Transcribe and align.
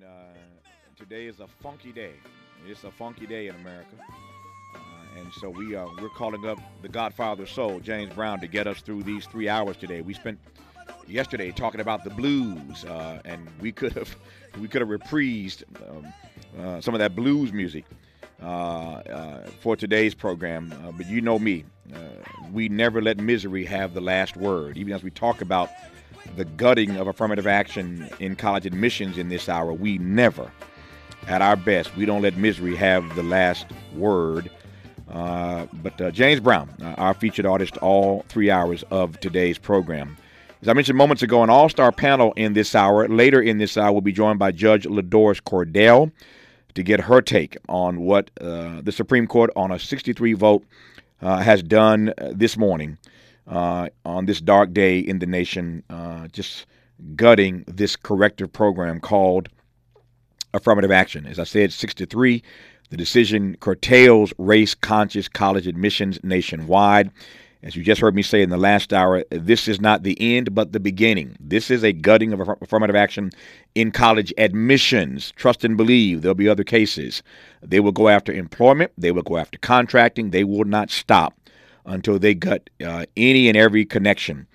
and 0.00 0.08
uh, 0.08 0.68
today 0.96 1.26
is 1.26 1.40
a 1.40 1.46
funky 1.62 1.92
day. 1.92 2.12
It's 2.66 2.84
a 2.84 2.90
funky 2.90 3.26
day 3.26 3.48
in 3.48 3.54
America, 3.56 3.96
uh, 4.74 5.20
and 5.20 5.32
so 5.32 5.48
we 5.48 5.74
are 5.74 5.88
we're 6.00 6.08
calling 6.10 6.46
up 6.46 6.58
the 6.82 6.88
Godfather 6.88 7.46
Soul, 7.46 7.80
James 7.80 8.12
Brown, 8.14 8.40
to 8.40 8.46
get 8.46 8.66
us 8.66 8.80
through 8.80 9.04
these 9.04 9.26
three 9.26 9.48
hours 9.48 9.76
today. 9.76 10.00
We 10.00 10.14
spent 10.14 10.38
yesterday 11.06 11.52
talking 11.52 11.80
about 11.80 12.04
the 12.04 12.10
blues, 12.10 12.84
uh, 12.84 13.20
and 13.24 13.48
we 13.60 13.72
could 13.72 13.92
have 13.92 14.14
we 14.60 14.68
could 14.68 14.80
have 14.80 14.90
reprised 14.90 15.62
um, 15.88 16.12
uh, 16.60 16.80
some 16.80 16.94
of 16.94 16.98
that 17.00 17.14
blues 17.16 17.52
music 17.52 17.84
uh, 18.42 18.46
uh, 18.46 19.46
for 19.60 19.76
today's 19.76 20.14
program. 20.14 20.72
but 20.96 21.06
you 21.06 21.20
know 21.20 21.38
me, 21.38 21.64
we 22.52 22.68
never 22.68 23.00
let 23.00 23.18
misery 23.18 23.64
have 23.64 23.94
the 23.94 24.00
last 24.00 24.36
word, 24.36 24.76
even 24.76 24.92
as 24.92 25.02
we 25.02 25.10
talk 25.10 25.40
about 25.40 25.70
the 26.36 26.44
gutting 26.44 26.96
of 26.96 27.06
affirmative 27.06 27.46
action 27.46 28.08
in 28.20 28.36
college 28.36 28.66
admissions 28.66 29.18
in 29.18 29.28
this 29.28 29.48
hour. 29.48 29.72
We 29.72 29.98
never, 29.98 30.50
at 31.26 31.42
our 31.42 31.56
best, 31.56 31.96
we 31.96 32.06
don't 32.06 32.22
let 32.22 32.36
misery 32.36 32.76
have 32.76 33.14
the 33.16 33.22
last 33.22 33.66
word. 33.94 34.50
Uh, 35.10 35.66
but 35.82 36.00
uh, 36.00 36.10
James 36.10 36.40
Brown, 36.40 36.70
uh, 36.82 36.94
our 36.98 37.14
featured 37.14 37.46
artist, 37.46 37.76
all 37.78 38.24
three 38.28 38.50
hours 38.50 38.84
of 38.90 39.18
today's 39.20 39.58
program. 39.58 40.16
As 40.60 40.68
I 40.68 40.72
mentioned 40.72 40.98
moments 40.98 41.22
ago, 41.22 41.42
an 41.42 41.50
all 41.50 41.68
star 41.68 41.92
panel 41.92 42.32
in 42.36 42.52
this 42.52 42.74
hour. 42.74 43.08
Later 43.08 43.40
in 43.40 43.58
this 43.58 43.76
hour, 43.76 43.92
we'll 43.92 44.00
be 44.00 44.12
joined 44.12 44.38
by 44.38 44.50
Judge 44.50 44.84
LaDoris 44.84 45.40
Cordell 45.40 46.10
to 46.74 46.82
get 46.82 47.00
her 47.00 47.22
take 47.22 47.56
on 47.68 48.00
what 48.00 48.30
uh, 48.40 48.80
the 48.82 48.92
Supreme 48.92 49.26
Court, 49.26 49.50
on 49.56 49.70
a 49.70 49.78
63 49.78 50.32
vote, 50.34 50.64
uh, 51.22 51.38
has 51.38 51.62
done 51.62 52.12
uh, 52.18 52.32
this 52.34 52.56
morning 52.56 52.98
uh, 53.48 53.88
on 54.04 54.26
this 54.26 54.40
dark 54.40 54.72
day 54.72 54.98
in 54.98 55.18
the 55.18 55.26
nation, 55.26 55.82
uh, 55.90 56.28
just 56.28 56.66
gutting 57.14 57.64
this 57.66 57.96
corrective 57.96 58.52
program 58.52 59.00
called 59.00 59.48
affirmative 60.54 60.90
action. 60.90 61.26
As 61.26 61.38
I 61.38 61.44
said, 61.44 61.72
63. 61.72 62.42
The 62.90 62.96
decision 62.96 63.56
curtails 63.60 64.32
race 64.38 64.74
conscious 64.74 65.28
college 65.28 65.66
admissions 65.66 66.18
nationwide. 66.22 67.10
As 67.62 67.74
you 67.74 67.82
just 67.82 68.00
heard 68.00 68.14
me 68.14 68.22
say 68.22 68.40
in 68.40 68.50
the 68.50 68.56
last 68.56 68.92
hour, 68.92 69.24
this 69.30 69.66
is 69.66 69.80
not 69.80 70.04
the 70.04 70.16
end, 70.20 70.54
but 70.54 70.72
the 70.72 70.80
beginning. 70.80 71.36
This 71.40 71.70
is 71.70 71.82
a 71.82 71.92
gutting 71.92 72.32
of 72.32 72.40
affirmative 72.62 72.94
action 72.94 73.30
in 73.74 73.90
college 73.90 74.32
admissions. 74.38 75.32
Trust 75.32 75.64
and 75.64 75.76
believe 75.76 76.22
there'll 76.22 76.36
be 76.36 76.48
other 76.48 76.64
cases. 76.64 77.22
They 77.60 77.80
will 77.80 77.92
go 77.92 78.08
after 78.08 78.32
employment, 78.32 78.92
they 78.96 79.10
will 79.10 79.22
go 79.22 79.36
after 79.36 79.58
contracting, 79.58 80.30
they 80.30 80.44
will 80.44 80.64
not 80.64 80.90
stop 80.90 81.34
until 81.88 82.18
they 82.18 82.34
gut 82.34 82.70
uh, 82.84 83.06
any 83.16 83.48
and 83.48 83.56
every 83.56 83.84
connection, 83.84 84.46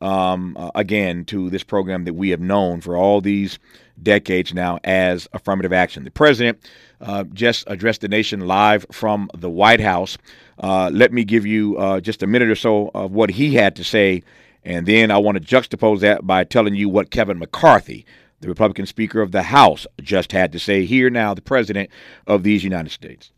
um, 0.00 0.56
uh, 0.58 0.70
again, 0.74 1.24
to 1.24 1.50
this 1.50 1.64
program 1.64 2.04
that 2.04 2.14
we 2.14 2.30
have 2.30 2.40
known 2.40 2.80
for 2.80 2.96
all 2.96 3.20
these 3.20 3.58
decades 4.02 4.52
now 4.52 4.78
as 4.84 5.26
affirmative 5.32 5.72
action. 5.72 6.04
The 6.04 6.10
president 6.10 6.58
uh, 7.00 7.24
just 7.32 7.64
addressed 7.66 8.02
the 8.02 8.08
nation 8.08 8.40
live 8.46 8.86
from 8.92 9.30
the 9.34 9.50
White 9.50 9.80
House. 9.80 10.18
Uh, 10.58 10.90
let 10.92 11.12
me 11.12 11.24
give 11.24 11.46
you 11.46 11.76
uh, 11.78 12.00
just 12.00 12.22
a 12.22 12.26
minute 12.26 12.48
or 12.48 12.54
so 12.54 12.90
of 12.94 13.12
what 13.12 13.30
he 13.30 13.54
had 13.54 13.76
to 13.76 13.84
say, 13.84 14.22
and 14.62 14.86
then 14.86 15.10
I 15.10 15.18
want 15.18 15.36
to 15.38 15.42
juxtapose 15.42 16.00
that 16.00 16.26
by 16.26 16.44
telling 16.44 16.74
you 16.74 16.88
what 16.88 17.10
Kevin 17.10 17.38
McCarthy, 17.38 18.04
the 18.40 18.48
Republican 18.48 18.86
Speaker 18.86 19.20
of 19.20 19.32
the 19.32 19.42
House, 19.42 19.86
just 20.02 20.32
had 20.32 20.52
to 20.52 20.58
say. 20.58 20.84
Here 20.84 21.08
now, 21.10 21.34
the 21.34 21.42
President 21.42 21.90
of 22.26 22.42
these 22.42 22.62
United 22.62 22.90
States. 22.90 23.30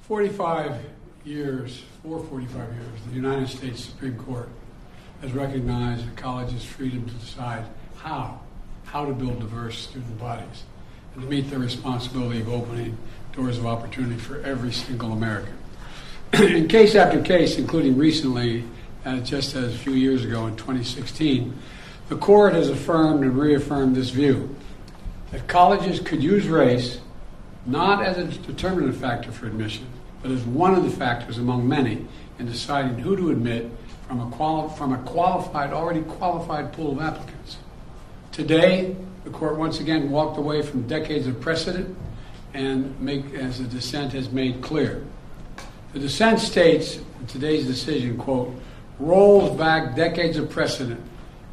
45 0.00 0.76
years, 1.24 1.82
for 2.02 2.22
45 2.24 2.54
years, 2.54 3.00
the 3.08 3.14
United 3.14 3.48
States 3.48 3.84
Supreme 3.84 4.16
Court 4.16 4.48
has 5.20 5.32
recognized 5.32 6.06
a 6.06 6.10
college's 6.12 6.64
freedom 6.64 7.06
to 7.06 7.14
decide 7.14 7.64
how, 7.96 8.40
how 8.84 9.06
to 9.06 9.12
build 9.12 9.40
diverse 9.40 9.78
student 9.78 10.18
bodies 10.18 10.64
and 11.14 11.22
to 11.22 11.28
meet 11.28 11.48
their 11.50 11.58
responsibility 11.58 12.40
of 12.40 12.48
opening 12.48 12.96
doors 13.32 13.58
of 13.58 13.66
opportunity 13.66 14.16
for 14.16 14.40
every 14.40 14.72
single 14.72 15.12
American. 15.12 15.56
in 16.32 16.66
case 16.66 16.94
after 16.94 17.20
case, 17.22 17.56
including 17.56 17.96
recently, 17.96 18.64
uh, 19.04 19.18
just 19.20 19.54
as 19.54 19.74
a 19.74 19.78
few 19.78 19.92
years 19.92 20.24
ago 20.24 20.46
in 20.46 20.56
2016, 20.56 21.56
the 22.08 22.16
court 22.16 22.52
has 22.54 22.68
affirmed 22.68 23.22
and 23.22 23.38
reaffirmed 23.38 23.94
this 23.94 24.10
view 24.10 24.54
that 25.30 25.46
colleges 25.46 26.00
could 26.00 26.22
use 26.22 26.46
race 26.46 27.00
not 27.64 28.04
as 28.04 28.18
a 28.18 28.24
determinative 28.24 28.96
factor 28.96 29.30
for 29.30 29.46
admission, 29.46 29.86
but 30.22 30.30
is 30.30 30.44
one 30.44 30.74
of 30.74 30.84
the 30.84 30.90
factors 30.90 31.38
among 31.38 31.68
many 31.68 32.06
in 32.38 32.46
deciding 32.46 32.98
who 32.98 33.16
to 33.16 33.30
admit 33.30 33.68
from 34.06 34.20
a, 34.20 34.30
quali- 34.30 34.74
from 34.76 34.92
a 34.92 34.98
qualified, 34.98 35.72
already 35.72 36.02
qualified 36.02 36.72
pool 36.72 36.92
of 36.92 37.00
applicants. 37.00 37.58
Today, 38.30 38.96
the 39.24 39.30
court 39.30 39.56
once 39.56 39.80
again 39.80 40.10
walked 40.10 40.38
away 40.38 40.62
from 40.62 40.86
decades 40.86 41.26
of 41.26 41.40
precedent 41.40 41.96
and 42.54 42.98
make, 43.00 43.32
as 43.34 43.58
the 43.58 43.64
dissent 43.64 44.12
has 44.12 44.30
made 44.30 44.62
clear. 44.62 45.04
The 45.92 45.98
dissent 45.98 46.40
states 46.40 46.96
in 47.20 47.26
today's 47.26 47.66
decision, 47.66 48.16
quote, 48.16 48.54
rolls 48.98 49.56
back 49.58 49.96
decades 49.96 50.36
of 50.36 50.50
precedent 50.50 51.00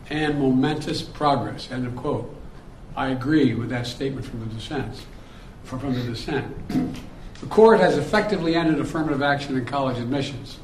and 0.09 0.40
momentous 0.40 1.02
progress, 1.02 1.69
end 1.72 1.85
of 1.85 1.96
quote. 1.96 2.35
I 2.96 3.09
agree 3.09 3.53
with 3.53 3.69
that 3.69 3.88
statement 3.88 4.25
from 4.25 4.40
the 4.41 4.47
dissent. 4.47 5.06
From 5.63 5.94
the 5.94 6.03
dissent. 6.03 6.56
The 7.42 7.48
court 7.48 7.80
has 7.80 7.98
effectively 7.98 8.56
ended 8.56 8.80
affirmative 8.80 9.22
action 9.22 9.58
in 9.58 9.64
college 9.64 9.98
admissions, 9.98 10.60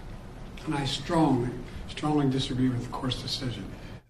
and 0.65 0.75
I 0.75 0.83
strongly, 0.83 1.49
strongly 1.87 2.29
disagree 2.29 2.67
with 2.67 2.83
the 2.83 2.89
court's 2.89 3.21
decision. 3.21 3.63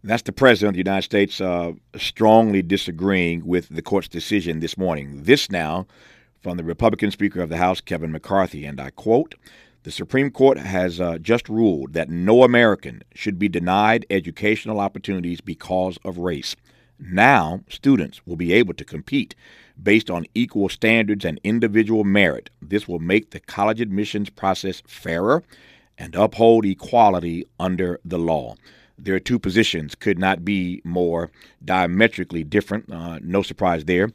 That's 0.04 0.24
the 0.24 0.32
President 0.32 0.70
of 0.70 0.74
the 0.74 0.90
United 0.90 1.04
States 1.04 1.40
uh, 1.40 1.74
strongly 1.96 2.64
disagreeing 2.64 3.46
with 3.46 3.70
the 3.70 3.84
court's 3.84 4.08
decision 4.08 4.62
this 4.62 4.78
morning. 4.80 5.24
This 5.24 5.52
now 5.52 5.86
from 6.42 6.58
the 6.58 6.64
Republican 6.64 7.12
Speaker 7.12 7.42
of 7.42 7.50
the 7.50 7.58
House, 7.58 7.82
Kevin 7.82 8.12
McCarthy, 8.12 8.66
and 8.66 8.82
I 8.82 8.90
quote 8.90 9.36
The 9.84 9.92
Supreme 9.92 10.32
Court 10.32 10.58
has 10.58 11.00
uh, 11.00 11.20
just 11.20 11.48
ruled 11.48 11.94
that 11.94 12.10
no 12.10 12.44
American 12.44 13.04
should 13.14 13.38
be 13.38 13.48
denied 13.48 14.08
educational 14.10 14.80
opportunities 14.80 15.40
because 15.40 16.00
of 16.04 16.18
race. 16.18 16.56
Now, 17.00 17.62
students 17.70 18.26
will 18.26 18.36
be 18.36 18.54
able 18.54 18.74
to 18.76 18.86
compete 18.86 19.36
based 19.82 20.10
on 20.10 20.26
equal 20.34 20.70
standards 20.70 21.26
and 21.26 21.40
individual 21.44 22.04
merit. 22.04 22.50
This 22.62 22.88
will 22.88 23.00
make 23.00 23.32
the 23.32 23.40
college 23.40 23.82
admissions 23.82 24.30
process 24.30 24.82
fairer 24.88 25.44
and 25.98 26.16
uphold 26.16 26.66
equality 26.66 27.46
under 27.60 28.00
the 28.06 28.18
law. 28.18 28.56
Their 28.98 29.20
two 29.20 29.40
positions 29.40 29.94
could 29.94 30.18
not 30.18 30.46
be 30.46 30.82
more 30.86 31.30
diametrically 31.64 32.46
different. 32.46 32.90
Uh, 32.92 33.20
no 33.22 33.42
surprise 33.42 33.86
there. 33.86 34.12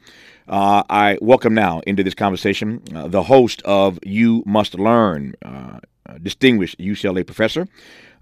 Uh, 0.49 0.83
I 0.89 1.19
welcome 1.21 1.55
now 1.55 1.81
into 1.81 2.03
this 2.03 2.15
conversation 2.15 2.83
uh, 2.95 3.09
the 3.09 3.25
host 3.25 3.61
of 3.67 3.99
You 4.05 4.43
Must 4.47 4.75
Learn, 4.75 5.35
uh, 5.45 5.81
distinguished 6.23 6.79
UCLA 6.79 7.27
professor, 7.27 7.69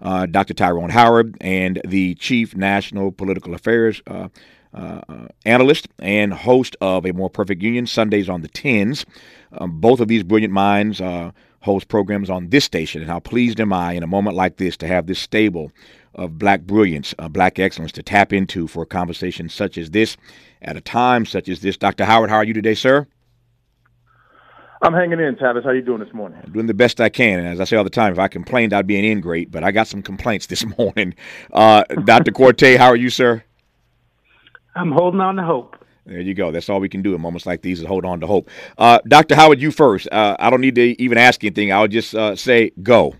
uh, 0.01 0.25
Dr. 0.25 0.53
Tyrone 0.53 0.89
Howard, 0.89 1.37
and 1.41 1.81
the 1.85 2.15
chief 2.15 2.55
national 2.55 3.11
political 3.11 3.53
affairs 3.53 4.01
uh, 4.07 4.29
uh, 4.73 5.27
analyst 5.45 5.87
and 5.97 6.33
host 6.33 6.75
of 6.81 7.05
A 7.05 7.13
More 7.13 7.29
Perfect 7.29 7.61
Union, 7.61 7.87
Sundays 7.87 8.29
on 8.29 8.41
the 8.41 8.47
Tens. 8.47 9.05
Um, 9.51 9.79
both 9.79 9.99
of 9.99 10.07
these 10.07 10.23
brilliant 10.23 10.53
minds 10.53 11.01
uh, 11.01 11.31
host 11.61 11.87
programs 11.87 12.29
on 12.29 12.49
this 12.49 12.65
station, 12.65 13.01
and 13.01 13.09
how 13.09 13.19
pleased 13.19 13.59
am 13.59 13.73
I 13.73 13.93
in 13.93 14.03
a 14.03 14.07
moment 14.07 14.35
like 14.35 14.57
this 14.57 14.77
to 14.77 14.87
have 14.87 15.07
this 15.07 15.19
stable 15.19 15.71
of 16.15 16.37
black 16.37 16.61
brilliance, 16.61 17.13
uh, 17.19 17.27
black 17.27 17.59
excellence 17.59 17.91
to 17.93 18.03
tap 18.03 18.33
into 18.33 18.67
for 18.67 18.83
a 18.83 18.87
conversation 18.87 19.49
such 19.49 19.77
as 19.77 19.91
this 19.91 20.17
at 20.61 20.77
a 20.77 20.81
time 20.81 21.25
such 21.25 21.49
as 21.49 21.61
this. 21.61 21.77
Dr. 21.77 22.05
Howard, 22.05 22.29
how 22.29 22.37
are 22.37 22.43
you 22.43 22.53
today, 22.53 22.75
sir? 22.75 23.07
I'm 24.81 24.93
hanging 24.93 25.19
in, 25.19 25.35
Tavis. 25.35 25.63
How 25.63 25.71
you 25.71 25.81
doing 25.81 25.99
this 25.99 26.13
morning? 26.13 26.39
I'm 26.43 26.53
doing 26.53 26.67
the 26.67 26.73
best 26.73 27.01
I 27.01 27.09
can. 27.09 27.39
And 27.39 27.47
as 27.47 27.59
I 27.59 27.65
say 27.65 27.75
all 27.75 27.83
the 27.83 27.89
time, 27.89 28.13
if 28.13 28.19
I 28.19 28.27
complained, 28.29 28.71
I'd 28.71 28.87
be 28.87 28.97
an 28.97 29.03
ingrate, 29.03 29.51
but 29.51 29.63
I 29.63 29.71
got 29.71 29.87
some 29.87 30.01
complaints 30.01 30.47
this 30.47 30.65
morning. 30.77 31.15
Uh, 31.51 31.83
Dr. 32.05 32.31
Quartey, 32.31 32.77
how 32.77 32.87
are 32.87 32.95
you, 32.95 33.09
sir? 33.09 33.43
I'm 34.75 34.91
holding 34.91 35.19
on 35.19 35.35
to 35.35 35.43
hope. 35.43 35.75
There 36.05 36.21
you 36.21 36.33
go. 36.33 36.51
That's 36.51 36.69
all 36.69 36.79
we 36.79 36.89
can 36.89 37.01
do 37.01 37.13
in 37.13 37.21
moments 37.21 37.45
like 37.45 37.61
these 37.61 37.81
is 37.81 37.85
hold 37.85 38.05
on 38.05 38.21
to 38.21 38.27
hope. 38.27 38.49
Uh, 38.77 38.99
Dr. 39.07 39.35
Howard, 39.35 39.61
you 39.61 39.69
first. 39.69 40.07
Uh, 40.11 40.35
I 40.39 40.49
don't 40.49 40.61
need 40.61 40.75
to 40.75 40.99
even 41.01 41.17
ask 41.17 41.43
anything. 41.43 41.71
I'll 41.71 41.87
just 41.87 42.15
uh, 42.15 42.35
say 42.35 42.71
go. 42.81 43.15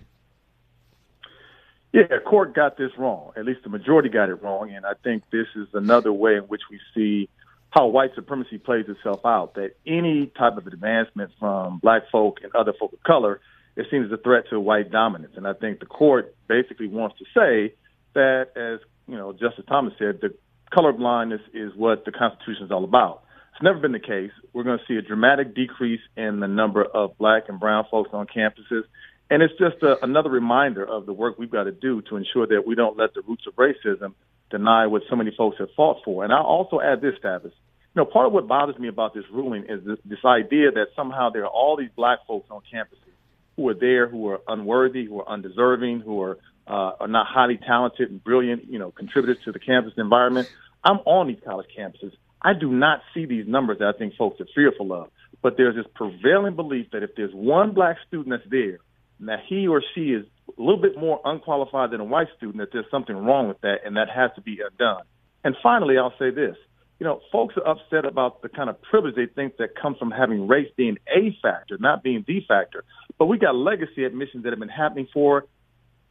Yeah, 1.92 2.04
court 2.24 2.54
got 2.54 2.76
this 2.76 2.90
wrong. 2.96 3.32
At 3.36 3.44
least 3.44 3.62
the 3.64 3.68
majority 3.68 4.08
got 4.08 4.28
it 4.28 4.42
wrong. 4.42 4.72
And 4.72 4.86
I 4.86 4.92
think 5.04 5.24
this 5.30 5.46
is 5.56 5.68
another 5.74 6.12
way 6.12 6.36
in 6.36 6.42
which 6.44 6.62
we 6.70 6.80
see 6.94 7.28
how 7.70 7.86
white 7.86 8.10
supremacy 8.14 8.58
plays 8.58 8.86
itself 8.88 9.20
out. 9.24 9.54
That 9.54 9.76
any 9.86 10.26
type 10.26 10.56
of 10.56 10.66
advancement 10.66 11.30
from 11.38 11.78
black 11.78 12.02
folk 12.10 12.38
and 12.42 12.54
other 12.54 12.72
folk 12.78 12.92
of 12.92 13.02
color 13.02 13.40
is 13.76 13.86
seen 13.90 14.04
as 14.04 14.12
a 14.12 14.16
threat 14.16 14.44
to 14.50 14.60
white 14.60 14.90
dominance. 14.90 15.34
And 15.36 15.46
I 15.46 15.52
think 15.52 15.80
the 15.80 15.86
court 15.86 16.34
basically 16.48 16.88
wants 16.88 17.16
to 17.18 17.24
say 17.26 17.74
that, 18.14 18.48
as 18.56 18.80
you 19.06 19.16
know, 19.16 19.32
Justice 19.32 19.64
Thomas 19.68 19.94
said, 19.98 20.20
the 20.20 20.34
colorblindness 20.76 21.40
is 21.54 21.72
what 21.76 22.04
the 22.04 22.12
Constitution 22.12 22.64
is 22.64 22.70
all 22.70 22.84
about. 22.84 23.22
It's 23.54 23.62
never 23.62 23.78
been 23.78 23.92
the 23.92 24.00
case. 24.00 24.30
We're 24.52 24.64
going 24.64 24.78
to 24.78 24.84
see 24.86 24.96
a 24.96 25.02
dramatic 25.02 25.54
decrease 25.54 26.00
in 26.16 26.40
the 26.40 26.48
number 26.48 26.84
of 26.84 27.16
black 27.18 27.44
and 27.48 27.60
brown 27.60 27.84
folks 27.90 28.10
on 28.12 28.26
campuses. 28.26 28.82
And 29.28 29.42
it's 29.42 29.54
just 29.58 29.82
a, 29.82 30.02
another 30.04 30.30
reminder 30.30 30.84
of 30.84 31.06
the 31.06 31.12
work 31.12 31.38
we've 31.38 31.50
got 31.50 31.64
to 31.64 31.72
do 31.72 32.02
to 32.02 32.16
ensure 32.16 32.46
that 32.48 32.66
we 32.66 32.74
don't 32.74 32.96
let 32.96 33.14
the 33.14 33.22
roots 33.22 33.44
of 33.46 33.54
racism 33.54 34.14
deny 34.50 34.86
what 34.86 35.02
so 35.08 35.16
many 35.16 35.32
folks 35.36 35.58
have 35.58 35.68
fought 35.76 35.98
for. 36.04 36.24
And 36.24 36.32
I'll 36.32 36.42
also 36.42 36.80
add 36.80 37.00
this, 37.00 37.14
Tavis. 37.22 37.52
You 37.94 38.02
know, 38.02 38.04
part 38.04 38.26
of 38.26 38.32
what 38.32 38.46
bothers 38.46 38.78
me 38.78 38.88
about 38.88 39.14
this 39.14 39.24
ruling 39.32 39.64
is 39.68 39.84
this, 39.84 39.98
this 40.04 40.24
idea 40.24 40.70
that 40.72 40.88
somehow 40.94 41.30
there 41.30 41.44
are 41.44 41.48
all 41.48 41.76
these 41.76 41.90
black 41.96 42.20
folks 42.26 42.48
on 42.50 42.62
campuses 42.72 43.10
who 43.56 43.68
are 43.68 43.74
there 43.74 44.08
who 44.08 44.28
are 44.28 44.40
unworthy, 44.48 45.04
who 45.04 45.20
are 45.20 45.28
undeserving, 45.28 46.00
who 46.00 46.22
are 46.22 46.38
uh, 46.66 46.92
are 47.00 47.08
not 47.08 47.26
highly 47.26 47.56
talented 47.56 48.10
and 48.10 48.22
brilliant, 48.22 48.66
you 48.70 48.78
know, 48.78 48.92
contributors 48.92 49.42
to 49.44 49.50
the 49.50 49.58
campus 49.58 49.92
environment. 49.96 50.48
I'm 50.84 50.98
on 50.98 51.26
these 51.26 51.40
college 51.44 51.66
campuses. 51.76 52.12
I 52.40 52.52
do 52.54 52.70
not 52.70 53.00
see 53.12 53.26
these 53.26 53.46
numbers 53.46 53.78
that 53.80 53.92
I 53.94 53.98
think 53.98 54.14
folks 54.14 54.40
are 54.40 54.46
fearful 54.54 54.92
of. 54.92 55.10
But 55.42 55.56
there's 55.56 55.74
this 55.74 55.86
prevailing 55.94 56.54
belief 56.54 56.86
that 56.92 57.02
if 57.02 57.10
there's 57.16 57.34
one 57.34 57.72
black 57.72 57.96
student 58.06 58.30
that's 58.30 58.48
there, 58.50 58.78
and 59.18 59.28
that 59.28 59.40
he 59.48 59.66
or 59.66 59.82
she 59.94 60.12
is 60.12 60.24
a 60.56 60.62
little 60.62 60.80
bit 60.80 60.96
more 60.98 61.20
unqualified 61.24 61.90
than 61.90 62.00
a 62.00 62.04
white 62.04 62.28
student, 62.36 62.58
that 62.58 62.68
there's 62.72 62.90
something 62.90 63.16
wrong 63.16 63.48
with 63.48 63.60
that, 63.62 63.78
and 63.84 63.96
that 63.96 64.08
has 64.08 64.30
to 64.36 64.40
be 64.40 64.60
undone. 64.60 65.02
And 65.44 65.56
finally, 65.62 65.98
I'll 65.98 66.14
say 66.18 66.30
this. 66.30 66.56
You 66.98 67.06
know, 67.06 67.20
folks 67.32 67.54
are 67.56 67.66
upset 67.66 68.04
about 68.04 68.42
the 68.42 68.50
kind 68.50 68.68
of 68.68 68.80
privilege 68.82 69.14
they 69.14 69.26
think 69.26 69.56
that 69.56 69.74
comes 69.74 69.96
from 69.96 70.10
having 70.10 70.46
race 70.46 70.70
being 70.76 70.98
a 71.08 71.34
factor, 71.42 71.78
not 71.78 72.02
being 72.02 72.24
the 72.26 72.44
factor. 72.46 72.84
But 73.18 73.26
we 73.26 73.38
got 73.38 73.54
legacy 73.54 74.04
admissions 74.04 74.44
that 74.44 74.50
have 74.50 74.58
been 74.58 74.68
happening 74.68 75.08
for 75.12 75.46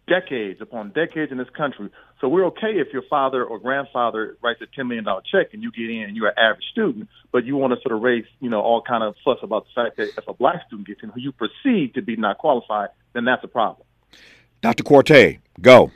decades 0.10 0.60
upon 0.62 0.90
decades 0.90 1.32
in 1.32 1.38
this 1.38 1.50
country. 1.56 1.90
So 2.20 2.28
we're 2.28 2.48
okay 2.48 2.74
if 2.76 2.92
your 2.92 3.04
father 3.10 3.44
or 3.44 3.60
grandfather 3.60 4.38
writes 4.42 4.60
a 4.62 4.80
$10 4.80 4.88
million 4.88 5.06
check 5.32 5.54
and 5.54 5.62
you 5.62 5.72
get 5.72 5.90
in 5.90 6.04
and 6.04 6.18
you're 6.18 6.30
an 6.30 6.38
average 6.38 6.66
student, 6.72 7.08
but 7.32 7.46
you 7.46 7.56
want 7.56 7.74
to 7.74 7.80
sort 7.82 7.96
of 7.96 8.02
raise, 8.02 8.26
you 8.40 8.50
know, 8.50 8.62
all 8.62 8.82
kind 8.82 9.04
of 9.04 9.16
fuss 9.24 9.38
about 9.44 9.66
the 9.66 9.84
fact 9.84 9.98
that 9.98 10.10
if 10.18 10.28
a 10.28 10.34
black 10.34 10.66
student 10.68 10.88
gets 10.88 11.04
in 11.04 11.10
who 11.10 11.22
you 11.22 11.32
perceive 11.32 11.94
to 11.94 12.02
be 12.02 12.16
not 12.16 12.40
qualified, 12.40 12.90
then 13.14 13.26
that's 13.26 13.44
a 13.44 13.48
problem. 13.48 13.86
Dr. 14.62 14.84
Quartey, 14.84 15.40
go. 15.62 15.92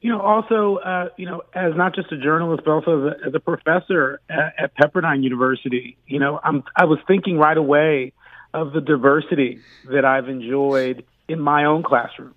You 0.00 0.10
know, 0.10 0.20
also, 0.20 0.76
uh, 0.76 1.08
you 1.18 1.26
know, 1.26 1.42
as 1.54 1.74
not 1.76 1.94
just 1.94 2.10
a 2.10 2.16
journalist, 2.16 2.62
but 2.64 2.70
also 2.70 3.06
as 3.08 3.14
a, 3.14 3.26
as 3.28 3.34
a 3.34 3.40
professor 3.40 4.20
at, 4.30 4.54
at 4.58 4.76
Pepperdine 4.76 5.22
University, 5.22 5.98
you 6.06 6.18
know, 6.18 6.40
I'm, 6.42 6.64
I 6.74 6.86
was 6.86 6.98
thinking 7.06 7.36
right 7.36 7.56
away 7.56 8.14
of 8.54 8.72
the 8.72 8.80
diversity 8.80 9.60
that 9.90 10.04
I've 10.04 10.28
enjoyed 10.28 11.04
in 11.28 11.38
my 11.38 11.66
own 11.66 11.82
classroom 11.82 12.34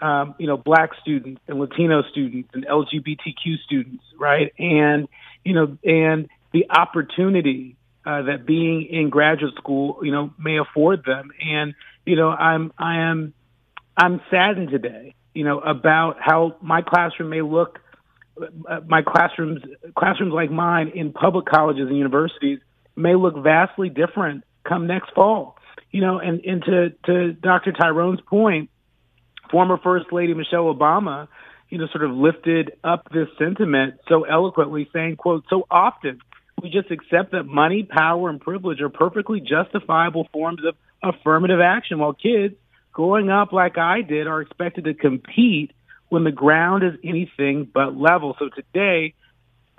um, 0.00 0.34
you 0.38 0.46
know, 0.46 0.56
black 0.56 0.90
students 1.00 1.40
and 1.48 1.58
Latino 1.58 2.02
students 2.10 2.50
and 2.52 2.66
LGBTQ 2.66 3.58
students, 3.64 4.04
right? 4.18 4.52
And, 4.58 5.08
you 5.44 5.54
know, 5.54 5.78
and 5.84 6.28
the 6.52 6.66
opportunity 6.70 7.76
uh, 8.04 8.22
that 8.22 8.46
being 8.46 8.86
in 8.90 9.10
graduate 9.10 9.54
school, 9.56 9.98
you 10.02 10.12
know, 10.12 10.32
may 10.38 10.58
afford 10.58 11.04
them. 11.04 11.30
And, 11.42 11.74
you 12.04 12.16
know, 12.16 12.28
I'm, 12.28 12.72
I 12.78 12.98
am, 12.98 13.34
I'm 13.96 14.20
saddened 14.30 14.70
today, 14.70 15.14
you 15.34 15.44
know, 15.44 15.58
about 15.58 16.16
how 16.20 16.56
my 16.60 16.82
classroom 16.82 17.30
may 17.30 17.42
look, 17.42 17.78
uh, 18.40 18.80
my 18.86 19.02
classrooms, 19.02 19.62
classrooms 19.96 20.32
like 20.32 20.50
mine 20.50 20.92
in 20.94 21.12
public 21.12 21.46
colleges 21.46 21.88
and 21.88 21.96
universities 21.96 22.58
may 22.94 23.14
look 23.14 23.42
vastly 23.42 23.88
different 23.88 24.44
come 24.68 24.86
next 24.86 25.12
fall. 25.14 25.56
You 25.90 26.00
know, 26.02 26.18
and, 26.18 26.44
and 26.44 26.62
to, 26.64 26.90
to 27.06 27.32
Dr. 27.32 27.72
Tyrone's 27.72 28.20
point, 28.20 28.68
former 29.50 29.78
First 29.78 30.12
Lady 30.12 30.34
Michelle 30.34 30.74
Obama, 30.74 31.28
you 31.70 31.78
know, 31.78 31.86
sort 31.88 32.04
of 32.04 32.10
lifted 32.10 32.72
up 32.84 33.08
this 33.12 33.28
sentiment 33.38 33.94
so 34.08 34.24
eloquently, 34.24 34.88
saying, 34.92 35.16
quote, 35.16 35.44
so 35.48 35.66
often 35.70 36.20
we 36.62 36.70
just 36.70 36.90
accept 36.90 37.32
that 37.32 37.44
money, 37.44 37.82
power, 37.82 38.28
and 38.28 38.40
privilege 38.40 38.80
are 38.80 38.88
perfectly 38.88 39.40
justifiable 39.40 40.28
forms 40.32 40.60
of 40.66 40.74
affirmative 41.02 41.60
action, 41.60 41.98
while 41.98 42.12
kids 42.12 42.54
growing 42.96 43.28
up 43.28 43.52
like 43.52 43.76
I 43.76 44.00
did 44.00 44.26
are 44.26 44.40
expected 44.40 44.84
to 44.84 44.94
compete 44.94 45.72
when 46.08 46.24
the 46.24 46.32
ground 46.32 46.82
is 46.82 46.94
anything 47.04 47.68
but 47.72 47.94
level. 47.94 48.34
So 48.38 48.48
today, 48.48 49.12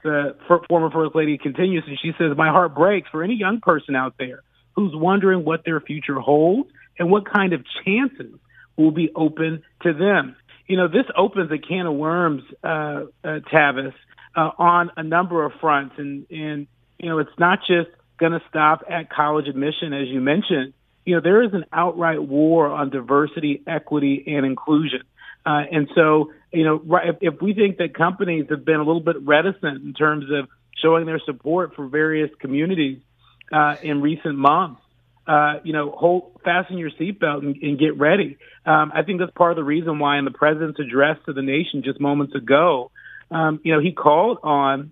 the 0.04 0.36
former 0.70 0.92
First 0.92 1.16
Lady 1.16 1.40
continues, 1.40 1.84
and 1.88 1.98
she 2.00 2.12
says, 2.20 2.38
My 2.38 2.50
heart 2.50 2.76
breaks 2.76 3.10
for 3.10 3.24
any 3.24 3.34
young 3.34 3.60
person 3.60 3.96
out 3.96 4.14
there 4.20 4.44
who's 4.76 4.92
wondering 4.94 5.44
what 5.44 5.66
their 5.66 5.82
future 5.82 6.20
holds 6.20 6.70
and 7.00 7.10
what 7.10 7.24
kind 7.28 7.54
of 7.54 7.66
chances 7.84 8.36
will 8.78 8.92
be 8.92 9.10
open 9.16 9.64
to 9.82 9.94
them. 9.94 10.36
You 10.68 10.78
know, 10.78 10.88
this 10.88 11.06
opens 11.18 11.52
a 11.52 11.58
can 11.58 11.88
of 11.88 11.96
worms, 11.96 12.44
uh, 12.64 12.68
uh, 12.68 13.40
Tavis, 13.52 13.94
uh, 14.36 14.52
on 14.60 14.92
a 14.96 15.02
number 15.02 15.44
of 15.44 15.54
fronts. 15.60 15.96
And, 15.98 16.28
and, 16.30 16.68
you 17.00 17.10
know, 17.10 17.18
it's 17.18 17.40
not 17.40 17.62
just 17.68 17.90
going 18.20 18.34
to 18.34 18.42
stop 18.48 18.84
at 18.88 19.10
college 19.10 19.48
admission, 19.48 19.94
as 19.94 20.08
you 20.08 20.22
mentioned. 20.22 20.74
You 21.08 21.16
know, 21.16 21.22
there 21.22 21.42
is 21.42 21.54
an 21.54 21.64
outright 21.72 22.22
war 22.22 22.68
on 22.68 22.90
diversity, 22.90 23.64
equity, 23.66 24.26
and 24.28 24.46
inclusion. 24.46 25.04
Uh, 25.46 25.64
and 25.72 25.88
so, 25.96 26.34
you 26.52 26.66
know, 26.66 26.82
right, 26.86 27.08
if, 27.08 27.16
if 27.22 27.42
we 27.42 27.54
think 27.54 27.78
that 27.78 27.94
companies 27.94 28.48
have 28.50 28.66
been 28.66 28.76
a 28.76 28.84
little 28.84 29.00
bit 29.00 29.16
reticent 29.22 29.82
in 29.86 29.94
terms 29.94 30.26
of 30.30 30.50
showing 30.82 31.06
their 31.06 31.22
support 31.26 31.76
for 31.78 31.88
various 31.88 32.30
communities 32.42 33.00
uh, 33.54 33.78
in 33.82 34.02
recent 34.02 34.38
months, 34.38 34.82
uh, 35.26 35.62
you 35.64 35.72
know, 35.72 35.92
hold, 35.92 36.42
fasten 36.44 36.78
your 36.78 36.92
seatbelt 36.92 37.40
and, 37.40 37.56
and 37.56 37.80
get 37.80 37.98
ready. 37.98 38.38
Um, 38.66 38.92
I 38.94 39.04
think 39.04 39.20
that's 39.20 39.32
part 39.32 39.52
of 39.52 39.56
the 39.56 39.64
reason 39.64 40.00
why 40.00 40.20
in 40.20 40.26
the 40.26 40.32
president's 40.32 40.78
address 40.78 41.18
to 41.26 41.32
the 41.32 41.42
nation 41.42 41.84
just 41.84 42.02
moments 42.02 42.36
ago, 42.36 42.92
um, 43.32 43.62
you 43.64 43.74
know, 43.74 43.80
he 43.80 43.94
called 43.94 44.40
on 44.44 44.92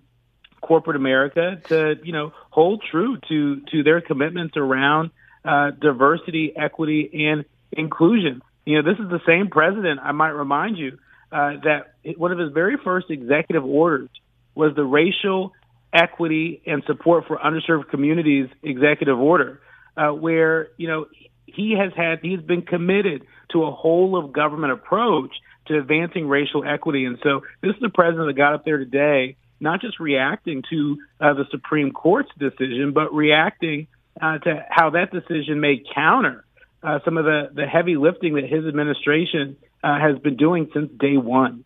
corporate 0.62 0.96
America 0.96 1.60
to, 1.68 1.96
you 2.02 2.12
know, 2.12 2.32
hold 2.48 2.82
true 2.90 3.18
to, 3.28 3.60
to 3.70 3.82
their 3.82 4.00
commitments 4.00 4.56
around 4.56 5.10
uh, 5.46 5.70
diversity, 5.70 6.52
equity, 6.56 7.28
and 7.28 7.44
inclusion. 7.72 8.42
You 8.64 8.82
know, 8.82 8.90
this 8.90 8.98
is 8.98 9.08
the 9.08 9.20
same 9.26 9.48
president, 9.48 10.00
I 10.02 10.12
might 10.12 10.30
remind 10.30 10.76
you, 10.76 10.98
uh, 11.30 11.52
that 11.64 11.94
one 12.18 12.32
of 12.32 12.38
his 12.38 12.52
very 12.52 12.76
first 12.82 13.10
executive 13.10 13.64
orders 13.64 14.08
was 14.54 14.74
the 14.74 14.84
racial 14.84 15.52
equity 15.92 16.62
and 16.66 16.82
support 16.86 17.24
for 17.26 17.38
underserved 17.38 17.88
communities 17.88 18.48
executive 18.62 19.18
order 19.18 19.60
uh, 19.96 20.08
where 20.08 20.68
you 20.76 20.88
know 20.88 21.06
he 21.46 21.76
has 21.78 21.92
had 21.96 22.18
he's 22.22 22.40
been 22.40 22.62
committed 22.62 23.22
to 23.52 23.64
a 23.64 23.70
whole 23.70 24.16
of 24.16 24.32
government 24.32 24.72
approach 24.72 25.30
to 25.66 25.78
advancing 25.78 26.28
racial 26.28 26.64
equity, 26.64 27.04
and 27.04 27.18
so 27.22 27.42
this 27.60 27.74
is 27.74 27.80
the 27.80 27.88
president 27.88 28.28
that 28.28 28.34
got 28.34 28.54
up 28.54 28.64
there 28.64 28.78
today, 28.78 29.36
not 29.58 29.80
just 29.80 29.98
reacting 29.98 30.62
to 30.70 30.98
uh, 31.20 31.34
the 31.34 31.44
Supreme 31.50 31.92
Court's 31.92 32.30
decision, 32.38 32.92
but 32.92 33.12
reacting 33.12 33.88
uh, 34.20 34.38
to 34.38 34.64
how 34.68 34.90
that 34.90 35.10
decision 35.12 35.60
may 35.60 35.82
counter 35.94 36.44
uh, 36.82 36.98
some 37.04 37.16
of 37.16 37.24
the 37.24 37.50
the 37.54 37.66
heavy 37.66 37.96
lifting 37.96 38.34
that 38.34 38.44
his 38.44 38.64
administration 38.66 39.56
uh, 39.82 39.98
has 39.98 40.18
been 40.18 40.36
doing 40.36 40.70
since 40.72 40.90
day 40.98 41.16
one. 41.16 41.64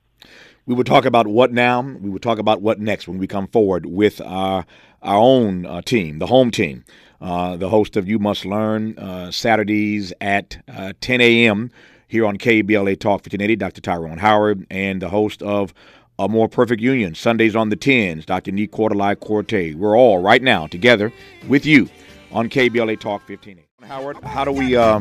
We 0.67 0.75
will 0.75 0.85
talk 0.85 1.05
about 1.05 1.27
what 1.27 1.53
now. 1.53 1.81
We 1.81 2.11
will 2.11 2.19
talk 2.19 2.39
about 2.39 2.63
what 2.63 2.79
next 2.79 3.09
when 3.09 3.19
we 3.19 3.27
come 3.27 3.49
forward 3.49 3.87
with 3.87 4.21
our 4.21 4.65
our 5.03 5.17
own 5.17 5.67
uh, 5.67 5.83
team, 5.83 6.19
the 6.19 6.27
home 6.27 6.51
team 6.51 6.85
uh, 7.21 7.57
the 7.57 7.69
host 7.69 7.97
of 7.97 8.09
You 8.09 8.19
Must 8.19 8.45
Learn, 8.45 8.99
uh, 8.99 9.31
Saturdays 9.31 10.13
at 10.21 10.63
uh, 10.69 10.93
10 11.01 11.21
a.m. 11.21 11.71
here 12.09 12.27
on 12.27 12.39
KBLA 12.39 12.99
Talk 12.99 13.21
1580, 13.21 13.57
Dr. 13.57 13.81
Tyrone 13.81 14.19
Howard, 14.19 14.67
and 14.71 15.03
the 15.03 15.11
host 15.11 15.43
of 15.43 15.75
A 16.19 16.29
More 16.29 16.49
Perfect 16.49 16.81
Union, 16.81 17.15
Sundays 17.15 17.55
on 17.55 17.69
the 17.69 17.77
10s, 17.77 18.25
Dr. 18.25 18.53
Nii-Quartelai 18.53 19.17
Quartey. 19.17 19.75
We're 19.75 19.97
all 19.97 20.19
right 20.19 20.43
now 20.43 20.67
together 20.67 21.13
with 21.47 21.67
you 21.67 21.89
on 22.33 22.49
KBLA 22.49 22.99
Talk 22.99 23.29
1580. 23.29 23.67
Howard, 23.87 24.23
how 24.23 24.45
do 24.45 24.53
we 24.53 24.77
uh, 24.77 25.01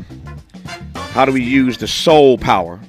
how 0.96 1.26
do 1.26 1.32
we 1.32 1.44
use 1.44 1.78
the 1.78 1.88
soul 1.88 2.38
power 2.38 2.80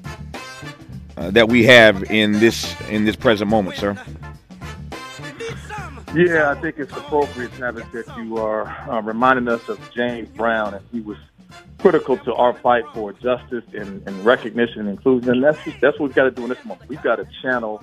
uh, 1.16 1.30
that 1.30 1.48
we 1.48 1.64
have 1.64 2.10
in 2.10 2.32
this 2.32 2.74
in 2.88 3.04
this 3.04 3.16
present 3.16 3.50
moment, 3.50 3.76
sir? 3.76 3.96
Yeah, 6.14 6.50
I 6.50 6.60
think 6.60 6.78
it's 6.78 6.92
appropriate, 6.92 7.52
Tavis, 7.52 7.90
that 7.92 8.16
you 8.16 8.38
are 8.38 8.66
uh, 8.90 9.00
reminding 9.00 9.46
us 9.46 9.68
of 9.68 9.78
James 9.94 10.28
Brown, 10.30 10.74
and 10.74 10.84
he 10.90 11.00
was 11.00 11.16
critical 11.78 12.16
to 12.18 12.34
our 12.34 12.52
fight 12.52 12.84
for 12.92 13.12
justice 13.12 13.64
and, 13.74 14.02
and 14.06 14.24
recognition 14.24 14.80
and 14.80 14.88
inclusion. 14.90 15.30
And 15.30 15.44
that's 15.44 15.58
that's 15.80 15.98
what 15.98 16.08
we've 16.08 16.14
got 16.14 16.24
to 16.24 16.30
do 16.30 16.42
in 16.42 16.48
this 16.48 16.64
moment. 16.64 16.88
We've 16.88 17.02
got 17.02 17.16
to 17.16 17.28
channel 17.42 17.82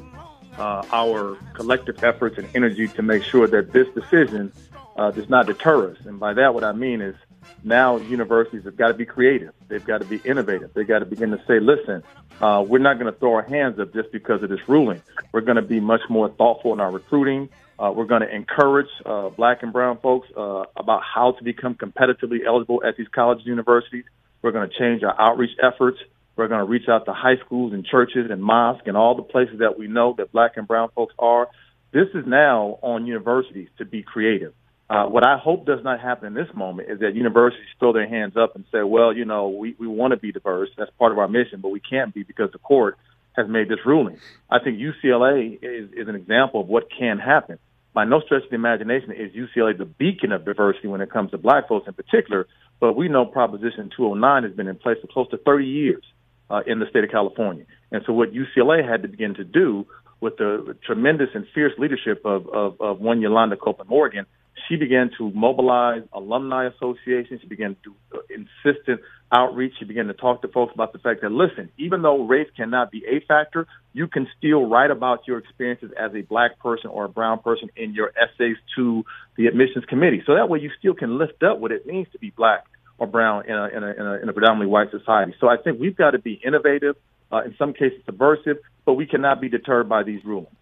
uh, 0.58 0.84
our 0.92 1.38
collective 1.54 2.04
efforts 2.04 2.38
and 2.38 2.48
energy 2.54 2.88
to 2.90 3.02
make 3.02 3.24
sure 3.24 3.48
that 3.48 3.72
this 3.72 3.88
decision 3.96 4.52
uh, 4.98 5.12
does 5.12 5.30
not 5.30 5.46
deter 5.46 5.92
us. 5.92 5.98
And 6.06 6.20
by 6.20 6.34
that, 6.34 6.54
what 6.54 6.64
I 6.64 6.72
mean 6.72 7.02
is 7.02 7.16
now 7.64 7.98
universities 7.98 8.66
have 8.66 8.76
got 8.76 8.90
to 8.90 8.94
be 8.94 9.06
creative. 9.06 9.54
They've 9.68 9.84
got 9.86 10.00
to 10.00 10.06
be 10.06 10.18
innovative. 10.26 10.74
They've 10.74 10.88
got 10.88 11.00
to 11.00 11.06
begin 11.06 11.32
to 11.32 11.42
say, 11.48 11.60
listen, 11.60 12.04
uh, 12.42 12.64
we're 12.68 12.80
not 12.80 13.00
going 13.00 13.12
to 13.12 13.18
throw 13.18 13.36
our 13.36 13.44
hands 13.44 13.80
up 13.80 13.94
just 13.94 14.12
because 14.12 14.44
of 14.44 14.50
this 14.50 14.60
ruling. 14.68 15.02
We're 15.32 15.42
going 15.42 15.56
to 15.56 15.62
be 15.62 15.80
much 15.80 16.02
more 16.10 16.30
thoughtful 16.30 16.74
in 16.74 16.80
our 16.80 16.92
recruiting. 16.92 17.50
Uh, 17.80 17.92
we're 17.96 18.06
going 18.06 18.22
to 18.22 18.36
encourage 18.36 18.90
uh, 19.06 19.30
black 19.30 19.62
and 19.62 19.72
brown 19.72 20.00
folks 20.00 20.28
uh, 20.36 20.64
about 20.76 21.02
how 21.04 21.34
to 21.34 21.44
become 21.44 21.76
competitively 21.76 22.40
eligible 22.46 22.82
at 22.84 22.98
these 22.98 23.08
colleges 23.10 23.44
and 23.46 23.50
universities. 23.50 24.04
We're 24.42 24.52
going 24.52 24.70
to 24.70 24.76
change 24.78 25.04
our 25.04 25.20
outreach 25.20 25.52
efforts. 25.62 26.00
We're 26.36 26.48
going 26.48 26.60
to 26.60 26.66
reach 26.66 26.88
out 26.88 27.06
to 27.06 27.14
high 27.14 27.38
schools 27.46 27.74
and 27.74 27.86
churches 27.86 28.30
and 28.30 28.42
mosques 28.42 28.88
and 28.88 28.98
all 28.98 29.16
the 29.16 29.24
places 29.24 29.60
that 29.60 29.78
we 29.78 29.88
know 29.88 30.16
that 30.18 30.32
black 30.32 30.58
and 30.58 30.68
brown 30.68 30.90
folks 30.96 31.14
are. 31.20 31.50
This 31.92 32.08
is 32.14 32.26
now 32.26 32.80
on 32.82 33.08
universities 33.08 33.70
to 33.78 33.86
be 33.86 34.04
creative. 34.04 34.54
Uh, 34.90 35.06
what 35.06 35.26
I 35.26 35.38
hope 35.38 35.66
does 35.66 35.84
not 35.84 36.00
happen 36.00 36.28
in 36.28 36.34
this 36.34 36.54
moment 36.56 36.90
is 36.90 37.00
that 37.02 37.14
universities 37.14 37.68
throw 37.78 37.92
their 37.92 38.08
hands 38.08 38.38
up 38.38 38.56
and 38.56 38.64
say, 38.72 38.84
well, 38.84 39.12
you 39.12 39.26
know, 39.26 39.50
we, 39.50 39.76
we 39.78 39.88
want 39.88 40.12
to 40.12 40.18
be 40.18 40.32
diverse. 40.32 40.70
That's 40.78 40.92
part 40.98 41.12
of 41.12 41.18
our 41.18 41.28
mission, 41.28 41.60
but 41.60 41.70
we 41.70 41.82
can't 41.82 42.14
be 42.14 42.24
because 42.24 42.52
the 42.54 42.60
court 42.60 42.98
has 43.36 43.48
made 43.50 43.68
this 43.68 43.80
ruling. 43.86 44.18
I 44.50 44.60
think 44.60 44.80
UCLA 44.80 45.60
is, 45.62 45.92
is 45.92 46.08
an 46.08 46.16
example 46.16 46.62
of 46.62 46.68
what 46.68 46.88
can 46.98 47.20
happen 47.20 47.60
by 47.94 48.06
no 48.06 48.22
stretch 48.22 48.44
of 48.44 48.50
the 48.50 48.56
imagination 48.56 49.12
is 49.12 49.32
UCLA 49.34 49.78
the 49.78 49.86
beacon 49.86 50.32
of 50.32 50.46
diversity 50.46 50.88
when 50.88 51.02
it 51.02 51.12
comes 51.12 51.32
to 51.32 51.38
black 51.40 51.68
folks 51.68 51.88
in 51.88 51.94
particular. 51.94 52.48
But 52.80 52.94
we 52.94 53.10
know 53.10 53.26
Proposition 53.26 53.90
209 53.98 54.44
has 54.44 54.54
been 54.54 54.68
in 54.68 54.76
place 54.76 54.98
for 55.02 55.08
close 55.08 55.28
to 55.32 55.38
30 55.38 55.66
years 55.66 56.04
uh, 56.50 56.62
in 56.68 56.80
the 56.80 56.86
state 56.90 57.04
of 57.04 57.10
California. 57.10 57.66
And 57.92 58.04
so 58.06 58.14
what 58.14 58.30
UCLA 58.34 58.88
had 58.88 59.02
to 59.02 59.08
begin 59.08 59.34
to 59.34 59.44
do 59.44 59.88
with 60.20 60.38
the 60.38 60.76
tremendous 60.86 61.30
and 61.34 61.46
fierce 61.54 61.74
leadership 61.78 62.22
of, 62.24 62.48
of, 62.50 62.80
of 62.80 63.00
one 63.00 63.20
Youlonda 63.20 63.60
Copeland 63.60 63.90
Morgan, 63.90 64.26
she 64.68 64.76
began 64.76 65.12
to 65.18 65.32
mobilize 65.32 66.04
alumni 66.14 66.68
associations. 66.68 67.42
She 67.42 67.48
began 67.48 67.76
to 67.84 67.94
do 68.12 68.22
insistent 68.30 69.02
outreach. 69.32 69.74
She 69.80 69.86
began 69.86 70.08
to 70.08 70.14
talk 70.14 70.42
to 70.42 70.48
folks 70.48 70.74
about 70.74 70.94
the 70.94 71.00
fact 71.00 71.22
that, 71.22 71.32
listen, 71.32 71.70
even 71.78 72.02
though 72.02 72.24
race 72.24 72.50
cannot 72.56 72.92
be 72.92 73.04
a 73.06 73.20
factor, 73.28 73.68
you 73.94 74.08
can 74.08 74.28
still 74.38 74.66
write 74.66 74.92
about 74.92 75.28
your 75.28 75.38
experiences 75.38 75.92
as 76.00 76.14
a 76.16 76.22
black 76.22 76.60
person 76.60 76.90
or 76.90 77.06
a 77.06 77.10
brown 77.10 77.40
person 77.40 77.70
in 77.76 77.94
your 77.94 78.12
essays 78.18 78.58
to 78.76 79.04
the 79.36 79.48
admissions 79.48 79.86
committee. 79.86 80.24
So 80.26 80.36
that 80.36 80.50
way 80.50 80.60
you 80.60 80.72
still 80.80 80.94
can 80.94 81.18
lift 81.18 81.44
up 81.44 81.60
what 81.60 81.72
it 81.72 81.86
means 81.86 82.08
to 82.14 82.20
be 82.20 82.32
black 82.32 82.66
or 82.98 83.08
brown 83.08 83.46
in 83.48 83.56
a, 83.56 83.68
in 83.68 83.84
a, 83.84 83.92
in 83.92 84.08
a, 84.08 84.14
in 84.24 84.30
a 84.30 84.34
predominantly 84.34 84.68
white 84.68 84.92
society. 84.92 85.36
So 85.40 85.48
I 85.48 85.58
think 85.58 85.80
we've 85.80 85.96
got 85.96 86.12
to 86.12 86.20
be 86.20 86.34
innovative, 86.34 86.96
uh, 87.32 87.42
in 87.44 87.56
some 87.58 87.74
cases 87.74 88.00
subversive, 88.06 88.58
but 88.86 88.94
we 88.94 89.06
cannot 89.06 89.40
be 89.40 89.50
deterred 89.50 89.88
by 89.88 90.04
these 90.04 90.24
rulings. 90.26 90.56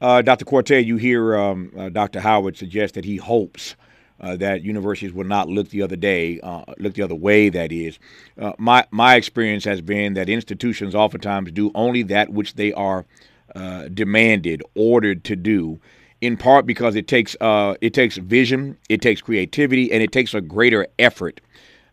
Uh, 0.00 0.22
Dr. 0.22 0.46
Quartey, 0.46 0.84
you 0.84 0.96
hear 0.96 1.36
um, 1.36 1.72
uh, 1.76 1.90
Dr. 1.90 2.20
Howard 2.20 2.56
suggest 2.56 2.94
that 2.94 3.04
he 3.04 3.16
hopes 3.16 3.76
uh, 4.20 4.34
that 4.36 4.62
universities 4.62 5.12
will 5.12 5.26
not 5.26 5.48
look 5.48 5.68
the 5.68 5.82
other 5.82 5.96
day, 5.96 6.40
uh, 6.40 6.64
look 6.78 6.94
the 6.94 7.02
other 7.02 7.14
way. 7.14 7.50
That 7.50 7.70
is, 7.70 7.98
uh, 8.38 8.52
my 8.58 8.86
my 8.90 9.16
experience 9.16 9.64
has 9.64 9.82
been 9.82 10.14
that 10.14 10.28
institutions 10.30 10.94
oftentimes 10.94 11.52
do 11.52 11.70
only 11.74 12.02
that 12.04 12.30
which 12.30 12.54
they 12.54 12.72
are 12.72 13.04
uh, 13.54 13.88
demanded, 13.88 14.62
ordered 14.74 15.22
to 15.24 15.36
do, 15.36 15.78
in 16.22 16.38
part 16.38 16.64
because 16.64 16.96
it 16.96 17.06
takes 17.06 17.36
it 17.40 17.92
takes 17.92 18.16
vision, 18.16 18.78
it 18.88 19.02
takes 19.02 19.20
creativity, 19.20 19.92
and 19.92 20.02
it 20.02 20.12
takes 20.12 20.32
a 20.32 20.40
greater 20.40 20.86
effort 20.98 21.42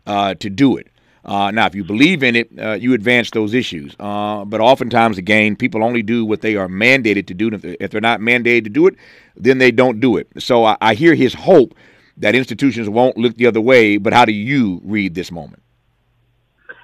to 0.06 0.50
do 0.50 0.78
it. 0.78 0.88
Uh, 1.24 1.50
now, 1.50 1.66
if 1.66 1.74
you 1.74 1.84
believe 1.84 2.22
in 2.22 2.36
it, 2.36 2.48
uh, 2.58 2.72
you 2.72 2.94
advance 2.94 3.30
those 3.30 3.54
issues. 3.54 3.94
Uh, 3.98 4.44
but 4.44 4.60
oftentimes, 4.60 5.18
again, 5.18 5.56
people 5.56 5.82
only 5.84 6.02
do 6.02 6.24
what 6.24 6.40
they 6.40 6.56
are 6.56 6.68
mandated 6.68 7.26
to 7.26 7.34
do. 7.34 7.50
If 7.80 7.90
they're 7.90 8.00
not 8.00 8.20
mandated 8.20 8.64
to 8.64 8.70
do 8.70 8.86
it, 8.86 8.94
then 9.36 9.58
they 9.58 9.70
don't 9.70 10.00
do 10.00 10.16
it. 10.16 10.28
So 10.38 10.64
I, 10.64 10.76
I 10.80 10.94
hear 10.94 11.14
his 11.14 11.34
hope 11.34 11.74
that 12.16 12.34
institutions 12.34 12.88
won't 12.88 13.16
look 13.16 13.36
the 13.36 13.46
other 13.46 13.60
way. 13.60 13.96
But 13.96 14.12
how 14.12 14.24
do 14.24 14.32
you 14.32 14.80
read 14.84 15.14
this 15.14 15.30
moment? 15.30 15.62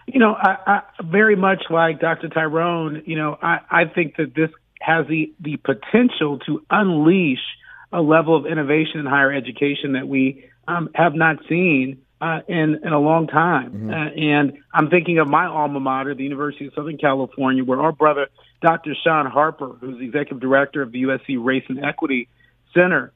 You 0.06 0.20
know, 0.20 0.34
I, 0.34 0.56
I 0.66 0.82
very 1.02 1.36
much 1.36 1.64
like 1.70 2.00
Dr. 2.00 2.28
Tyrone. 2.28 3.02
You 3.06 3.16
know, 3.16 3.38
I, 3.40 3.60
I 3.70 3.84
think 3.86 4.16
that 4.16 4.34
this 4.34 4.50
has 4.80 5.06
the 5.06 5.32
the 5.40 5.56
potential 5.56 6.38
to 6.40 6.62
unleash 6.70 7.40
a 7.92 8.02
level 8.02 8.36
of 8.36 8.44
innovation 8.44 9.00
in 9.00 9.06
higher 9.06 9.32
education 9.32 9.92
that 9.92 10.06
we 10.06 10.44
um, 10.68 10.90
have 10.94 11.14
not 11.14 11.36
seen 11.48 12.03
uh, 12.24 12.40
in 12.48 12.80
in 12.82 12.92
a 12.92 12.98
long 12.98 13.26
time. 13.26 13.70
Mm-hmm. 13.70 13.90
Uh, 13.90 13.94
and 13.94 14.52
I'm 14.72 14.88
thinking 14.88 15.18
of 15.18 15.28
my 15.28 15.46
alma 15.46 15.78
mater, 15.78 16.14
the 16.14 16.22
University 16.22 16.66
of 16.66 16.72
Southern 16.74 16.96
California, 16.96 17.62
where 17.62 17.80
our 17.80 17.92
brother 17.92 18.28
Dr. 18.62 18.94
Shaun 19.04 19.26
Harper, 19.26 19.68
who's 19.80 19.98
the 19.98 20.06
executive 20.06 20.40
director 20.40 20.80
of 20.80 20.90
the 20.90 21.02
USC 21.02 21.36
Race 21.38 21.64
and 21.68 21.84
Equity 21.84 22.28
Center, 22.72 23.12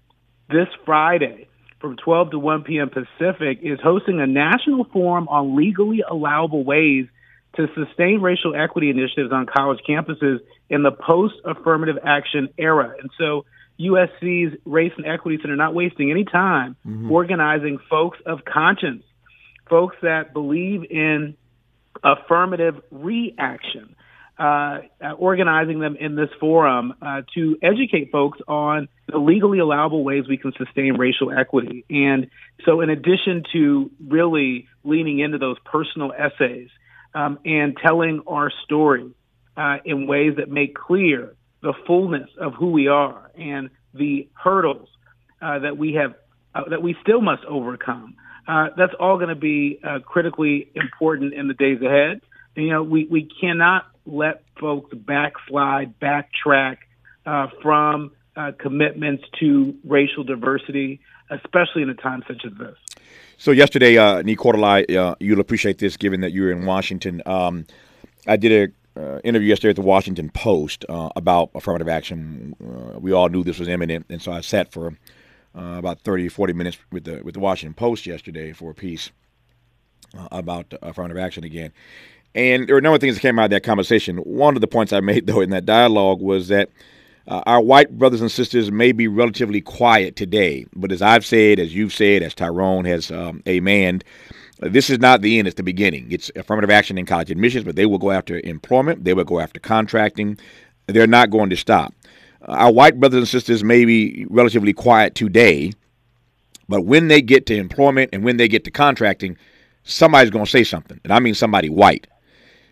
this 0.50 0.68
Friday 0.84 1.48
from 1.80 1.96
12 1.96 2.32
to 2.32 2.38
1 2.38 2.64
p.m. 2.64 2.90
Pacific 2.90 3.60
is 3.62 3.78
hosting 3.82 4.20
a 4.20 4.26
national 4.26 4.84
forum 4.92 5.26
on 5.28 5.56
legally 5.56 6.02
allowable 6.08 6.64
ways 6.64 7.06
to 7.56 7.66
sustain 7.74 8.20
racial 8.20 8.54
equity 8.54 8.90
initiatives 8.90 9.32
on 9.32 9.46
college 9.46 9.78
campuses 9.88 10.40
in 10.68 10.82
the 10.82 10.90
post 10.92 11.34
affirmative 11.46 11.96
action 12.04 12.48
era. 12.58 12.94
And 13.00 13.10
so 13.16 13.46
USC's 13.80 14.58
Race 14.64 14.92
and 14.96 15.06
Equity 15.06 15.38
Center 15.40 15.56
not 15.56 15.74
wasting 15.74 16.10
any 16.10 16.24
time 16.24 16.76
mm-hmm. 16.86 17.10
organizing 17.10 17.78
folks 17.88 18.18
of 18.26 18.44
conscience, 18.44 19.04
folks 19.68 19.96
that 20.02 20.32
believe 20.32 20.84
in 20.90 21.36
affirmative 22.02 22.80
reaction, 22.90 23.94
uh, 24.38 24.78
uh, 25.02 25.12
organizing 25.16 25.80
them 25.80 25.96
in 25.98 26.14
this 26.14 26.30
forum 26.38 26.94
uh, 27.02 27.22
to 27.34 27.56
educate 27.62 28.10
folks 28.12 28.38
on 28.46 28.88
the 29.08 29.18
legally 29.18 29.58
allowable 29.58 30.04
ways 30.04 30.24
we 30.28 30.36
can 30.36 30.52
sustain 30.56 30.96
racial 30.96 31.32
equity. 31.32 31.84
And 31.90 32.30
so, 32.64 32.80
in 32.80 32.90
addition 32.90 33.42
to 33.52 33.90
really 34.06 34.68
leaning 34.84 35.18
into 35.18 35.38
those 35.38 35.56
personal 35.64 36.12
essays 36.12 36.68
um, 37.14 37.38
and 37.44 37.76
telling 37.76 38.22
our 38.26 38.52
story 38.64 39.10
uh, 39.56 39.78
in 39.84 40.06
ways 40.06 40.34
that 40.36 40.48
make 40.48 40.74
clear 40.74 41.34
the 41.60 41.74
fullness 41.86 42.28
of 42.38 42.54
who 42.54 42.70
we 42.70 42.88
are 42.88 43.30
and 43.36 43.70
the 43.94 44.28
hurdles 44.34 44.88
uh, 45.42 45.58
that 45.60 45.76
we 45.76 45.94
have 45.94 46.14
uh, 46.54 46.68
that 46.70 46.82
we 46.82 46.96
still 47.02 47.20
must 47.20 47.44
overcome. 47.44 48.14
Uh, 48.46 48.68
that's 48.76 48.94
all 48.98 49.16
going 49.16 49.28
to 49.28 49.34
be 49.34 49.78
uh, 49.84 49.98
critically 50.00 50.70
important 50.74 51.34
in 51.34 51.48
the 51.48 51.54
days 51.54 51.82
ahead. 51.82 52.22
And, 52.56 52.64
you 52.64 52.72
know, 52.72 52.82
we, 52.82 53.04
we 53.04 53.28
cannot 53.40 53.86
let 54.06 54.42
folks 54.58 54.94
backslide, 54.94 56.00
backtrack 56.00 56.78
uh, 57.26 57.48
from 57.62 58.12
uh, 58.36 58.52
commitments 58.58 59.24
to 59.40 59.76
racial 59.84 60.24
diversity, 60.24 61.00
especially 61.30 61.82
in 61.82 61.90
a 61.90 61.94
time 61.94 62.22
such 62.26 62.42
as 62.46 62.52
this. 62.58 62.76
So 63.36 63.50
yesterday, 63.50 63.98
uh, 63.98 64.22
Nick 64.22 64.44
uh, 64.44 65.14
you'll 65.20 65.40
appreciate 65.40 65.78
this 65.78 65.96
given 65.96 66.22
that 66.22 66.32
you're 66.32 66.50
in 66.50 66.64
Washington. 66.64 67.22
Um, 67.26 67.66
I 68.26 68.36
did 68.36 68.74
uh, 68.98 69.20
interview 69.24 69.48
yesterday 69.48 69.70
at 69.70 69.76
the 69.76 69.82
Washington 69.82 70.30
Post 70.30 70.84
uh, 70.88 71.10
about 71.14 71.50
affirmative 71.54 71.88
action. 71.88 72.54
Uh, 72.62 72.98
we 72.98 73.12
all 73.12 73.28
knew 73.28 73.44
this 73.44 73.58
was 73.58 73.68
imminent, 73.68 74.06
and 74.08 74.20
so 74.20 74.32
I 74.32 74.40
sat 74.40 74.72
for 74.72 74.88
uh, 75.56 75.76
about 75.78 76.00
30, 76.00 76.28
40 76.28 76.52
minutes 76.52 76.78
with 76.90 77.04
the 77.04 77.22
with 77.22 77.34
the 77.34 77.40
Washington 77.40 77.74
Post 77.74 78.06
yesterday 78.06 78.52
for 78.52 78.70
a 78.70 78.74
piece 78.74 79.10
uh, 80.16 80.28
about 80.32 80.74
affirmative 80.82 81.18
action 81.18 81.44
again. 81.44 81.72
And 82.34 82.66
there 82.66 82.74
were 82.74 82.78
a 82.78 82.82
number 82.82 82.96
of 82.96 83.00
things 83.00 83.14
that 83.16 83.20
came 83.20 83.38
out 83.38 83.46
of 83.46 83.50
that 83.50 83.62
conversation. 83.62 84.18
One 84.18 84.54
of 84.54 84.60
the 84.60 84.66
points 84.66 84.92
I 84.92 85.00
made, 85.00 85.26
though, 85.28 85.40
in 85.40 85.50
that 85.50 85.64
dialogue 85.64 86.20
was 86.20 86.48
that 86.48 86.70
uh, 87.26 87.42
our 87.46 87.60
white 87.60 87.98
brothers 87.98 88.20
and 88.20 88.30
sisters 88.30 88.70
may 88.70 88.92
be 88.92 89.06
relatively 89.06 89.60
quiet 89.60 90.16
today, 90.16 90.66
but 90.74 90.90
as 90.90 91.02
I've 91.02 91.26
said, 91.26 91.58
as 91.58 91.74
you've 91.74 91.92
said, 91.92 92.22
as 92.22 92.34
Tyrone 92.34 92.86
has 92.86 93.10
um, 93.10 93.42
amened, 93.44 94.02
this 94.60 94.90
is 94.90 94.98
not 94.98 95.22
the 95.22 95.38
end, 95.38 95.46
it's 95.46 95.56
the 95.56 95.62
beginning. 95.62 96.10
It's 96.10 96.30
affirmative 96.34 96.70
action 96.70 96.98
in 96.98 97.06
college 97.06 97.30
admissions, 97.30 97.64
but 97.64 97.76
they 97.76 97.86
will 97.86 97.98
go 97.98 98.10
after 98.10 98.40
employment, 98.44 99.04
they 99.04 99.14
will 99.14 99.24
go 99.24 99.40
after 99.40 99.60
contracting. 99.60 100.38
They're 100.86 101.06
not 101.06 101.30
going 101.30 101.50
to 101.50 101.56
stop. 101.56 101.94
Uh, 102.42 102.52
our 102.52 102.72
white 102.72 102.98
brothers 102.98 103.18
and 103.18 103.28
sisters 103.28 103.62
may 103.62 103.84
be 103.84 104.26
relatively 104.30 104.72
quiet 104.72 105.14
today, 105.14 105.72
but 106.68 106.82
when 106.82 107.08
they 107.08 107.20
get 107.20 107.46
to 107.46 107.56
employment 107.56 108.10
and 108.12 108.24
when 108.24 108.36
they 108.36 108.48
get 108.48 108.64
to 108.64 108.70
contracting, 108.70 109.36
somebody's 109.84 110.30
going 110.30 110.44
to 110.44 110.50
say 110.50 110.64
something. 110.64 111.00
And 111.04 111.12
I 111.12 111.20
mean 111.20 111.34
somebody 111.34 111.68
white. 111.68 112.06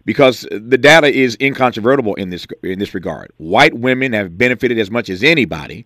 Because 0.05 0.47
the 0.53 0.79
data 0.79 1.09
is 1.09 1.37
incontrovertible 1.41 2.15
in 2.15 2.31
this 2.31 2.47
in 2.63 2.79
this 2.79 2.95
regard. 2.95 3.33
White 3.39 3.75
women 3.75 4.13
have 4.13 4.39
benefited 4.39 4.79
as 4.79 4.89
much 4.89 5.11
as 5.11 5.25
anybody 5.25 5.85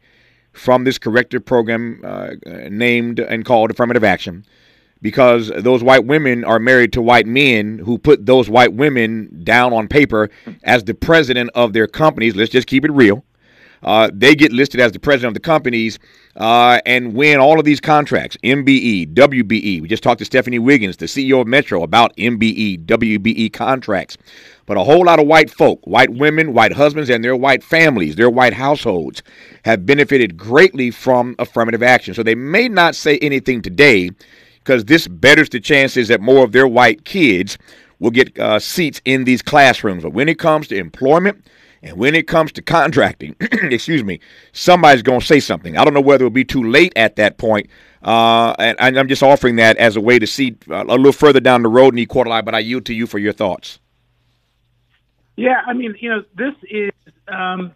from 0.53 0.85
this 0.85 0.99
corrective 0.99 1.43
program 1.43 2.03
uh, 2.05 2.33
named 2.69 3.19
and 3.19 3.47
called 3.47 3.71
affirmative 3.71 4.05
action 4.05 4.45
because 5.03 5.51
those 5.57 5.83
white 5.83 6.05
women 6.05 6.45
are 6.45 6.59
married 6.59 6.93
to 6.93 7.03
white 7.03 7.27
men 7.27 7.79
who 7.79 7.99
put 7.99 8.27
those 8.27 8.51
white 8.51 8.75
women 8.75 9.43
down 9.45 9.73
on 9.73 9.89
paper 9.89 10.31
as 10.63 10.85
the 10.85 10.95
president 10.95 11.51
of 11.55 11.73
their 11.73 11.87
companies. 11.87 12.37
Let's 12.37 12.51
just 12.51 12.67
keep 12.67 12.85
it 12.85 12.93
real. 12.93 13.25
Uh, 13.83 14.11
they 14.13 14.35
get 14.35 14.53
listed 14.53 14.81
as 14.81 14.93
the 14.93 14.99
president 14.99 15.31
of 15.31 15.35
the 15.35 15.47
companies 15.47 15.99
uh, 16.37 16.81
and 16.85 17.15
win 17.15 17.39
all 17.39 17.59
of 17.59 17.65
these 17.65 17.81
contracts 17.81 18.37
MBE, 18.45 19.15
WBE. 19.15 19.81
We 19.81 19.89
just 19.89 20.03
talked 20.03 20.19
to 20.19 20.25
Stephanie 20.25 20.59
Wiggins, 20.59 20.99
the 20.99 21.07
CEO 21.07 21.41
of 21.41 21.47
Metro, 21.47 21.83
about 21.83 22.15
MBE, 22.17 22.85
WBE 22.85 23.53
contracts. 23.53 24.19
But 24.67 24.77
a 24.77 24.85
whole 24.85 25.05
lot 25.05 25.19
of 25.19 25.27
white 25.27 25.51
folk, 25.51 25.81
white 25.85 26.11
women, 26.11 26.53
white 26.53 26.73
husbands, 26.73 27.11
and 27.11 27.25
their 27.25 27.35
white 27.35 27.65
families, 27.65 28.17
their 28.17 28.31
white 28.31 28.53
households 28.53 29.23
have 29.65 29.87
benefited 29.87 30.37
greatly 30.37 30.91
from 30.91 31.35
affirmative 31.39 31.83
action. 31.83 32.15
So 32.15 32.23
they 32.23 32.35
may 32.35 32.69
not 32.69 32.95
say 32.95 33.19
anything 33.19 33.63
today 33.63 34.11
because 34.61 34.85
this 34.85 35.09
betters 35.09 35.49
the 35.49 35.61
chances 35.61 36.09
that 36.09 36.21
more 36.21 36.45
of 36.45 36.53
their 36.53 36.69
white 36.69 37.05
kids 37.05 37.59
will 37.99 38.11
get 38.11 38.39
uh, 38.39 38.59
seats 38.59 39.01
in 39.05 39.25
these 39.25 39.43
classrooms. 39.43 40.03
But 40.03 40.13
when 40.13 40.29
it 40.29 40.39
comes 40.39 40.69
to 40.69 40.77
employment 40.77 41.45
and 41.83 41.97
when 41.97 42.15
it 42.15 42.27
comes 42.27 42.53
to 42.53 42.63
contracting, 42.63 43.37
excuse 43.41 44.05
me, 44.05 44.21
somebody's 44.53 45.03
going 45.03 45.21
to 45.21 45.27
say 45.27 45.41
something. 45.41 45.77
I 45.77 45.85
don't 45.85 45.95
know 45.95 46.01
whether 46.01 46.25
it'll 46.25 46.31
be 46.31 46.45
too 46.45 46.65
late 46.65 46.93
at 46.97 47.17
that 47.17 47.39
point. 47.39 47.69
Uh, 48.03 48.55
and, 48.59 48.99
I'm 48.99 49.09
just 49.09 49.23
offering 49.23 49.57
that 49.57 49.77
as 49.77 49.97
a 49.97 50.01
way 50.01 50.19
to 50.19 50.27
see 50.27 50.57
uh, 50.71 50.85
a 50.85 50.97
little 50.97 51.13
further 51.13 51.41
down 51.41 51.63
the 51.63 51.69
road 51.69 51.89
in 51.89 51.97
the 51.97 52.07
quarter 52.07 52.31
line, 52.31 52.45
but 52.45 52.55
I 52.55 52.61
yield 52.61 52.87
to 52.87 52.95
you 52.95 53.07
for 53.07 53.19
your 53.19 53.35
thoughts. 53.35 53.79
Yeah, 55.37 55.63
I 55.67 55.75
mean, 55.75 55.95
you 56.01 56.09
know, 56.09 56.25
this 56.35 56.55
is, 56.71 56.91
um, 57.29 57.73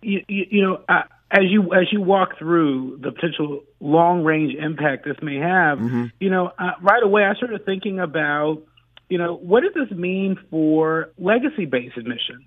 you, 0.00 0.24
you, 0.28 0.46
you 0.50 0.62
know, 0.62 0.80
uh, 0.88 1.02
as 1.32 1.44
you 1.48 1.72
as 1.72 1.90
you 1.90 2.02
walk 2.02 2.38
through 2.38 2.98
the 3.02 3.10
potential 3.10 3.64
long 3.80 4.22
range 4.22 4.54
impact 4.54 5.06
this 5.06 5.16
may 5.22 5.36
have, 5.36 5.78
mm-hmm. 5.78 6.06
you 6.20 6.30
know, 6.30 6.52
uh, 6.58 6.72
right 6.82 7.02
away 7.02 7.24
I 7.24 7.34
started 7.34 7.64
thinking 7.64 7.98
about, 7.98 8.62
you 9.08 9.16
know, 9.16 9.34
what 9.36 9.62
does 9.62 9.72
this 9.74 9.96
mean 9.96 10.38
for 10.50 11.10
legacy 11.18 11.64
based 11.64 11.96
admission? 11.96 12.46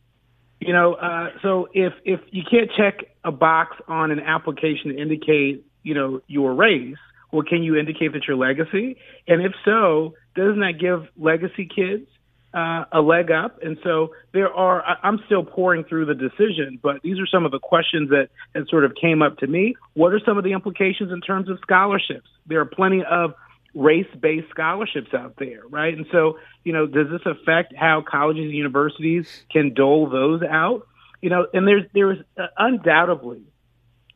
You 0.59 0.73
know, 0.73 0.93
uh, 0.93 1.29
so 1.41 1.67
if 1.73 1.93
if 2.05 2.21
you 2.29 2.43
can't 2.49 2.69
check 2.77 3.07
a 3.23 3.31
box 3.31 3.75
on 3.87 4.11
an 4.11 4.19
application 4.19 4.91
to 4.91 5.01
indicate, 5.01 5.65
you 5.81 5.95
know, 5.95 6.21
your 6.27 6.53
race, 6.53 6.97
well, 7.31 7.43
can 7.43 7.63
you 7.63 7.75
indicate 7.75 8.13
that 8.13 8.27
your 8.27 8.37
legacy? 8.37 8.97
And 9.27 9.43
if 9.43 9.53
so, 9.65 10.13
doesn't 10.35 10.59
that 10.59 10.79
give 10.79 11.07
legacy 11.17 11.67
kids 11.67 12.07
uh, 12.55 12.85
a 12.91 13.01
leg 13.01 13.31
up? 13.31 13.61
And 13.61 13.77
so 13.83 14.11
there 14.33 14.51
are. 14.53 14.83
I'm 15.03 15.19
still 15.25 15.43
pouring 15.43 15.83
through 15.83 16.05
the 16.05 16.15
decision, 16.15 16.79
but 16.81 17.01
these 17.03 17.19
are 17.19 17.27
some 17.27 17.45
of 17.45 17.51
the 17.51 17.59
questions 17.59 18.09
that 18.09 18.29
that 18.53 18.69
sort 18.69 18.85
of 18.85 18.93
came 18.99 19.21
up 19.21 19.37
to 19.39 19.47
me. 19.47 19.75
What 19.93 20.13
are 20.13 20.21
some 20.25 20.37
of 20.37 20.43
the 20.43 20.53
implications 20.53 21.11
in 21.11 21.21
terms 21.21 21.49
of 21.49 21.59
scholarships? 21.61 22.29
There 22.47 22.61
are 22.61 22.65
plenty 22.65 23.03
of 23.03 23.33
race-based 23.73 24.49
scholarships 24.49 25.13
out 25.13 25.35
there, 25.37 25.61
right? 25.69 25.93
And 25.93 26.05
so, 26.11 26.39
you 26.63 26.71
know, 26.71 26.87
does 26.87 27.07
this 27.11 27.25
affect 27.25 27.73
how 27.75 28.01
colleges 28.09 28.45
and 28.45 28.53
universities 28.53 29.27
can 29.51 29.73
dole 29.73 30.09
those 30.09 30.41
out? 30.41 30.87
You 31.21 31.29
know, 31.29 31.47
and 31.53 31.67
there's 31.67 31.83
there 31.93 32.13
is 32.13 32.19
uh, 32.37 32.47
undoubtedly 32.57 33.43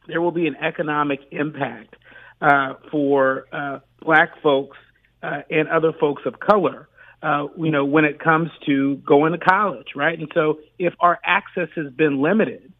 there 0.09 0.21
will 0.21 0.31
be 0.31 0.47
an 0.47 0.55
economic 0.55 1.19
impact 1.31 1.95
uh, 2.41 2.73
for 2.91 3.47
uh, 3.51 3.79
black 4.01 4.41
folks 4.41 4.77
uh, 5.21 5.41
and 5.49 5.69
other 5.69 5.93
folks 5.93 6.23
of 6.25 6.39
color. 6.39 6.88
Uh, 7.21 7.47
you 7.57 7.71
know, 7.71 7.83
when 7.83 8.05
it 8.05 8.17
comes 8.19 8.49
to 8.65 8.95
going 8.97 9.33
to 9.33 9.37
college, 9.37 9.87
right? 9.95 10.17
And 10.17 10.31
so, 10.33 10.59
if 10.77 10.93
our 11.01 11.19
access 11.23 11.67
has 11.75 11.91
been 11.91 12.21
limited, 12.21 12.71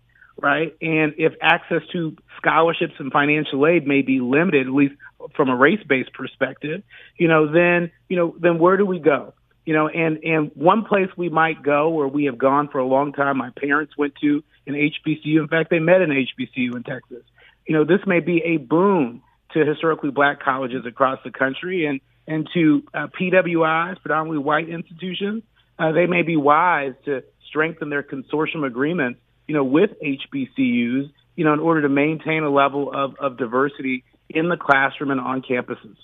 right, 0.42 0.76
and 0.82 1.14
if 1.18 1.34
access 1.42 1.82
to 1.92 2.16
scholarships 2.38 2.94
and 3.00 3.12
financial 3.12 3.68
aid 3.68 3.86
may 3.86 4.02
be 4.02 4.22
limited, 4.22 4.68
at 4.68 4.74
least 4.74 4.96
from 5.36 5.50
a 5.50 5.56
race-based 5.56 6.14
perspective, 6.14 6.84
you 7.18 7.28
know, 7.28 7.52
then 7.52 7.92
you 8.08 8.16
know, 8.16 8.34
then 8.40 8.60
where 8.60 8.78
do 8.78 8.86
we 8.86 9.00
go? 9.00 9.34
You 9.66 9.74
know, 9.74 9.90
and 9.90 10.24
and 10.24 10.52
one 10.56 10.86
place 10.86 11.10
we 11.18 11.28
might 11.28 11.62
go, 11.62 11.90
where 11.90 12.08
we 12.08 12.26
have 12.26 12.38
gone 12.38 12.70
for 12.70 12.80
a 12.80 12.86
long 12.86 13.12
time. 13.12 13.38
My 13.38 13.52
parents 13.52 13.98
went 13.98 14.14
to 14.22 14.42
an 14.68 14.74
HBCU. 14.74 15.42
In 15.42 15.48
fact, 15.50 15.70
they 15.70 15.80
met 15.80 16.02
an 16.02 16.12
HBCU 16.12 16.76
in 16.76 16.84
Texas. 16.84 17.24
You 17.68 17.76
know, 17.76 17.84
this 17.84 18.00
may 18.08 18.22
be 18.22 18.42
a 18.44 18.58
boon 18.58 19.22
to 19.54 19.66
historically 19.66 20.12
black 20.12 20.42
colleges 20.42 20.86
across 20.86 21.20
the 21.24 21.32
country 21.32 21.86
and 21.86 22.02
and 22.30 22.48
to 22.54 22.84
uh, 22.94 23.08
PWIs, 23.08 24.00
predominantly 24.02 24.38
white 24.38 24.70
institutions. 24.70 25.44
Uh, 25.80 25.92
they 25.92 26.06
may 26.06 26.22
be 26.22 26.38
wise 26.38 26.94
to 27.06 27.24
strengthen 27.48 27.90
their 27.90 28.04
consortium 28.04 28.66
agreements, 28.66 29.20
you 29.48 29.56
know, 29.56 29.64
with 29.64 29.90
HBCUs, 30.00 31.12
you 31.36 31.44
know, 31.44 31.54
in 31.54 31.60
order 31.60 31.82
to 31.82 31.90
maintain 31.90 32.44
a 32.44 32.50
level 32.50 32.94
of, 32.94 33.16
of 33.20 33.38
diversity 33.38 34.04
in 34.30 34.48
the 34.48 34.58
classroom 34.58 35.10
and 35.10 35.20
on 35.20 35.42
campuses. 35.42 35.96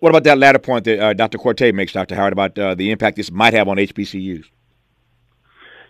What 0.00 0.08
about 0.08 0.24
that 0.24 0.38
latter 0.38 0.58
point 0.58 0.84
that 0.84 0.98
uh, 0.98 1.12
Dr. 1.12 1.36
Quartey 1.36 1.74
makes, 1.74 1.92
Dr. 1.92 2.14
Howard, 2.14 2.32
about 2.32 2.58
uh, 2.58 2.74
the 2.74 2.90
impact 2.90 3.18
this 3.18 3.30
might 3.30 3.52
have 3.52 3.68
on 3.68 3.76
HBCUs? 3.76 4.44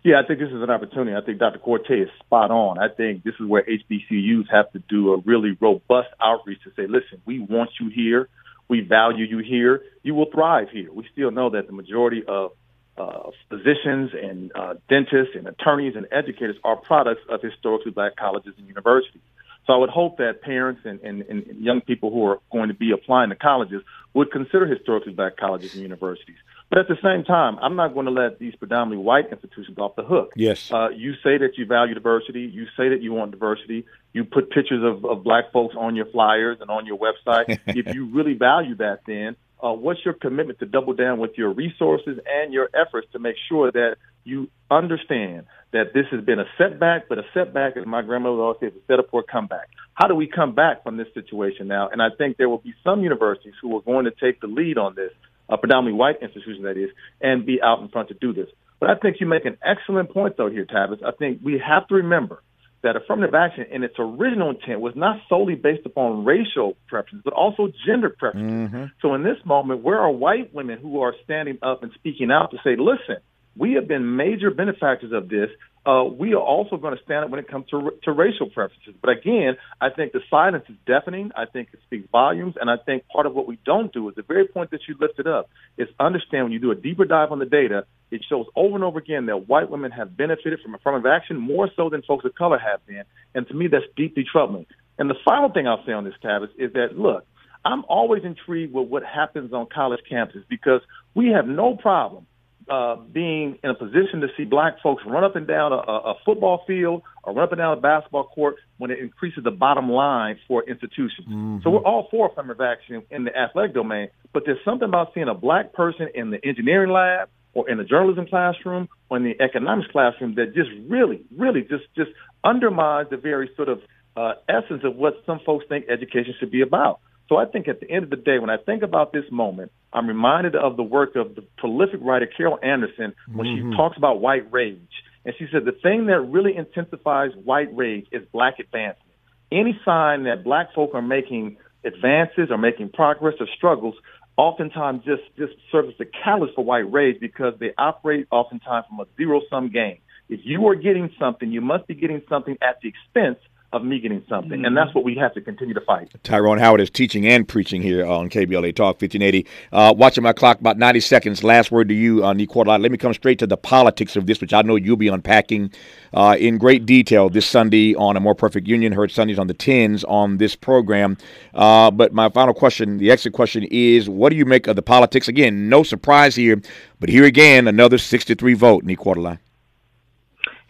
Yeah, 0.02 0.20
I 0.20 0.26
think 0.26 0.40
this 0.40 0.49
is 0.49 0.61
an 0.62 0.70
opportunity. 0.70 1.16
I 1.16 1.20
think 1.20 1.38
Dr. 1.38 1.58
Quartey 1.61 2.02
is 2.02 2.08
spot 2.18 2.50
on. 2.50 2.78
I 2.78 2.88
think 2.88 3.23
this 3.23 3.35
is 3.38 3.47
where 3.47 3.62
HBCUs 3.62 4.50
have 4.50 4.73
to 4.73 4.80
do 4.88 5.12
a 5.12 5.18
really 5.18 5.56
robust 5.61 6.08
outreach 6.20 6.62
to 6.64 6.70
say, 6.70 6.88
listen, 6.88 7.20
we 7.26 7.38
want 7.38 7.70
you 7.80 7.90
here. 7.90 8.28
We 8.68 8.80
value 8.80 9.25
you 9.25 9.38
here. 9.38 9.82
You 10.02 10.14
will 10.14 10.30
thrive 10.30 10.68
here. 10.70 10.92
We 10.92 11.06
still 11.12 11.30
know 11.30 11.50
that 11.50 11.66
the 11.66 11.72
majority 11.72 12.22
of 12.26 12.52
uh, 12.98 13.30
physicians 13.48 14.10
and 14.20 14.52
uh, 14.54 14.75
dentists 14.88 15.34
and 15.34 15.46
attorneys 15.46 15.94
and 15.96 16.06
educators 16.10 16.56
are 16.64 16.76
products 16.76 17.22
of 17.28 17.40
historically 17.42 17.92
black 17.92 18.16
colleges 18.16 18.54
and 18.58 18.66
universities. 18.66 19.22
So 19.66 19.75
I 19.75 19.76
would 19.76 19.90
hope 19.90 20.16
that 20.16 20.40
parents 20.40 20.80
and, 20.84 21.00
and, 21.00 21.22
and 21.22 21.44
young 21.60 21.82
people 21.82 22.10
who 22.10 22.25
are 22.26 22.40
going 22.50 22.68
to 22.68 22.75
be 22.75 22.90
applying 22.92 23.28
to 23.30 23.37
colleges 23.37 23.82
would 24.14 24.32
consider 24.32 24.66
historically 24.66 25.12
black 25.12 25.37
colleges 25.37 25.75
and 25.75 25.82
universities. 25.82 26.37
But 26.70 26.78
at 26.78 26.88
the 26.88 26.96
same 27.02 27.25
time, 27.25 27.58
I'm 27.60 27.76
not 27.76 27.94
going 27.94 28.06
to 28.06 28.12
let 28.12 28.38
these 28.38 28.54
predominantly 28.54 29.04
white 29.04 29.30
institutions 29.30 29.78
off 29.78 29.94
the 29.96 30.04
hook. 30.04 30.32
Yes. 30.37 30.70
Uh, 30.72 30.88
you 30.88 31.14
say 31.22 31.38
that 31.38 31.56
you 31.56 31.66
value 31.66 31.94
diversity. 31.94 32.42
You 32.42 32.66
say 32.76 32.88
that 32.90 33.00
you 33.02 33.12
want 33.12 33.30
diversity. 33.30 33.87
You 34.12 34.24
put 34.24 34.50
pictures 34.50 34.82
of, 34.82 35.04
of 35.04 35.22
black 35.22 35.52
folks 35.52 35.74
on 35.78 35.96
your 35.96 36.06
flyers 36.06 36.58
and 36.60 36.70
on 36.70 36.86
your 36.86 36.98
website. 36.98 37.58
if 37.66 37.94
you 37.94 38.06
really 38.06 38.34
value 38.34 38.74
that, 38.76 39.00
then 39.06 39.36
uh, 39.62 39.72
what's 39.72 40.04
your 40.04 40.14
commitment 40.14 40.58
to 40.60 40.66
double 40.66 40.94
down 40.94 41.18
with 41.18 41.32
your 41.36 41.52
resources 41.52 42.18
and 42.26 42.52
your 42.52 42.71
efforts 42.75 43.08
to 43.12 43.18
make 43.18 43.36
sure 43.49 43.71
that 43.73 43.97
you 44.25 44.49
understand 44.71 45.47
that 45.73 45.92
this 45.94 46.06
has 46.10 46.25
been 46.25 46.38
a 46.38 46.44
setback, 46.56 47.08
but 47.08 47.18
a 47.18 47.25
setback, 47.34 47.76
as 47.76 47.84
my 47.86 48.02
grandmother 48.02 48.40
always 48.40 48.58
says, 48.60 48.73
a 48.73 48.86
setup 48.86 49.10
for 49.10 49.21
a 49.21 49.23
comeback. 49.25 49.68
How 49.94 50.06
do 50.06 50.14
we 50.14 50.26
come 50.26 50.54
back 50.54 50.82
from 50.82 50.97
this 50.97 51.08
situation 51.12 51.68
now? 51.68 51.88
And 51.88 52.00
I 52.00 52.08
think 52.16 52.36
there 52.36 52.49
will 52.49 52.58
be 52.58 52.75
some 52.84 53.02
universities 53.02 53.54
who 53.60 53.76
are 53.76 53.82
going 53.82 54.04
to 54.04 54.12
take 54.12 54.40
the 54.40 54.47
lead 54.47 54.78
on 54.78 54.94
this, 54.94 55.10
a 55.49 55.58
predominantly 55.58 55.99
white 55.99 56.23
institution 56.23 56.62
that 56.62 56.76
is, 56.76 56.90
and 57.21 57.44
be 57.44 57.60
out 57.62 57.80
in 57.80 57.88
front 57.88 58.08
to 58.08 58.14
do 58.14 58.32
this. 58.32 58.49
But 58.80 58.90
I 58.90 58.94
think 58.94 59.16
you 59.21 59.26
make 59.26 59.44
an 59.44 59.58
excellent 59.62 60.10
point, 60.10 60.36
though, 60.36 60.50
here, 60.50 60.64
Tavis. 60.64 61.02
I 61.02 61.10
think 61.10 61.40
we 61.42 61.60
have 61.66 61.88
to 61.88 61.97
remember 61.97 62.42
that 62.82 62.97
affirmative 62.97 63.34
action 63.34 63.67
in 63.71 63.82
its 63.82 63.95
original 63.99 64.50
intent 64.50 64.80
was 64.80 64.95
not 64.95 65.21
solely 65.28 65.54
based 65.54 65.84
upon 65.84 66.25
racial 66.25 66.76
preferences, 66.86 67.23
but 67.25 67.32
also 67.32 67.69
gender 67.86 68.10
preferences. 68.10 68.71
Mm-hmm. 68.71 68.84
So 69.02 69.14
in 69.14 69.25
this 69.25 69.38
moment, 69.45 69.82
where 69.82 69.99
are 69.99 70.10
white 70.10 70.54
women 70.54 70.78
who 70.78 71.00
are 71.00 71.14
standing 71.25 71.58
up 71.62 71.82
and 71.82 71.93
speaking 71.95 72.30
out 72.30 72.52
to 72.52 72.58
say, 72.62 72.76
listen, 72.76 73.17
we 73.58 73.73
have 73.75 73.88
been 73.88 74.16
major 74.16 74.50
benefactors 74.50 75.12
of 75.12 75.28
this. 75.28 75.50
Uh, 75.84 76.04
we 76.04 76.34
are 76.34 76.40
also 76.40 76.76
going 76.76 76.97
to 76.97 77.02
stand 77.02 77.25
up 77.25 77.30
when 77.30 77.40
it 77.40 77.49
comes 77.49 77.66
to, 77.71 77.92
to 78.02 78.12
racial 78.12 78.50
preferences. 78.50 78.94
But 79.00 79.10
again, 79.10 79.56
I 79.80 79.88
think 79.90 80.12
the 80.12 80.21
silence 80.28 80.64
is 80.68 80.76
deafening. 80.86 81.30
I 81.34 81.47
think 81.47 81.68
it 81.73 81.80
speaks 81.86 82.06
volumes. 82.12 82.54
And 82.60 82.71
I 82.71 82.76
think 82.76 83.08
part 83.08 83.26
of 83.26 83.34
what 83.34 83.49
we 83.49 83.58
don't 83.64 83.92
do 83.92 84.08
is 84.08 84.14
the 84.14 84.23
very 84.23 84.47
point 84.47 84.71
that 84.73 84.80
you 84.86 84.97
lifted 85.00 85.26
up 85.26 85.49
is 85.78 85.88
understand 85.99 86.44
when 86.44 86.52
you 86.52 86.58
do 86.58 86.71
a 86.71 86.75
deeper 86.75 87.04
dive 87.04 87.32
on 87.32 87.38
the 87.38 87.47
data, 87.47 87.86
it 88.10 88.25
shows 88.28 88.47
over 88.54 88.75
and 88.75 88.84
over 88.84 88.99
again 88.99 89.26
that 89.26 89.49
white 89.49 89.71
women 89.71 89.90
have 89.90 90.16
benefited 90.16 90.60
from 90.60 90.75
affirmative 90.75 91.06
action 91.06 91.36
more 91.38 91.71
so 91.75 91.88
than 91.88 92.02
folks 92.02 92.25
of 92.25 92.34
color 92.34 92.58
have 92.58 92.84
been. 92.86 93.04
And 93.34 93.49
to 93.49 93.54
me, 93.54 93.68
that's 93.68 93.84
deeply 93.97 94.25
troubling. 94.30 94.66
And 94.99 95.08
the 95.08 95.16
final 95.25 95.50
thing 95.50 95.66
I'll 95.66 95.84
say 95.86 95.92
on 95.92 96.04
this, 96.04 96.14
Tavis, 96.23 96.50
is 96.58 96.73
that, 96.75 96.99
look, 96.99 97.25
I'm 97.64 97.84
always 97.88 98.25
intrigued 98.25 98.75
with 98.75 98.88
what 98.88 99.04
happens 99.04 99.52
on 99.52 99.66
college 99.73 100.00
campuses 100.10 100.44
because 100.49 100.80
we 101.14 101.28
have 101.28 101.47
no 101.47 101.76
problem 101.76 102.26
uh, 102.71 102.97
being 102.97 103.59
in 103.63 103.71
a 103.71 103.75
position 103.75 104.21
to 104.21 104.28
see 104.37 104.45
black 104.45 104.81
folks 104.83 105.02
run 105.07 105.25
up 105.25 105.37
and 105.37 105.47
down 105.47 105.73
a, 105.73 105.76
a 105.76 106.15
football 106.25 106.63
field 106.67 107.02
or 107.25 107.35
run 107.35 107.45
up 107.45 107.52
and 107.52 107.59
down 107.59 107.76
a 107.76 107.81
basketball 107.81 108.25
court 108.25 108.57
when 108.78 108.91
it 108.91 108.99
increases 108.99 109.45
the 109.45 109.50
bottom 109.50 109.91
line 109.91 110.39
for 110.47 110.69
institutions. 110.69 111.26
Mm-hmm. 111.28 111.59
So 111.63 111.71
we're 111.71 111.85
all 111.85 112.09
for 112.11 112.31
affirmative 112.31 112.61
action 112.61 113.02
in 113.11 113.25
the 113.25 113.37
athletic 113.37 113.75
domain, 113.75 114.09
but 114.33 114.45
there's 114.47 114.59
something 114.65 114.89
about 114.89 115.13
seeing 115.15 115.28
a 115.28 115.35
black 115.35 115.73
person 115.73 116.09
in 116.15 116.31
the 116.31 116.45
engineering 116.45 116.91
lab 116.91 117.28
or 117.54 117.69
in 117.69 117.78
the 117.78 117.85
journalism 117.85 118.26
classroom 118.26 118.89
or 119.09 119.17
in 119.17 119.25
the 119.25 119.41
economics 119.43 119.91
classroom 119.91 120.35
that 120.37 120.54
just 120.54 120.71
really, 120.89 121.23
really 121.37 121.63
just 121.63 121.85
just 121.97 122.11
undermines 122.45 123.11
the 123.11 123.17
very 123.17 123.50
sort 123.57 123.69
of 123.69 123.81
uh, 124.17 124.33
essence 124.49 124.83
of 124.85 124.97
what 124.97 125.15
some 125.26 125.41
folks 125.45 125.65
think 125.69 125.87
education 125.89 126.35
should 126.39 126.50
be 126.50 126.61
about. 126.61 127.00
So 127.28 127.36
I 127.36 127.45
think 127.45 127.69
at 127.69 127.80
the 127.80 127.91
end 127.91 128.04
of 128.04 128.10
the 128.10 128.17
day, 128.17 128.38
when 128.38 128.50
I 128.50 128.56
think 128.56 128.82
about 128.82 129.12
this 129.12 129.25
moment, 129.30 129.71
I'm 129.93 130.06
reminded 130.06 130.54
of 130.56 130.76
the 130.76 130.82
work 130.82 131.14
of 131.17 131.34
the 131.34 131.43
prolific 131.58 132.00
writer 132.02 132.26
Carol 132.26 132.58
Anderson 132.62 133.14
when 133.32 133.47
mm-hmm. 133.47 133.71
she 133.73 133.76
talks 133.76 133.97
about 133.97 134.21
white 134.21 134.50
rage. 134.50 134.80
And 135.25 135.34
she 135.38 135.47
said 135.52 135.64
the 135.64 135.73
thing 135.73 136.06
that 136.06 136.21
really 136.21 136.56
intensifies 136.56 137.30
white 137.45 137.75
rage 137.76 138.06
is 138.12 138.23
black 138.32 138.58
advancement. 138.58 139.14
Any 139.52 139.78
sign 139.84 140.25
that 140.25 140.45
black 140.45 140.75
folk 140.75 140.91
are 140.95 141.02
making 141.02 141.58
advances 141.84 142.50
or 142.50 142.58
making 142.58 142.91
progress 142.91 143.34
or 143.41 143.47
struggles 143.56 143.95
oftentimes 144.36 145.04
just, 145.04 145.23
just 145.36 145.52
serves 145.71 145.88
as 145.88 146.06
a 146.06 146.25
catalyst 146.25 146.54
for 146.54 146.64
white 146.64 146.91
rage 146.91 147.19
because 147.21 147.54
they 147.58 147.73
operate 147.76 148.26
oftentimes 148.30 148.86
from 148.88 149.00
a 149.00 149.06
zero 149.17 149.41
sum 149.50 149.71
game. 149.71 149.99
If 150.28 150.41
you 150.45 150.67
are 150.69 150.75
getting 150.75 151.10
something, 151.19 151.50
you 151.50 151.60
must 151.60 151.86
be 151.86 151.95
getting 151.95 152.23
something 152.28 152.56
at 152.62 152.80
the 152.82 152.88
expense 152.88 153.38
of 153.73 153.85
me 153.85 154.00
getting 154.00 154.25
something. 154.28 154.50
Mm-hmm. 154.52 154.65
And 154.65 154.76
that's 154.76 154.95
what 154.95 155.04
we 155.04 155.15
have 155.17 155.35
to 155.35 155.41
continue 155.43 155.75
to 155.75 155.81
fight. 155.83 156.11
Tyrone 156.23 156.59
Howard 156.59 156.81
is 156.81 156.89
teaching 156.89 157.26
and 157.26 157.47
preaching 157.47 157.83
here 157.83 158.07
on 158.07 158.31
KBLA 158.31 158.75
Talk 158.75 159.00
1580. 159.00 159.47
Uh, 159.73 159.95
watching 159.97 160.25
my 160.25 160.33
clock, 160.33 160.59
about 160.61 160.78
90 160.78 161.00
seconds. 161.00 161.45
Last 161.45 161.71
word 161.71 161.89
to 161.89 161.95
you, 161.95 162.25
uh, 162.25 162.33
Nick 162.33 162.54
Let 162.57 162.81
me 162.81 162.97
come 162.97 163.13
straight 163.13 163.39
to 163.41 163.47
the 163.47 163.59
politics 163.59 164.17
of 164.17 164.26
this, 164.26 164.41
which 164.41 164.54
I 164.54 164.63
know 164.63 164.76
you'll 164.76 164.97
be 164.97 165.09
unpacking 165.09 165.71
uh, 166.15 166.37
in 166.39 166.57
great 166.57 166.87
detail 166.87 167.28
this 167.28 167.47
Sunday 167.47 167.95
on 167.95 168.17
A 168.17 168.21
More 168.21 168.35
Perfect 168.35 168.67
Union. 168.67 168.93
Heard 168.93 169.11
Sundays 169.11 169.39
on 169.39 169.49
the 169.49 169.54
10s 169.54 170.02
on 170.09 170.39
this 170.39 170.57
program. 170.57 171.19
Uh, 171.52 171.91
but 171.91 172.15
my 172.15 172.31
final 172.31 172.54
question, 172.54 172.97
the 172.97 173.11
exit 173.11 173.35
question 173.35 173.65
is 173.65 174.09
what 174.09 174.31
do 174.31 174.37
you 174.37 174.47
make 174.47 174.67
of 174.67 174.76
the 174.76 174.83
politics? 174.83 175.28
Again, 175.28 175.69
no 175.69 175.83
surprise 175.83 176.37
here, 176.37 176.61
but 177.00 177.11
here 177.11 177.25
again, 177.25 177.69
another 177.69 177.99
63 177.99 178.54
vote, 178.54 178.85
Nick 178.85 178.99
Quartelai. 178.99 179.39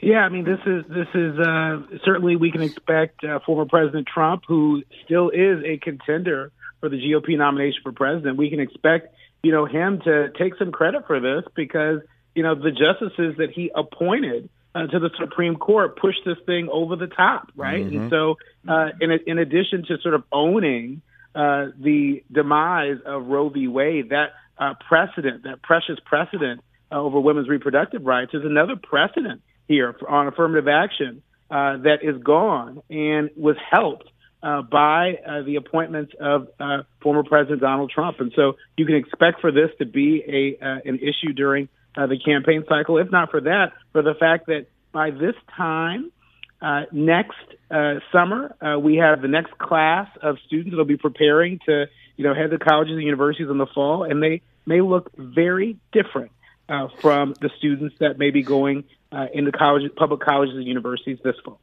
Yeah, 0.01 0.19
I 0.19 0.29
mean, 0.29 0.45
this 0.45 0.61
is 0.65 0.85
this 0.89 1.09
is 1.15 1.39
uh, 1.39 1.83
certainly 2.05 2.37
we 2.37 2.53
can 2.53 2.63
expect 2.63 3.25
uh, 3.25 3.41
former 3.45 3.67
President 3.67 4.07
Trump, 4.07 4.45
who 4.47 4.83
still 5.05 5.31
is 5.31 5.65
a 5.65 5.79
contender 5.79 6.53
for 6.81 6.89
the 6.89 6.97
GOP 6.97 7.37
nomination 7.37 7.81
for 7.83 7.93
president. 7.93 8.37
We 8.37 8.49
can 8.51 8.61
expect 8.61 9.15
you 9.43 9.51
know 9.51 9.67
him 9.67 10.01
to 10.05 10.31
take 10.39 10.55
some 10.57 10.71
credit 10.71 11.07
for 11.07 11.19
this 11.19 11.45
because 11.57 12.01
you 12.35 12.45
know 12.45 12.55
the 12.55 12.71
justices 12.71 13.39
that 13.39 13.51
he 13.53 13.73
appointed 13.75 14.49
uh, 14.75 14.87
to 14.87 15.01
the 15.01 15.11
Supreme 15.19 15.57
Court 15.57 15.99
pushed 15.99 16.25
this 16.25 16.39
thing 16.47 16.69
over 16.71 16.95
the 16.95 17.09
top, 17.09 17.51
right? 17.57 17.85
Mm-hmm. 17.85 18.03
And 18.03 18.11
so, 18.11 18.37
uh, 18.69 18.91
in 19.01 19.11
in 19.27 19.39
addition 19.39 19.85
to 19.89 19.99
sort 20.01 20.15
of 20.15 20.23
owning 20.31 21.03
uh, 21.35 21.67
the 21.77 22.23
demise 22.31 22.99
of 23.05 23.27
Roe 23.27 23.49
v. 23.49 23.67
Wade, 23.67 24.11
that 24.11 24.31
uh, 24.59 24.75
precedent, 24.87 25.43
that 25.43 25.61
precious 25.63 25.99
precedent 26.05 26.61
uh, 26.93 27.01
over 27.01 27.19
women's 27.19 27.49
reproductive 27.49 28.05
rights, 28.05 28.33
is 28.33 28.45
another 28.45 28.77
precedent 28.77 29.43
here 29.69 29.95
on 30.09 30.27
affirmative 30.27 30.67
action 30.67 31.23
uh, 31.51 31.77
that 31.79 31.99
is 32.03 32.21
gone 32.23 32.83
and 32.91 33.31
was 33.37 33.57
helped 33.71 34.09
uh, 34.43 34.63
by 34.63 35.15
uh, 35.27 35.43
the 35.43 35.57
appointments 35.57 36.13
of 36.21 36.49
uh, 36.59 36.79
former 37.03 37.23
President 37.23 37.61
Donald 37.61 37.91
Trump. 37.91 38.21
And 38.21 38.33
so 38.35 38.55
you 38.77 38.87
can 38.87 38.95
expect 38.95 39.41
for 39.41 39.53
this 39.53 39.71
to 39.79 39.87
be 39.87 40.23
a 40.27 40.65
uh, 40.65 40.79
an 40.85 40.99
issue 40.99 41.33
during 41.35 41.69
uh, 41.97 42.07
the 42.07 42.19
campaign 42.19 42.65
cycle, 42.69 42.99
if 42.99 43.11
not 43.11 43.31
for 43.31 43.41
that, 43.43 43.73
for 43.93 44.03
the 44.03 44.15
fact 44.15 44.47
that 44.47 44.67
by 44.93 45.11
this 45.11 45.35
time 45.57 46.11
uh, 46.61 46.83
next 46.91 47.37
uh 47.71 48.01
summer 48.11 48.57
uh 48.61 48.79
we 48.79 48.97
have 48.97 49.23
the 49.23 49.29
next 49.29 49.57
class 49.59 50.09
of 50.23 50.39
students 50.47 50.71
that 50.71 50.77
will 50.77 50.85
be 50.85 50.97
preparing 50.97 51.61
to 51.65 51.85
you 52.17 52.25
know 52.25 52.35
head 52.35 52.51
to 52.51 52.59
colleges 52.59 52.95
and 52.95 53.03
universities 53.03 53.49
in 53.51 53.59
the 53.59 53.67
fall, 53.67 54.03
and 54.03 54.23
they 54.23 54.41
may 54.67 54.81
look 54.81 55.11
very 55.17 55.77
different 55.93 56.33
from 57.01 57.35
the 57.41 57.51
students 57.59 57.97
that 57.99 58.19
may 58.19 58.31
be 58.31 58.43
going 58.43 58.85
into 59.33 59.53
college, 59.53 59.91
public 59.97 60.21
colleges 60.21 60.57
and 60.57 60.65
universities 60.65 61.19
this 61.25 61.37
fall. 61.45 61.59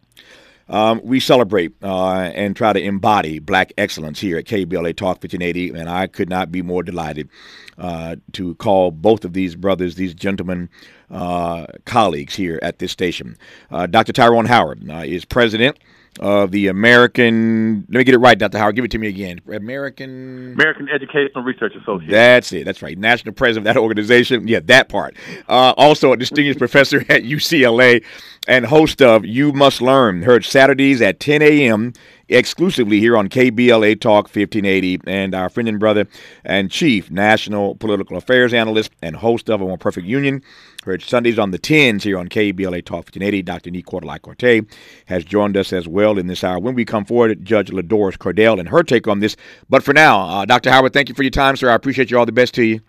Um, 0.67 1.01
we 1.03 1.19
celebrate 1.19 1.73
uh, 1.83 2.31
and 2.33 2.55
try 2.55 2.73
to 2.73 2.81
embody 2.81 3.39
black 3.39 3.71
excellence 3.77 4.19
here 4.19 4.37
at 4.37 4.45
KBLA 4.45 4.95
Talk 4.95 5.21
1580, 5.21 5.69
and 5.71 5.89
I 5.89 6.07
could 6.07 6.29
not 6.29 6.51
be 6.51 6.61
more 6.61 6.81
delighted 6.81 7.29
uh, 7.77 8.15
to 8.33 8.55
call 8.55 8.91
both 8.91 9.25
of 9.25 9.33
these 9.33 9.55
brothers, 9.55 9.95
these 9.95 10.13
gentlemen, 10.13 10.69
uh, 11.11 11.67
colleagues 11.85 12.35
here 12.35 12.59
at 12.63 12.79
this 12.79 12.91
station. 12.91 13.37
Uh, 13.69 13.85
Dr. 13.85 14.11
Tyrone 14.11 14.45
Howard 14.45 14.89
uh, 14.89 15.03
is 15.05 15.23
president 15.23 15.77
of 16.19 16.51
the 16.51 16.67
American. 16.67 17.85
Let 17.89 17.99
me 17.99 18.03
get 18.03 18.15
it 18.15 18.19
right, 18.19 18.37
Dr. 18.37 18.57
Howard. 18.57 18.75
Give 18.75 18.85
it 18.85 18.91
to 18.91 18.97
me 18.97 19.07
again. 19.07 19.41
American 19.47 20.53
American 20.53 20.89
Educational 20.89 21.43
Research 21.43 21.73
Association. 21.75 22.11
That's 22.11 22.51
it. 22.53 22.65
That's 22.65 22.81
right. 22.81 22.97
National 22.97 23.33
president 23.33 23.67
of 23.67 23.73
that 23.73 23.79
organization. 23.79 24.47
Yeah, 24.47 24.59
that 24.65 24.89
part. 24.89 25.15
Uh, 25.47 25.73
also, 25.77 26.13
a 26.13 26.17
distinguished 26.17 26.59
professor 26.59 26.99
at 27.09 27.23
UCLA 27.23 28.03
and 28.47 28.65
host 28.65 29.01
of 29.01 29.25
You 29.25 29.51
Must 29.51 29.81
Learn. 29.81 30.23
Heard 30.23 30.45
Saturdays 30.45 31.01
at 31.01 31.19
10 31.19 31.41
a.m. 31.41 31.93
exclusively 32.29 32.99
here 32.99 33.17
on 33.17 33.29
KBLA 33.29 33.99
Talk 33.99 34.25
1580. 34.25 35.01
And 35.07 35.35
our 35.35 35.49
friend 35.49 35.69
and 35.69 35.79
brother 35.79 36.07
and 36.43 36.71
chief 36.71 37.11
national 37.11 37.75
political 37.75 38.17
affairs 38.17 38.53
analyst 38.53 38.91
and 39.01 39.15
host 39.15 39.49
of 39.49 39.61
A 39.61 39.65
More 39.65 39.77
Perfect 39.77 40.07
Union 40.07 40.41
Heard 40.85 41.01
Sundays 41.01 41.39
on 41.39 41.49
the 41.49 41.57
10s 41.57 42.03
here 42.03 42.17
on 42.19 42.27
KBLA 42.27 42.85
Talk 42.85 43.05
1580. 43.05 43.41
Dr. 43.41 43.71
Nii-Quartelai 43.71 44.69
has 45.05 45.25
joined 45.25 45.57
us 45.57 45.73
as 45.73 45.87
well 45.87 46.19
in 46.19 46.27
this 46.27 46.43
hour. 46.43 46.59
When 46.59 46.75
we 46.75 46.85
come 46.85 47.05
forward, 47.05 47.43
Judge 47.43 47.71
LaDoris 47.71 48.17
Cordell 48.17 48.59
and 48.59 48.69
her 48.69 48.83
take 48.83 49.07
on 49.07 49.19
this. 49.19 49.35
But 49.67 49.83
for 49.83 49.93
now, 49.93 50.19
uh, 50.21 50.45
Dr. 50.45 50.69
Howard, 50.69 50.93
thank 50.93 51.09
you 51.09 51.15
for 51.15 51.23
your 51.23 51.31
time, 51.31 51.55
sir. 51.55 51.71
I 51.71 51.75
appreciate 51.75 52.11
you. 52.11 52.19
All 52.19 52.25
the 52.25 52.31
best 52.31 52.53
to 52.55 52.63
you. 52.63 52.81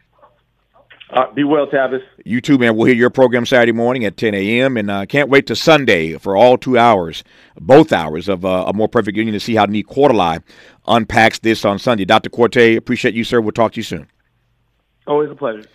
Uh, 1.09 1.33
be 1.33 1.45
well, 1.45 1.67
Tavis. 1.69 2.03
You 2.25 2.41
too, 2.41 2.59
man. 2.59 2.77
We'll 2.77 2.87
hear 2.87 2.97
your 2.97 3.11
program 3.11 3.47
Saturday 3.47 3.73
morning 3.73 4.05
at 4.05 4.17
10 4.17 4.35
a.m. 4.35 4.77
And 4.77 4.91
uh, 4.91 5.07
can't 5.07 5.29
wait 5.29 5.47
to 5.47 5.57
Sunday 5.57 6.19
for 6.19 6.37
all 6.37 6.59
two 6.59 6.77
hours, 6.77 7.23
both 7.61 7.93
hours 7.93 8.29
of 8.29 8.45
uh, 8.45 8.65
a 8.67 8.73
more 8.73 8.89
perfect 8.89 9.17
union 9.17 9.33
to 9.33 9.41
see 9.41 9.55
how 9.55 9.67
Nii-Quartelai 9.67 10.43
unpacks 10.89 11.39
this 11.39 11.65
on 11.65 11.79
Sunday. 11.79 12.05
Dr. 12.05 12.31
Quartey, 12.31 12.77
appreciate 12.77 13.15
you, 13.15 13.23
sir. 13.23 13.41
We'll 13.41 13.53
talk 13.53 13.73
to 13.73 13.77
you 13.77 13.85
soon. 13.85 14.09
Always 15.07 15.31
a 15.31 15.37
pleasure. 15.37 15.69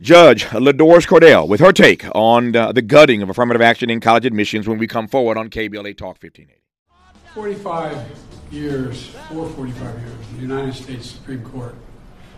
Judge 0.00 0.44
LaDoris 0.46 1.06
Cordell 1.06 1.48
with 1.48 1.60
her 1.60 1.72
take 1.72 2.04
on 2.14 2.54
uh, 2.54 2.72
the 2.72 2.82
gutting 2.82 3.22
of 3.22 3.30
affirmative 3.30 3.62
action 3.62 3.88
in 3.88 4.00
college 4.00 4.26
admissions 4.26 4.68
when 4.68 4.76
we 4.76 4.86
come 4.86 5.06
forward 5.06 5.38
on 5.38 5.48
KBLA 5.48 5.96
Talk 5.96 6.22
1580. 6.22 6.60
45 7.32 7.98
years, 8.50 9.06
for 9.28 9.48
45 9.48 10.00
years, 10.00 10.12
the 10.34 10.40
United 10.42 10.74
States 10.74 11.10
Supreme 11.10 11.42
Court 11.44 11.74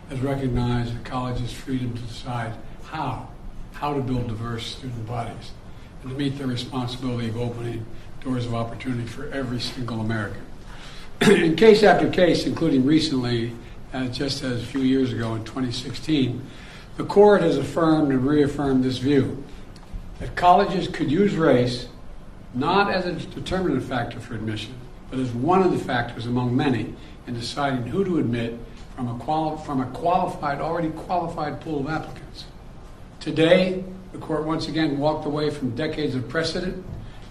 has 0.09 0.21
recognized 0.21 0.94
a 0.94 0.99
college's 1.01 1.53
freedom 1.53 1.94
to 1.94 2.03
decide 2.03 2.55
how, 2.85 3.29
how 3.73 3.94
to 3.94 4.01
build 4.01 4.29
diverse 4.29 4.66
student 4.66 5.07
bodies 5.07 5.53
and 6.03 6.11
to 6.11 6.16
meet 6.16 6.38
their 6.38 6.47
responsibility 6.47 7.29
of 7.29 7.37
opening 7.37 7.85
doors 8.21 8.47
of 8.47 8.55
opportunity 8.55 9.07
for 9.07 9.29
every 9.31 9.61
single 9.61 10.01
American. 10.01 10.42
in 11.21 11.57
case 11.57 11.83
after 11.83 12.09
case, 12.09 12.47
including 12.47 12.85
recently, 12.85 13.53
uh, 13.92 14.07
just 14.09 14.42
as 14.42 14.62
a 14.62 14.66
few 14.66 14.81
years 14.81 15.12
ago 15.12 15.35
in 15.35 15.44
2016, 15.44 16.44
the 16.97 17.05
court 17.05 17.42
has 17.42 17.57
affirmed 17.57 18.11
and 18.11 18.27
reaffirmed 18.27 18.85
this 18.85 18.99
view 18.99 19.42
that 20.18 20.35
colleges 20.35 20.88
could 20.88 21.11
use 21.11 21.35
race 21.35 21.88
not 22.55 22.90
as 22.90 23.07
a 23.07 23.12
determinative 23.12 23.85
factor 23.85 24.18
for 24.18 24.35
admission, 24.35 24.75
but 25.11 25.18
as 25.18 25.31
one 25.31 25.62
of 25.62 25.71
the 25.71 25.79
factors 25.79 26.27
among 26.27 26.57
many 26.57 26.94
in 27.27 27.35
deciding 27.35 27.87
who 27.87 28.05
to 28.05 28.18
admit 28.18 28.59
from 28.98 29.14
a, 29.14 29.18
quali- 29.20 29.64
from 29.64 29.80
a 29.80 29.87
qualified, 29.92 30.61
already 30.61 30.90
qualified 30.90 31.61
pool 31.61 31.78
of 31.78 31.88
applicants. 31.88 32.46
Today, 33.20 33.84
the 34.11 34.18
court 34.18 34.42
once 34.44 34.66
again 34.66 34.98
walked 34.98 35.24
away 35.24 35.50
from 35.50 35.70
decades 35.76 36.16
of 36.16 36.28
precedent 36.28 36.84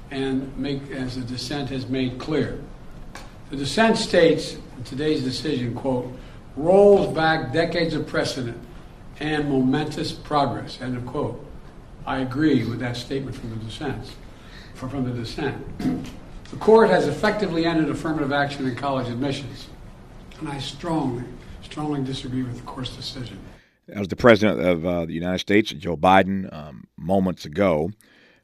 and 0.10 0.58
make, 0.58 0.90
as 0.92 1.16
the 1.16 1.24
dissent 1.24 1.70
has 1.70 1.90
made 1.90 2.20
clear. 2.20 2.62
The 3.50 3.58
dissent 3.58 3.98
states 3.98 4.54
in 4.78 4.86
today's 4.86 5.22
decision, 5.22 5.76
quote, 5.76 6.10
rolls 6.56 7.14
back 7.14 7.52
decades 7.52 7.94
of 7.94 8.08
precedent 8.08 8.58
and 9.20 9.50
momentous 9.50 10.14
progress. 10.14 10.80
End 10.80 10.96
of 10.96 11.06
quote. 11.06 11.46
I 12.06 12.20
agree 12.20 12.64
with 12.64 12.80
that 12.80 12.96
statement 12.96 13.36
from 13.36 13.50
the 13.50 13.58
dissent. 13.58 14.10
From 14.76 15.04
the 15.04 15.12
dissent. 15.12 15.80
the 15.80 16.58
court 16.62 16.90
has 16.90 17.10
effectively 17.10 17.66
ended 17.66 17.90
affirmative 17.90 18.32
action 18.32 18.66
in 18.66 18.76
college 18.78 19.10
admissions, 19.10 19.68
and 20.40 20.48
I 20.48 20.60
strongly, 20.60 21.26
strongly 21.72 22.04
disagree 22.04 22.44
with 22.44 22.58
the 22.58 22.64
court's 22.64 22.96
decision. 22.96 23.40
That 23.88 24.00
was 24.00 24.08
the 24.08 24.16
president 24.16 24.60
of 24.62 24.86
uh, 24.86 25.06
the 25.06 25.14
United 25.14 25.40
States, 25.40 25.72
Joe 25.72 25.98
Biden, 25.98 26.52
um, 26.54 26.86
moments 26.98 27.46
ago. 27.46 27.92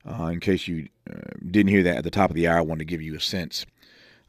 Uh, 0.06 0.26
in 0.26 0.40
case 0.40 0.68
you 0.68 0.90
uh, 1.10 1.16
didn't 1.50 1.70
hear 1.70 1.84
that 1.84 1.98
at 1.98 2.04
the 2.04 2.12
top 2.12 2.30
of 2.30 2.36
the 2.36 2.48
hour, 2.48 2.58
I 2.58 2.62
wanted 2.62 2.80
to 2.80 2.92
give 2.92 3.02
you 3.02 3.16
a 3.16 3.22
sense 3.22 3.66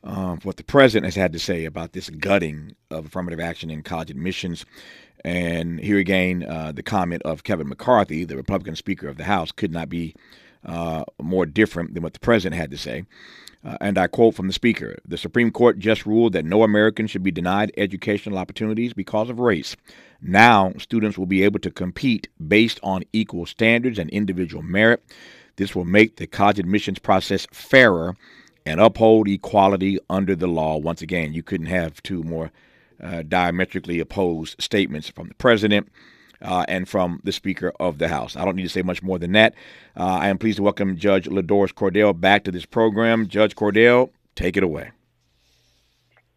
of 0.04 0.44
what 0.44 0.57
the 0.57 0.64
president 0.64 1.07
has 1.07 1.14
had 1.16 1.33
to 1.33 1.38
say 1.38 1.64
about 1.64 1.92
this 1.92 2.11
gutting 2.11 2.76
of 2.90 3.07
affirmative 3.07 3.40
action 3.40 3.70
in 3.70 3.83
college 3.83 4.11
admissions. 4.11 4.64
And 5.24 5.80
here 5.80 5.98
again, 5.98 6.44
uh, 6.48 6.72
the 6.72 6.83
comment 6.83 7.22
of 7.22 7.42
Kevin 7.42 7.68
McCarthy, 7.68 8.24
the 8.24 8.37
Republican 8.37 8.76
Speaker 8.76 9.09
of 9.09 9.16
the 9.16 9.24
House, 9.24 9.50
could 9.50 9.72
not 9.72 9.88
be 9.88 10.14
uh, 10.64 11.04
more 11.20 11.46
different 11.46 11.94
than 11.94 12.02
what 12.02 12.12
the 12.12 12.20
president 12.20 12.61
had 12.61 12.70
to 12.70 12.78
say. 12.78 13.04
Uh, 13.64 13.79
and 13.81 13.96
I 13.96 14.09
quote 14.09 14.35
from 14.35 14.46
the 14.46 14.53
Speaker 14.53 14.98
The 15.07 15.16
Supreme 15.16 15.50
Court 15.50 15.79
just 15.79 16.05
ruled 16.05 16.35
that 16.35 16.44
no 16.44 16.62
American 16.62 17.07
should 17.07 17.22
be 17.22 17.31
denied 17.31 17.72
educational 17.77 18.38
opportunities 18.38 18.92
because 18.92 19.31
of 19.31 19.38
race. 19.38 19.74
Now, 20.20 20.72
students 20.79 21.16
will 21.16 21.27
be 21.27 21.42
able 21.42 21.61
to 21.61 21.70
compete 21.70 22.29
based 22.46 22.79
on 22.83 23.05
equal 23.12 23.46
standards 23.46 23.98
and 23.98 24.11
individual 24.11 24.62
merit. 24.62 25.03
This 25.57 25.74
will 25.74 25.85
make 25.85 26.16
the 26.16 26.27
college 26.27 26.59
admissions 26.59 26.98
process 26.98 27.46
fairer 27.53 28.16
and 28.66 28.81
uphold 28.81 29.29
equality 29.29 29.98
under 30.11 30.35
the 30.35 30.46
law. 30.46 30.77
Once 30.77 31.03
again, 31.03 31.33
you 31.33 31.42
couldn't 31.42 31.66
have 31.66 32.03
two 32.03 32.22
more 32.22 32.50
uh, 33.03 33.22
diametrically 33.22 34.00
opposed 34.00 34.61
statements 34.61 35.09
from 35.09 35.29
the 35.29 35.35
president 35.35 35.88
uh, 36.42 36.64
and 36.68 36.88
from 36.88 37.20
the 37.25 37.33
Speaker 37.33 37.73
of 37.81 37.99
the 37.99 38.09
House. 38.09 38.37
I 38.37 38.44
don't 38.44 38.57
need 38.57 38.62
to 38.62 38.68
say 38.68 38.83
much 38.83 39.03
more 39.03 39.18
than 39.18 39.33
that. 39.33 39.55
Uh, 39.97 40.05
I 40.05 40.29
am 40.29 40.38
pleased 40.38 40.57
to 40.57 40.62
welcome 40.62 40.97
Judge 40.97 41.27
LaDoris 41.27 41.73
Cordell 41.73 42.18
back 42.18 42.44
to 42.44 42.51
this 42.51 42.66
program. 42.66 43.29
Judge 43.29 43.55
Cordell, 43.55 44.11
take 44.35 44.57
it 44.57 44.62
away. 44.62 44.90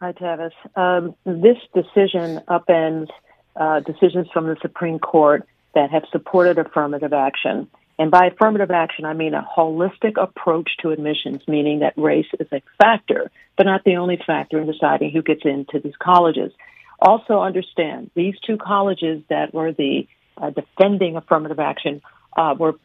Hi, 0.01 0.11
Tavis. 0.11 0.51
Um, 0.75 1.15
this 1.25 1.57
decision 1.73 2.41
upends 2.47 3.09
uh, 3.55 3.79
decisions 3.79 4.27
from 4.31 4.45
the 4.45 4.55
Supreme 4.61 4.99
Court 4.99 5.47
that 5.73 5.89
have 5.89 6.03
supported 6.11 6.59
affirmative 6.59 7.13
action. 7.13 7.67
And 7.99 8.11
by 8.11 8.27
affirmative 8.27 8.69
action, 8.69 9.05
I 9.05 9.13
mean 9.13 9.33
a 9.33 9.47
holistic 9.57 10.21
approach 10.21 10.69
to 10.81 10.91
admissions, 10.91 11.41
meaning 11.47 11.79
that 11.79 11.97
race 11.97 12.27
is 12.39 12.47
a 12.51 12.61
factor, 12.77 13.31
but 13.55 13.65
not 13.65 13.83
the 13.83 13.95
only 13.95 14.21
factor 14.25 14.59
in 14.59 14.67
deciding 14.67 15.11
who 15.11 15.23
gets 15.23 15.45
into 15.45 15.79
these 15.79 15.95
colleges. 15.97 16.51
Also, 16.99 17.39
understand 17.39 18.09
these 18.15 18.35
two 18.45 18.57
colleges 18.57 19.21
that 19.29 19.53
were 19.53 19.71
the 19.71 20.07
uh, 20.37 20.49
defending 20.49 21.15
affirmative 21.15 21.59
action 21.59 22.01
uh, 22.35 22.55
were 22.57 22.75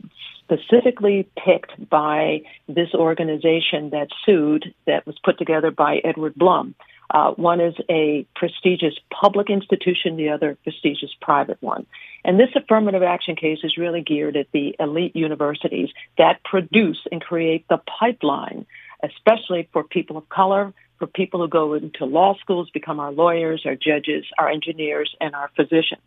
specifically 0.45 1.29
picked 1.37 1.89
by 1.89 2.43
this 2.69 2.89
organization 2.95 3.91
that 3.91 4.09
sued, 4.25 4.75
that 4.87 5.07
was 5.07 5.19
put 5.25 5.39
together 5.39 5.71
by 5.71 5.97
Edward 6.05 6.35
Blum. 6.35 6.75
Uh, 7.11 7.33
one 7.33 7.61
is 7.61 7.75
a 7.91 8.27
prestigious 8.35 8.95
public 9.11 9.51
institution, 9.51 10.17
the 10.17 10.31
other 10.31 10.57
prestigious 10.63 11.11
private 11.21 11.59
one. 11.61 11.87
And 12.25 12.41
this 12.41 12.49
affirmative 12.55 13.03
action 13.03 13.37
case 13.37 13.59
is 13.63 13.77
really 13.77 14.01
geared 14.01 14.37
at 14.37 14.47
the 14.53 14.75
elite 14.81 15.15
universities 15.15 15.91
that 16.17 16.43
produce 16.45 16.99
and 17.11 17.21
create 17.21 17.67
the 17.69 17.79
pipeline, 18.01 18.65
especially 19.03 19.69
for 19.73 19.85
people 19.85 20.17
of 20.17 20.29
color, 20.29 20.73
for 21.03 21.09
people 21.09 21.41
who 21.41 21.49
go 21.49 21.75
into 21.75 22.05
law 22.05 22.37
schools, 22.39 22.71
become 22.73 23.01
our 23.01 23.11
lawyers, 23.11 23.63
our 23.67 23.75
judges, 23.75 24.25
our 24.39 24.49
engineers, 24.49 25.13
and 25.21 25.35
our 25.35 25.51
physicians. 25.57 26.07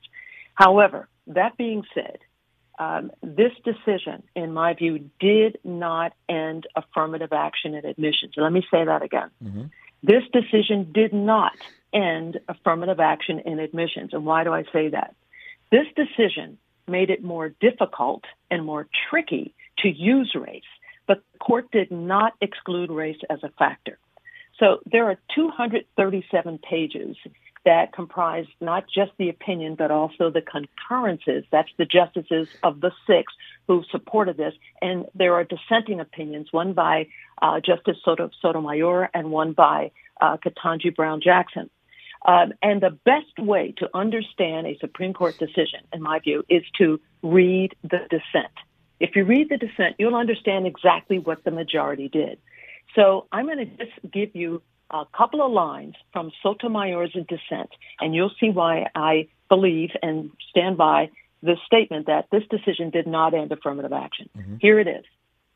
However, 0.54 1.10
that 1.28 1.58
being 1.58 1.84
said, 1.94 2.20
um, 2.80 3.12
this 3.22 3.52
decision, 3.66 4.24
in 4.38 4.54
my 4.54 4.74
view, 4.74 5.10
did 5.20 5.60
not 5.66 6.14
end 6.30 6.66
affirmative 6.78 7.34
action 7.34 7.74
in 7.74 7.86
admissions. 7.86 8.36
Let 8.38 8.54
me 8.54 8.62
say 8.72 8.86
that 8.86 9.02
again. 9.02 9.32
Mm-hmm. 9.44 9.64
This 10.02 10.24
decision 10.32 10.94
did 10.94 11.12
not 11.12 11.52
end 11.94 12.40
affirmative 12.48 13.02
action 13.02 13.42
in 13.46 13.60
admissions. 13.60 14.12
And 14.14 14.26
why 14.26 14.46
do 14.46 14.54
I 14.54 14.64
say 14.72 14.88
that? 14.90 15.14
This 15.72 15.88
decision 15.98 16.58
made 16.88 17.10
it 17.10 17.22
more 17.22 17.50
difficult 17.50 18.24
and 18.50 18.64
more 18.64 18.88
tricky 19.10 19.56
to 19.80 19.90
use 19.90 20.34
race, 20.40 20.64
but 21.06 21.22
the 21.34 21.40
court 21.40 21.70
did 21.72 21.92
not 21.92 22.32
exclude 22.40 22.90
race 22.90 23.20
as 23.30 23.40
a 23.44 23.50
factor. 23.60 24.00
So 24.60 24.80
there 24.86 25.10
are 25.10 25.18
237 25.36 26.60
pages 26.60 27.18
that 27.66 27.94
comprise 27.94 28.46
not 28.62 28.86
just 28.88 29.12
the 29.18 29.30
opinion, 29.30 29.76
but 29.76 29.92
also 29.92 30.30
the 30.30 30.42
concurrences. 30.42 31.44
That's 31.52 31.70
the 31.78 31.86
justices 31.86 32.48
of 32.64 32.80
the 32.80 32.92
six 33.08 33.34
who 33.68 33.84
supported 33.90 34.38
this. 34.38 34.54
And 34.82 35.06
there 35.16 35.34
are 35.34 35.44
dissenting 35.44 36.00
opinions, 36.00 36.48
one 36.52 36.74
by 36.74 37.08
uh, 37.42 37.60
Justice 37.60 37.98
Sotomayor 38.06 39.10
and 39.14 39.32
one 39.32 39.54
by 39.54 39.92
uh, 40.22 40.38
Ketanji 40.38 40.96
Brown 40.96 41.22
Jackson. 41.22 41.70
Um, 42.26 42.54
and 42.62 42.82
the 42.82 42.98
best 43.04 43.38
way 43.38 43.74
to 43.78 43.90
understand 43.94 44.68
a 44.68 44.78
Supreme 44.80 45.14
Court 45.14 45.38
decision, 45.38 45.82
in 45.94 46.02
my 46.02 46.20
view, 46.20 46.44
is 46.50 46.64
to 46.78 47.00
read 47.22 47.76
the 47.84 48.00
dissent. 48.10 48.54
If 49.00 49.16
you 49.16 49.26
read 49.26 49.50
the 49.50 49.58
dissent, 49.58 49.96
you'll 50.00 50.16
understand 50.16 50.66
exactly 50.66 51.20
what 51.20 51.44
the 51.44 51.52
majority 51.52 52.08
did. 52.08 52.40
So 52.96 53.28
I'm 53.32 53.46
going 53.46 53.58
to 53.60 53.66
just 53.66 54.12
give 54.12 54.36
you 54.36 54.62
a 54.90 55.04
couple 55.16 55.46
of 55.46 55.52
lines 55.52 55.96
from 56.14 56.32
Sotomayor's 56.42 57.14
dissent, 57.14 57.70
and 58.00 58.16
you'll 58.16 58.32
see 58.40 58.50
why 58.50 58.88
I 58.96 59.28
believe 59.50 59.90
and 60.02 60.32
stand 60.50 60.78
by 60.78 61.10
the 61.44 61.56
statement 61.66 62.08
that 62.08 62.28
this 62.32 62.44
decision 62.50 62.90
did 62.90 63.06
not 63.06 63.34
end 63.34 63.52
affirmative 63.52 63.94
action. 63.94 64.30
Mm-hmm. 64.38 64.56
Here 64.62 64.80
it 64.80 64.88
is. 64.88 65.04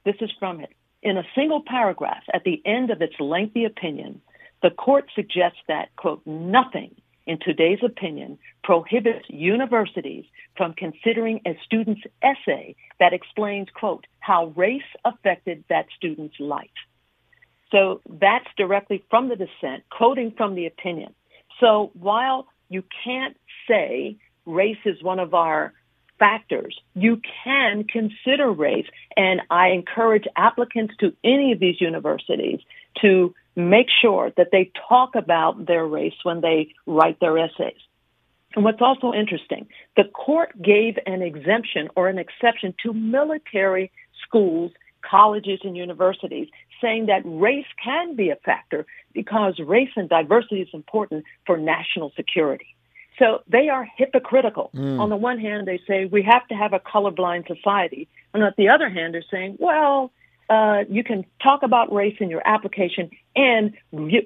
This 0.06 0.16
is 0.22 0.30
from 0.40 0.60
it. 0.60 0.70
In 1.02 1.18
a 1.18 1.24
single 1.34 1.64
paragraph 1.66 2.24
at 2.34 2.44
the 2.44 2.62
end 2.66 2.92
of 2.92 3.02
its 3.02 3.16
lengthy 3.20 3.66
opinion, 3.66 4.22
the 4.62 4.70
court 4.70 5.06
suggests 5.16 5.60
that, 5.68 5.96
quote, 5.96 6.22
nothing 6.26 6.96
in 7.26 7.40
today's 7.40 7.80
opinion 7.84 8.38
prohibits 8.64 9.26
universities 9.30 10.26
from 10.58 10.74
considering 10.74 11.40
a 11.46 11.58
student's 11.64 12.02
essay 12.22 12.76
that 13.00 13.14
explains, 13.14 13.68
quote, 13.74 14.06
how 14.20 14.48
race 14.56 14.82
affected 15.06 15.64
that 15.70 15.86
student's 15.96 16.40
life. 16.40 16.68
So 17.72 18.02
that's 18.10 18.48
directly 18.58 19.04
from 19.10 19.30
the 19.30 19.36
dissent, 19.36 19.84
quoting 19.90 20.34
from 20.36 20.56
the 20.56 20.66
opinion. 20.66 21.14
So 21.60 21.92
while 21.94 22.48
you 22.70 22.84
can't 23.04 23.38
say 23.68 24.18
race 24.46 24.78
is 24.86 25.02
one 25.04 25.20
of 25.20 25.34
our 25.34 25.74
factors, 26.18 26.78
you 26.96 27.22
can 27.44 27.86
consider 27.86 28.52
race. 28.52 28.88
And 29.16 29.42
I 29.50 29.70
encourage 29.70 30.26
applicants 30.36 30.96
to 31.00 31.14
any 31.24 31.52
of 31.52 31.60
these 31.60 31.80
universities 31.80 32.60
to 33.02 33.34
make 33.56 33.88
sure 34.02 34.32
that 34.38 34.50
they 34.52 34.72
talk 34.88 35.16
about 35.16 35.66
their 35.66 35.86
race 35.86 36.14
when 36.24 36.42
they 36.42 36.74
write 36.86 37.20
their 37.20 37.38
essays. 37.38 37.80
And 38.56 38.66
what's 38.66 38.82
also 38.82 39.14
interesting, 39.14 39.68
the 39.96 40.06
court 40.06 40.60
gave 40.62 40.98
an 41.06 41.22
exemption 41.22 41.90
or 41.96 42.08
an 42.08 42.18
exception 42.18 42.74
to 42.84 42.94
military 42.94 43.92
schools, 44.26 44.72
colleges, 45.02 45.60
and 45.64 45.78
universities, 45.78 46.48
saying 46.82 47.08
that 47.08 47.22
race 47.26 47.66
can 47.84 48.16
be 48.16 48.30
a 48.30 48.36
factor 48.38 48.86
because 49.14 49.60
race 49.60 49.90
and 49.96 50.10
diversity 50.10 50.62
is 50.62 50.70
important 50.74 51.26
for 51.46 51.58
national 51.58 52.12
security. 52.16 52.76
So 53.18 53.44
they 53.48 53.68
are 53.68 53.86
hypocritical. 53.98 54.72
Mm. 54.74 55.00
On 55.00 55.10
the 55.10 55.18
one 55.18 55.40
hand, 55.40 55.68
they 55.68 55.80
say 55.86 56.06
we 56.06 56.24
have 56.24 56.48
to 56.48 56.56
have 56.56 56.74
a 56.74 56.80
colorblind 56.80 57.48
society. 57.48 58.08
And 58.34 58.44
on 58.44 58.54
the 58.58 58.70
other 58.70 58.90
hand, 58.90 59.14
they're 59.14 59.24
saying, 59.30 59.58
well, 59.60 60.12
uh, 60.50 60.84
you 60.90 61.04
can 61.04 61.26
talk 61.44 61.62
about 61.62 61.94
race 61.94 62.16
in 62.20 62.30
your 62.30 62.42
application, 62.44 63.12
and 63.36 63.74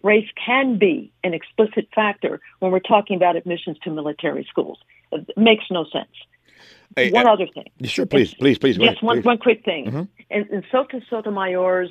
race 0.04 0.30
can 0.46 0.78
be 0.78 1.12
an 1.24 1.34
explicit 1.34 1.90
factor 1.94 2.40
when 2.60 2.72
we're 2.72 2.80
talking 2.80 3.18
about 3.18 3.36
admissions 3.36 3.78
to 3.84 3.92
military 3.92 4.48
schools. 4.50 4.78
It 5.12 5.30
makes 5.36 5.66
no 5.70 5.86
sense. 5.92 6.12
Hey, 6.96 7.12
one 7.12 7.28
uh, 7.28 7.34
other 7.34 7.48
thing. 7.48 7.70
Sure, 7.84 8.06
please, 8.06 8.34
please, 8.36 8.58
please. 8.58 8.78
Yes, 8.78 9.02
one, 9.02 9.18
please. 9.18 9.26
one 9.26 9.38
quick 9.38 9.66
thing. 9.66 9.86
Mm-hmm. 9.88 10.04
In, 10.30 10.48
in 10.50 10.64
Soto 10.72 11.02
Sotomayor's 11.10 11.90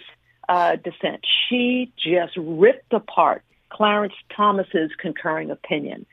uh, 0.48 0.76
dissent, 0.76 1.24
she 1.48 1.92
just 1.96 2.36
ripped 2.36 2.92
apart 2.92 3.42
Clarence 3.70 4.14
Thomas's 4.36 4.90
concurring 4.98 5.50
opinion. 5.50 6.06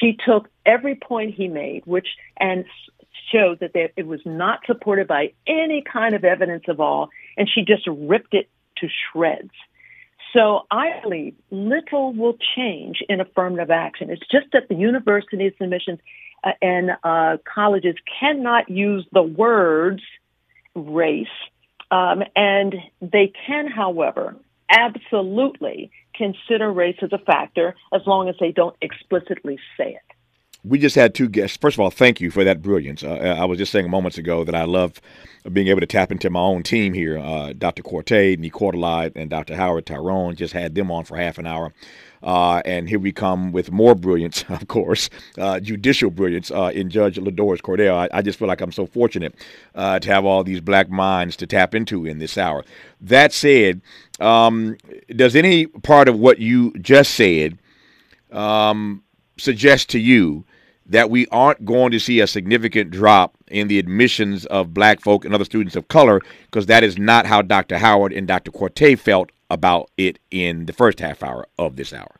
She 0.00 0.16
took 0.26 0.48
every 0.66 0.94
point 0.94 1.34
he 1.34 1.48
made, 1.48 1.82
which 1.86 2.08
and 2.36 2.64
showed 3.32 3.60
that 3.60 3.72
it 3.74 4.06
was 4.06 4.20
not 4.24 4.60
supported 4.66 5.06
by 5.06 5.32
any 5.46 5.82
kind 5.82 6.14
of 6.14 6.24
evidence 6.24 6.64
of 6.68 6.80
all, 6.80 7.08
and 7.36 7.48
she 7.48 7.62
just 7.62 7.86
ripped 7.86 8.34
it 8.34 8.48
to 8.78 8.88
shreds. 8.88 9.50
So 10.36 10.66
I 10.70 11.00
believe 11.02 11.34
little 11.50 12.12
will 12.12 12.36
change 12.56 13.02
in 13.08 13.20
affirmative 13.20 13.70
action. 13.70 14.10
It's 14.10 14.26
just 14.30 14.46
that 14.52 14.68
the 14.68 14.74
universities 14.74 15.52
and 15.58 15.70
missions 15.70 16.00
uh, 16.44 16.52
and 16.60 16.90
uh, 17.02 17.38
colleges 17.52 17.96
cannot 18.20 18.68
use 18.68 19.06
the 19.12 19.22
words 19.22 20.02
race, 20.74 21.26
um, 21.90 22.22
and 22.36 22.74
they 23.00 23.32
can, 23.46 23.66
however, 23.66 24.36
absolutely 24.70 25.90
consider 26.14 26.72
race 26.72 26.98
as 27.02 27.12
a 27.12 27.18
factor 27.18 27.74
as 27.92 28.02
long 28.06 28.28
as 28.28 28.34
they 28.40 28.52
don't 28.52 28.76
explicitly 28.82 29.58
say 29.76 29.92
it 29.94 30.16
we 30.64 30.78
just 30.78 30.96
had 30.96 31.14
two 31.14 31.28
guests. 31.28 31.56
First 31.56 31.76
of 31.76 31.80
all, 31.80 31.90
thank 31.90 32.20
you 32.20 32.30
for 32.30 32.44
that 32.44 32.62
brilliance. 32.62 33.02
Uh, 33.02 33.36
I 33.38 33.44
was 33.44 33.58
just 33.58 33.72
saying 33.72 33.88
moments 33.90 34.18
ago 34.18 34.44
that 34.44 34.54
I 34.54 34.64
love 34.64 35.00
being 35.52 35.68
able 35.68 35.80
to 35.80 35.86
tap 35.86 36.10
into 36.10 36.30
my 36.30 36.40
own 36.40 36.62
team 36.62 36.92
here. 36.92 37.18
Uh, 37.18 37.52
Dr. 37.56 37.82
Quartey, 37.82 38.36
Nii-Quartelai, 38.36 39.12
and 39.14 39.30
Dr. 39.30 39.56
Howard 39.56 39.86
Tyrone 39.86 40.34
just 40.34 40.52
had 40.52 40.74
them 40.74 40.90
on 40.90 41.04
for 41.04 41.16
half 41.16 41.38
an 41.38 41.46
hour. 41.46 41.72
Uh, 42.22 42.60
and 42.64 42.88
here 42.88 42.98
we 42.98 43.12
come 43.12 43.52
with 43.52 43.70
more 43.70 43.94
brilliance, 43.94 44.44
of 44.48 44.66
course, 44.68 45.08
uh, 45.36 45.60
judicial 45.60 46.10
brilliance 46.10 46.50
uh, 46.50 46.70
in 46.74 46.90
Judge 46.90 47.16
LaDoris 47.16 47.60
Cordell. 47.60 47.94
I, 47.94 48.08
I, 48.18 48.22
just 48.22 48.38
feel 48.38 48.48
like 48.48 48.60
I'm 48.60 48.72
so 48.72 48.86
fortunate 48.86 49.34
uh, 49.74 49.98
to 50.00 50.12
have 50.12 50.24
all 50.24 50.42
these 50.42 50.60
black 50.60 50.90
minds 50.90 51.36
to 51.36 51.46
tap 51.46 51.74
into 51.74 52.06
in 52.06 52.18
this 52.18 52.36
hour. 52.36 52.64
That 53.00 53.32
said, 53.32 53.80
um, 54.20 54.76
does 55.14 55.36
any 55.36 55.66
part 55.66 56.08
of 56.08 56.18
what 56.18 56.38
you 56.38 56.72
just 56.80 57.14
said 57.14 57.58
um, 58.32 59.04
suggest 59.36 59.88
to 59.90 59.98
you 59.98 60.44
that 60.88 61.10
we 61.10 61.26
aren't 61.28 61.64
going 61.64 61.92
to 61.92 62.00
see 62.00 62.20
a 62.20 62.26
significant 62.26 62.90
drop 62.90 63.36
in 63.48 63.68
the 63.68 63.78
admissions 63.78 64.46
of 64.46 64.72
black 64.72 65.00
folk 65.00 65.24
and 65.24 65.34
other 65.34 65.44
students 65.44 65.76
of 65.76 65.86
color 65.88 66.20
because 66.46 66.66
that 66.66 66.82
is 66.82 66.98
not 66.98 67.26
how 67.26 67.42
Dr. 67.42 67.78
Howard 67.78 68.12
and 68.12 68.26
Dr. 68.26 68.50
Quartey 68.50 68.98
felt 68.98 69.30
about 69.50 69.90
it 69.96 70.18
in 70.30 70.66
the 70.66 70.72
first 70.72 71.00
half 71.00 71.22
hour 71.22 71.46
of 71.58 71.76
this 71.76 71.92
hour. 71.92 72.16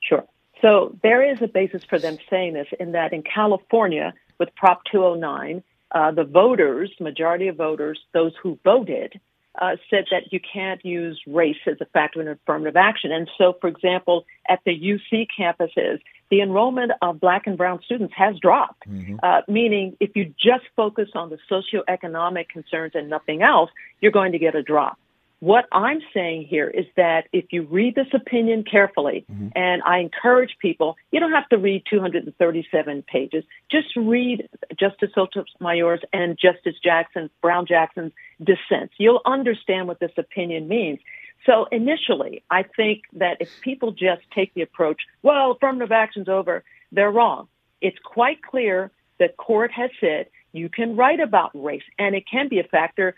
Sure. 0.00 0.24
So 0.60 0.96
there 1.02 1.22
is 1.22 1.38
a 1.42 1.48
basis 1.48 1.82
for 1.84 1.98
them 1.98 2.18
saying 2.30 2.54
this 2.54 2.68
in 2.78 2.92
that 2.92 3.12
in 3.12 3.22
California 3.22 4.14
with 4.38 4.54
Prop 4.54 4.82
209, 4.90 5.62
uh, 5.92 6.10
the 6.12 6.24
voters, 6.24 6.90
majority 7.00 7.48
of 7.48 7.56
voters, 7.56 8.00
those 8.12 8.32
who 8.42 8.58
voted, 8.64 9.20
uh, 9.60 9.76
said 9.90 10.06
that 10.10 10.32
you 10.32 10.40
can't 10.40 10.82
use 10.84 11.20
race 11.26 11.58
as 11.66 11.76
a 11.80 11.84
factor 11.86 12.22
in 12.22 12.28
affirmative 12.28 12.76
action. 12.76 13.12
And 13.12 13.30
so, 13.36 13.54
for 13.60 13.68
example, 13.68 14.24
at 14.48 14.60
the 14.64 14.72
UC 14.72 15.26
campuses, 15.38 16.00
the 16.30 16.40
enrollment 16.40 16.92
of 17.02 17.20
black 17.20 17.46
and 17.46 17.58
brown 17.58 17.80
students 17.84 18.14
has 18.16 18.38
dropped, 18.38 18.88
mm-hmm. 18.88 19.16
uh, 19.22 19.42
meaning 19.48 19.96
if 20.00 20.16
you 20.16 20.34
just 20.42 20.64
focus 20.74 21.10
on 21.14 21.28
the 21.28 21.38
socioeconomic 21.50 22.48
concerns 22.48 22.92
and 22.94 23.10
nothing 23.10 23.42
else, 23.42 23.70
you're 24.00 24.12
going 24.12 24.32
to 24.32 24.38
get 24.38 24.54
a 24.54 24.62
drop. 24.62 24.98
What 25.42 25.66
I'm 25.72 25.98
saying 26.14 26.46
here 26.48 26.68
is 26.68 26.86
that 26.96 27.26
if 27.32 27.46
you 27.50 27.62
read 27.62 27.96
this 27.96 28.06
opinion 28.14 28.62
carefully, 28.62 29.24
mm-hmm. 29.28 29.48
and 29.56 29.82
I 29.82 29.98
encourage 29.98 30.56
people, 30.60 30.96
you 31.10 31.18
don't 31.18 31.32
have 31.32 31.48
to 31.48 31.58
read 31.58 31.82
237 31.90 33.02
pages. 33.02 33.42
Just 33.68 33.88
read 33.96 34.48
Justice 34.78 35.10
Sotomayor's 35.16 35.98
and 36.12 36.38
Justice 36.38 36.76
Jackson, 36.80 37.28
Brown 37.40 37.66
Jackson's 37.66 38.12
dissents. 38.38 38.94
You'll 38.98 39.20
understand 39.26 39.88
what 39.88 39.98
this 39.98 40.12
opinion 40.16 40.68
means. 40.68 41.00
So 41.44 41.66
initially, 41.72 42.44
I 42.48 42.62
think 42.62 43.02
that 43.14 43.38
if 43.40 43.48
people 43.62 43.90
just 43.90 44.22
take 44.32 44.54
the 44.54 44.62
approach, 44.62 45.02
well, 45.24 45.50
affirmative 45.50 45.90
action's 45.90 46.28
over, 46.28 46.62
they're 46.92 47.10
wrong. 47.10 47.48
It's 47.80 47.98
quite 48.04 48.42
clear 48.42 48.92
that 49.18 49.36
court 49.38 49.72
has 49.72 49.90
said 50.00 50.28
you 50.52 50.68
can 50.68 50.94
write 50.94 51.18
about 51.18 51.50
race 51.52 51.82
and 51.98 52.14
it 52.14 52.28
can 52.30 52.46
be 52.46 52.60
a 52.60 52.64
factor 52.64 53.16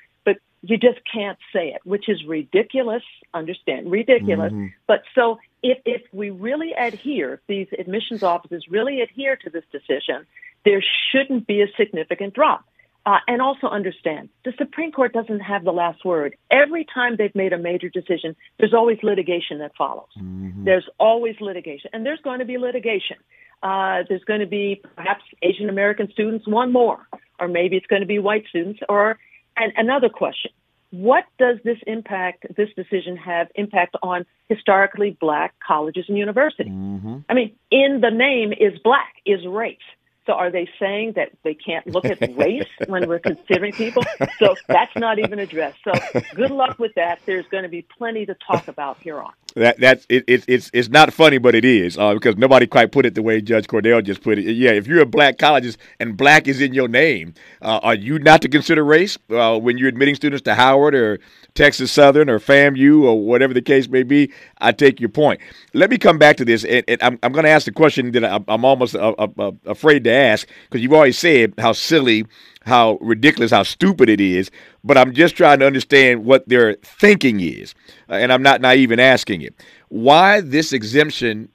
you 0.66 0.79
just 0.79 1.00
can't 1.12 1.38
say 1.53 1.68
it, 1.68 1.81
which 1.85 2.09
is 2.09 2.24
ridiculous. 2.27 3.03
Understand, 3.33 3.90
ridiculous. 3.90 4.53
Mm-hmm. 4.53 4.66
But 4.87 5.03
so 5.14 5.38
if 5.62 5.79
if 5.85 6.03
we 6.12 6.31
really 6.31 6.72
adhere, 6.72 7.40
these 7.48 7.68
admissions 7.79 8.22
offices 8.22 8.64
really 8.70 9.00
adhere 9.00 9.37
to 9.37 9.50
this 9.50 9.64
decision, 9.70 10.27
there 10.64 10.83
shouldn't 11.11 11.46
be 11.46 11.62
a 11.62 11.66
significant 11.77 12.35
drop. 12.35 12.64
Uh, 13.07 13.18
and 13.29 13.42
also 13.42 13.66
understand 13.66 14.31
the 14.46 14.53
Supreme 14.57 14.90
Court 14.90 15.12
doesn't 15.12 15.40
have 15.40 15.62
the 15.62 15.72
last 15.72 16.03
word. 16.07 16.37
Every 16.50 16.87
time 16.87 17.16
they've 17.18 17.35
made 17.35 17.53
a 17.53 17.59
major 17.59 17.90
decision, 17.90 18.35
there's 18.59 18.72
always 18.72 18.96
litigation 19.03 19.59
that 19.59 19.72
follows. 19.77 20.09
Mm-hmm. 20.18 20.64
There's 20.64 20.88
always 20.98 21.37
litigation, 21.38 21.90
and 21.92 22.07
there's 22.07 22.20
going 22.20 22.38
to 22.38 22.46
be 22.46 22.57
litigation. 22.57 23.18
Uh, 23.62 24.05
there's 24.09 24.24
going 24.24 24.40
to 24.40 24.46
be 24.46 24.81
perhaps 24.96 25.22
Asian 25.42 25.68
American 25.68 26.11
students, 26.12 26.48
one 26.48 26.72
more, 26.72 27.07
or 27.38 27.46
maybe 27.46 27.77
it's 27.77 27.87
going 27.87 28.00
to 28.00 28.09
be 28.09 28.18
white 28.18 28.44
students, 28.48 28.81
or 28.88 29.18
and 29.57 29.73
another 29.77 30.09
question. 30.09 30.51
What 30.90 31.25
does 31.38 31.59
this 31.64 31.79
impact, 31.88 32.47
this 32.57 32.69
decision 32.77 33.17
have 33.17 33.49
impact 33.57 33.97
on 34.03 34.27
historically 34.49 35.17
black 35.19 35.55
colleges 35.67 36.05
and 36.09 36.17
universities? 36.17 36.73
Mm-hmm. 36.73 37.19
I 37.29 37.35
mean, 37.35 37.57
in 37.71 38.01
the 38.01 38.11
name 38.11 38.53
is 38.53 38.79
black, 38.79 39.14
is 39.27 39.45
race. 39.45 39.79
So 40.27 40.33
are 40.33 40.51
they 40.51 40.69
saying 40.79 41.14
that 41.17 41.31
they 41.43 41.55
can't 41.55 41.87
look 41.87 42.05
at 42.05 42.21
race 42.37 42.69
when 42.87 43.09
we're 43.09 43.19
considering 43.19 43.73
people? 43.73 44.05
So 44.38 44.55
that's 44.69 44.97
not 44.97 45.19
even 45.19 45.38
addressed. 45.38 45.79
So 45.85 45.93
good 46.35 46.51
luck 46.51 46.79
with 46.79 46.95
that. 46.95 47.19
There's 47.27 47.47
going 47.49 47.64
to 47.64 47.69
be 47.69 47.83
plenty 47.99 48.27
to 48.27 48.37
talk 48.47 48.69
about 48.69 48.99
here 49.01 49.21
on. 49.21 49.33
That 49.57 49.79
that's 49.79 50.05
it, 50.09 50.25
it, 50.27 50.45
it's 50.49 50.69
it's 50.75 50.88
not 50.88 51.12
funny, 51.12 51.38
but 51.38 51.55
it 51.55 51.64
is 51.64 51.97
uh, 51.97 52.12
because 52.14 52.37
nobody 52.37 52.67
quite 52.67 52.90
put 52.90 53.07
it 53.07 53.14
the 53.14 53.23
way 53.23 53.40
Judge 53.40 53.69
Cordell 53.69 54.03
just 54.03 54.21
put 54.21 54.37
it. 54.37 54.53
Yeah, 54.53 54.73
if 54.73 54.88
you're 54.88 55.01
a 55.01 55.07
black 55.07 55.38
collegeist 55.38 55.77
and 56.01 56.17
black 56.17 56.49
is 56.49 56.61
in 56.61 56.75
your 56.75 56.88
name, 56.88 57.35
uh, 57.62 57.79
are 57.85 57.95
you 57.95 58.19
not 58.19 58.43
to 58.43 58.49
consider 58.49 58.85
race 58.85 59.17
uh, 59.31 59.57
when 59.57 59.79
you're 59.79 59.88
admitting 59.88 60.17
students 60.17 60.43
to 60.43 60.57
Howard 60.57 60.97
or 60.97 61.21
Texas 61.55 61.93
Southern 61.93 62.29
or 62.29 62.40
FAMU 62.40 63.03
or 63.05 63.25
whatever 63.25 63.55
the 63.55 63.62
case 63.62 63.88
may 63.88 64.03
be? 64.03 64.33
I 64.59 64.73
take 64.73 64.99
your 64.99 65.09
point. 65.11 65.40
Let 65.73 65.88
me 65.88 65.99
come 65.99 66.19
back 66.19 66.37
to 66.38 66.45
this, 66.45 66.64
and, 66.64 66.85
and 66.88 67.01
I'm, 67.01 67.19
I'm 67.23 67.31
going 67.31 67.45
to 67.45 67.51
ask 67.51 67.64
the 67.64 67.73
question 67.73 68.11
that 68.11 68.25
I'm, 68.25 68.45
I'm 68.49 68.64
almost 68.64 68.97
uh, 68.97 69.14
uh, 69.19 69.29
uh, 69.38 69.53
afraid 69.67 70.03
to 70.03 70.11
ask 70.11 70.49
because 70.69 70.83
you've 70.83 70.93
already 70.93 71.12
said 71.12 71.55
how 71.59 71.73
silly 71.75 72.27
how 72.64 72.98
ridiculous, 73.00 73.50
how 73.50 73.62
stupid 73.62 74.09
it 74.09 74.20
is, 74.20 74.50
but 74.83 74.96
I'm 74.96 75.12
just 75.12 75.37
trying 75.37 75.59
to 75.61 75.66
understand 75.66 76.24
what 76.24 76.48
their 76.48 76.74
thinking 76.83 77.40
is. 77.40 77.74
Uh, 78.09 78.14
and 78.14 78.33
I'm 78.33 78.42
not 78.42 78.61
naive 78.61 78.90
in 78.90 78.98
asking 78.98 79.42
it. 79.42 79.55
Why 79.88 80.40
this 80.40 80.72
exemption, 80.72 81.50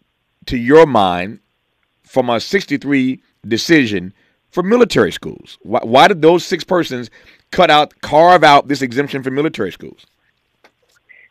to 0.46 0.58
your 0.58 0.86
mind, 0.86 1.40
from 2.04 2.30
a 2.30 2.40
63 2.40 3.22
decision 3.48 4.14
for 4.52 4.64
military 4.64 5.12
schools? 5.12 5.58
Why, 5.62 5.80
why 5.84 6.08
did 6.08 6.22
those 6.22 6.46
six 6.46 6.64
persons 6.64 7.10
cut 7.52 7.70
out, 7.70 8.00
carve 8.02 8.44
out 8.44 8.68
this 8.68 8.82
exemption 8.82 9.24
for 9.24 9.32
military 9.32 9.72
schools? 9.72 10.06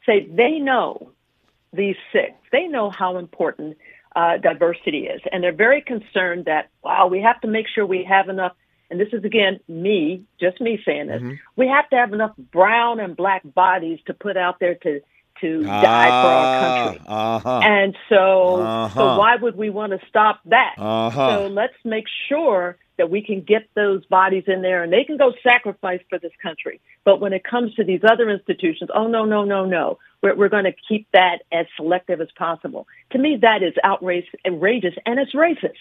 Say 0.07 0.27
they 0.31 0.59
know, 0.59 1.11
these 1.73 1.97
six, 2.12 2.33
they 2.51 2.67
know 2.67 2.91
how 2.91 3.19
important 3.19 3.77
uh, 4.17 4.38
diversity 4.38 5.07
is. 5.07 5.21
And 5.31 5.43
they're 5.43 5.53
very 5.53 5.83
concerned 5.83 6.47
that, 6.47 6.71
wow, 6.83 7.07
we 7.07 7.21
have 7.21 7.41
to 7.43 7.49
make 7.49 7.67
sure 7.73 7.87
we 7.87 8.05
have 8.05 8.29
enough 8.29 8.53
and 8.90 9.01
this 9.01 9.09
is 9.12 9.24
again 9.24 9.61
me, 9.68 10.24
just 10.40 10.61
me 10.61 10.81
saying 10.85 11.09
this, 11.09 11.22
mm-hmm. 11.22 11.35
we 11.57 11.68
have 11.68 11.88
to 11.90 11.96
have 11.96 12.12
enough 12.12 12.37
brown 12.37 13.01
and 13.01 13.16
black 13.16 13.42
bodies 13.44 13.98
to 14.07 14.14
put 14.14 14.37
out 14.37 14.61
there 14.61 14.74
to 14.74 15.01
to 15.40 15.62
die 15.62 16.09
for 16.09 16.29
our 16.29 16.85
country. 16.85 17.05
Uh-huh. 17.07 17.61
And 17.62 17.96
so, 18.09 18.57
uh-huh. 18.57 18.98
so 18.98 19.18
why 19.18 19.37
would 19.37 19.57
we 19.57 19.70
want 19.70 19.92
to 19.92 20.07
stop 20.09 20.40
that? 20.46 20.74
Uh-huh. 20.79 21.38
So 21.38 21.46
let's 21.46 21.74
make 21.85 22.07
sure 22.29 22.77
that 22.96 23.11
we 23.11 23.22
can 23.22 23.42
get 23.42 23.68
those 23.74 24.05
bodies 24.07 24.44
in 24.48 24.61
there 24.61 24.83
and 24.83 24.92
they 24.92 25.05
can 25.05 25.16
go 25.16 25.33
sacrifice 25.42 26.01
for 26.11 26.18
this 26.18 26.33
country. 26.42 26.81
But 27.05 27.20
when 27.20 27.33
it 27.33 27.44
comes 27.44 27.74
to 27.74 27.85
these 27.85 28.01
other 28.03 28.29
institutions, 28.29 28.90
oh 28.92 29.07
no, 29.07 29.24
no, 29.24 29.44
no, 29.44 29.64
no. 29.64 29.98
We're, 30.20 30.35
we're 30.35 30.48
going 30.48 30.64
to 30.64 30.74
keep 30.88 31.07
that 31.12 31.42
as 31.53 31.66
selective 31.77 32.20
as 32.20 32.29
possible. 32.37 32.88
To 33.11 33.18
me, 33.18 33.38
that 33.40 33.62
is 33.62 33.74
outrageous, 33.85 34.29
outrageous 34.44 34.94
and 35.07 35.20
it's 35.20 35.33
racist. 35.33 35.79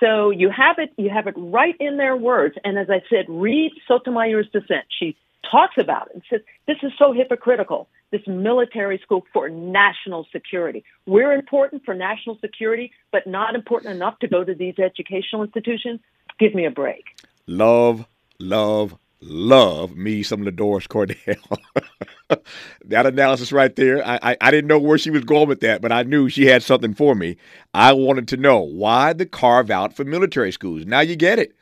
So 0.00 0.30
you 0.30 0.50
have 0.50 0.76
it, 0.78 0.92
you 0.96 1.10
have 1.10 1.26
it 1.26 1.34
right 1.36 1.74
in 1.80 1.96
their 1.96 2.16
words. 2.16 2.56
And 2.64 2.78
as 2.78 2.88
I 2.90 3.02
said, 3.08 3.26
read 3.28 3.72
Sotomayor's 3.88 4.46
dissent. 4.52 4.84
She 4.98 5.16
talks 5.50 5.74
about 5.78 6.08
it 6.08 6.14
and 6.14 6.22
says, 6.28 6.40
this 6.66 6.76
is 6.82 6.92
so 6.98 7.12
hypocritical, 7.12 7.88
this 8.10 8.26
military 8.26 8.98
school 8.98 9.24
for 9.32 9.48
national 9.48 10.26
security. 10.32 10.84
We're 11.06 11.32
important 11.32 11.84
for 11.84 11.94
national 11.94 12.38
security, 12.40 12.92
but 13.12 13.26
not 13.26 13.54
important 13.54 13.94
enough 13.94 14.18
to 14.20 14.28
go 14.28 14.44
to 14.44 14.54
these 14.54 14.78
educational 14.78 15.42
institutions. 15.42 16.00
Give 16.38 16.54
me 16.54 16.66
a 16.66 16.70
break. 16.70 17.04
Love, 17.46 18.06
love, 18.38 18.98
love 19.20 19.96
me 19.96 20.22
some 20.22 20.44
LaDoris 20.44 20.86
Cordell. 20.86 21.58
that 22.84 23.06
analysis 23.06 23.52
right 23.52 23.74
there, 23.76 24.06
I, 24.06 24.18
I, 24.22 24.36
I, 24.40 24.50
didn't 24.50 24.68
know 24.68 24.78
where 24.78 24.98
she 24.98 25.10
was 25.10 25.24
going 25.24 25.48
with 25.48 25.60
that, 25.60 25.80
but 25.80 25.92
I 25.92 26.02
knew 26.02 26.28
she 26.28 26.46
had 26.46 26.62
something 26.62 26.94
for 26.94 27.14
me. 27.14 27.36
I 27.74 27.92
wanted 27.92 28.28
to 28.28 28.36
know 28.36 28.60
why 28.60 29.12
the 29.12 29.26
carve 29.26 29.70
out 29.70 29.94
for 29.94 30.04
military 30.04 30.52
schools. 30.52 30.86
Now 30.86 31.00
you 31.00 31.16
get 31.16 31.38
it. 31.38 31.56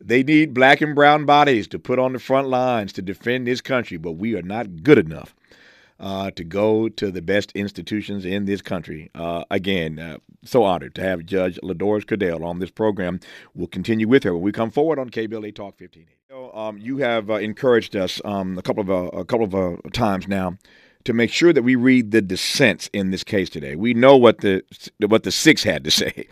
They 0.00 0.22
need 0.22 0.54
black 0.54 0.80
and 0.80 0.94
brown 0.94 1.26
bodies 1.26 1.68
to 1.68 1.78
put 1.78 1.98
on 1.98 2.14
the 2.14 2.18
front 2.18 2.48
lines 2.48 2.92
to 2.94 3.02
defend 3.02 3.46
this 3.46 3.60
country, 3.60 3.98
but 3.98 4.12
we 4.12 4.34
are 4.34 4.42
not 4.42 4.82
good 4.82 4.98
enough 4.98 5.34
uh, 6.00 6.30
to 6.32 6.42
go 6.42 6.88
to 6.88 7.10
the 7.10 7.22
best 7.22 7.52
institutions 7.52 8.24
in 8.24 8.46
this 8.46 8.62
country. 8.62 9.10
Uh, 9.14 9.44
again, 9.50 9.98
uh, 9.98 10.18
so 10.44 10.64
honored 10.64 10.94
to 10.94 11.02
have 11.02 11.26
Judge 11.26 11.58
LaDoris 11.62 12.04
Cordell 12.04 12.44
on 12.44 12.58
this 12.58 12.70
program. 12.70 13.20
We'll 13.54 13.68
continue 13.68 14.08
with 14.08 14.24
her 14.24 14.34
when 14.34 14.42
we 14.42 14.52
come 14.52 14.70
forward 14.70 14.98
on 14.98 15.10
KBLA 15.10 15.54
Talk 15.54 15.76
15. 15.76 16.06
Um, 16.54 16.78
you 16.78 16.98
have 16.98 17.30
uh, 17.30 17.34
encouraged 17.34 17.94
us 17.94 18.20
um, 18.24 18.56
a 18.56 18.62
couple 18.62 18.82
of 18.82 18.90
uh, 18.90 19.18
a 19.18 19.24
couple 19.24 19.44
of 19.44 19.54
uh, 19.54 19.76
times 19.92 20.26
now 20.26 20.56
to 21.04 21.12
make 21.12 21.30
sure 21.30 21.52
that 21.52 21.62
we 21.62 21.74
read 21.76 22.10
the 22.10 22.20
dissents 22.20 22.90
in 22.92 23.10
this 23.10 23.24
case 23.24 23.48
today. 23.48 23.74
We 23.74 23.94
know 23.94 24.16
what 24.16 24.38
the 24.38 24.62
what 25.06 25.22
the 25.22 25.32
six 25.32 25.62
had 25.62 25.84
to 25.84 25.90
say. 26.02 26.26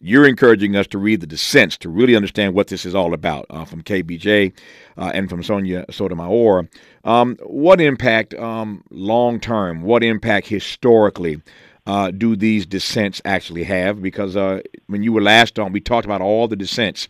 You're 0.00 0.28
encouraging 0.28 0.76
us 0.76 0.86
to 0.88 0.98
read 0.98 1.20
the 1.20 1.26
dissents 1.26 1.78
to 1.78 1.88
really 1.88 2.14
understand 2.14 2.54
what 2.54 2.68
this 2.68 2.84
is 2.84 2.94
all 2.94 3.14
about. 3.14 3.46
Uh, 3.48 3.64
from 3.64 3.82
KBJ 3.82 4.52
uh, 4.98 5.10
and 5.14 5.30
from 5.30 5.42
Sonia 5.42 5.84
Sotomayor, 5.90 6.68
um, 7.04 7.36
what 7.42 7.80
impact 7.80 8.34
um, 8.34 8.82
long 8.90 9.40
term? 9.40 9.82
What 9.82 10.02
impact 10.02 10.46
historically? 10.48 11.40
Uh, 11.86 12.10
do 12.10 12.34
these 12.34 12.64
dissents 12.64 13.20
actually 13.26 13.64
have? 13.64 14.00
Because 14.00 14.36
uh, 14.36 14.60
when 14.86 15.02
you 15.02 15.12
were 15.12 15.20
last 15.20 15.58
on, 15.58 15.70
we 15.70 15.80
talked 15.80 16.06
about 16.06 16.22
all 16.22 16.48
the 16.48 16.56
dissents 16.56 17.08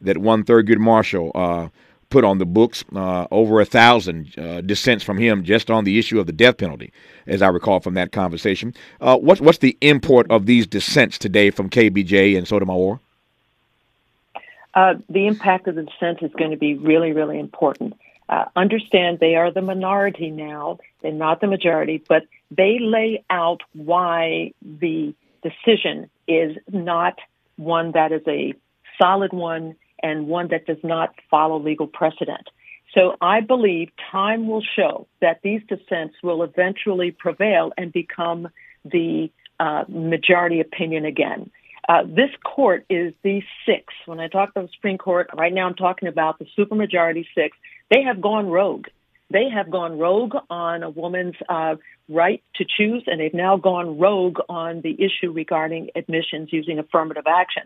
that 0.00 0.16
one 0.18 0.44
Thurgood 0.44 0.78
Marshall 0.78 1.30
uh, 1.34 1.68
put 2.14 2.22
on 2.22 2.38
the 2.38 2.46
books 2.46 2.84
uh, 2.94 3.26
over 3.32 3.60
a 3.60 3.64
thousand 3.64 4.32
uh, 4.38 4.60
dissents 4.60 5.02
from 5.02 5.18
him 5.18 5.42
just 5.42 5.68
on 5.68 5.82
the 5.82 5.98
issue 5.98 6.20
of 6.20 6.26
the 6.26 6.32
death 6.32 6.58
penalty, 6.58 6.92
as 7.26 7.42
I 7.42 7.48
recall 7.48 7.80
from 7.80 7.94
that 7.94 8.12
conversation. 8.12 8.72
Uh, 9.00 9.18
what's 9.18 9.40
what's 9.40 9.58
the 9.58 9.76
import 9.80 10.30
of 10.30 10.46
these 10.46 10.64
dissents 10.64 11.18
today 11.18 11.50
from 11.50 11.68
KBJ 11.68 12.38
and 12.38 12.46
Sotomayor? 12.46 13.00
Uh, 14.74 14.94
the 15.08 15.26
impact 15.26 15.66
of 15.66 15.74
the 15.74 15.82
dissent 15.82 16.22
is 16.22 16.30
going 16.38 16.52
to 16.52 16.56
be 16.56 16.74
really, 16.74 17.10
really 17.10 17.40
important. 17.40 17.94
Uh, 18.28 18.44
understand 18.54 19.18
they 19.18 19.34
are 19.34 19.50
the 19.50 19.60
minority 19.60 20.30
now; 20.30 20.78
they're 21.02 21.10
not 21.10 21.40
the 21.40 21.48
majority, 21.48 22.00
but 22.08 22.22
they 22.52 22.78
lay 22.78 23.24
out 23.28 23.62
why 23.72 24.52
the 24.62 25.12
decision 25.42 26.08
is 26.28 26.56
not 26.70 27.18
one 27.56 27.90
that 27.90 28.12
is 28.12 28.22
a 28.28 28.54
solid 29.02 29.32
one 29.32 29.74
and 30.04 30.28
one 30.28 30.48
that 30.52 30.66
does 30.66 30.82
not 30.84 31.08
follow 31.30 31.58
legal 31.58 31.88
precedent. 31.88 32.46
So 32.94 33.16
I 33.20 33.40
believe 33.40 33.88
time 34.12 34.46
will 34.46 34.62
show 34.76 35.08
that 35.20 35.40
these 35.42 35.62
dissents 35.68 36.14
will 36.22 36.42
eventually 36.44 37.10
prevail 37.10 37.72
and 37.76 37.92
become 37.92 38.48
the 38.84 39.30
uh, 39.58 39.84
majority 39.88 40.60
opinion 40.60 41.04
again. 41.04 41.50
Uh, 41.88 42.02
this 42.04 42.30
court 42.44 42.86
is 42.88 43.12
the 43.22 43.42
sixth. 43.66 43.96
When 44.06 44.20
I 44.20 44.28
talk 44.28 44.50
about 44.50 44.66
the 44.68 44.72
Supreme 44.74 44.98
Court, 44.98 45.28
right 45.34 45.52
now 45.52 45.66
I'm 45.66 45.74
talking 45.74 46.08
about 46.08 46.38
the 46.38 46.46
supermajority 46.56 47.24
six. 47.34 47.56
They 47.90 48.02
have 48.02 48.20
gone 48.20 48.46
rogue. 48.48 48.86
They 49.30 49.48
have 49.48 49.70
gone 49.70 49.98
rogue 49.98 50.36
on 50.48 50.82
a 50.82 50.90
woman's 50.90 51.34
uh, 51.48 51.76
right 52.08 52.42
to 52.56 52.64
choose, 52.64 53.02
and 53.06 53.20
they've 53.20 53.34
now 53.34 53.56
gone 53.56 53.98
rogue 53.98 54.38
on 54.48 54.82
the 54.82 54.94
issue 55.06 55.32
regarding 55.32 55.90
admissions 55.96 56.50
using 56.52 56.78
affirmative 56.78 57.24
action. 57.26 57.64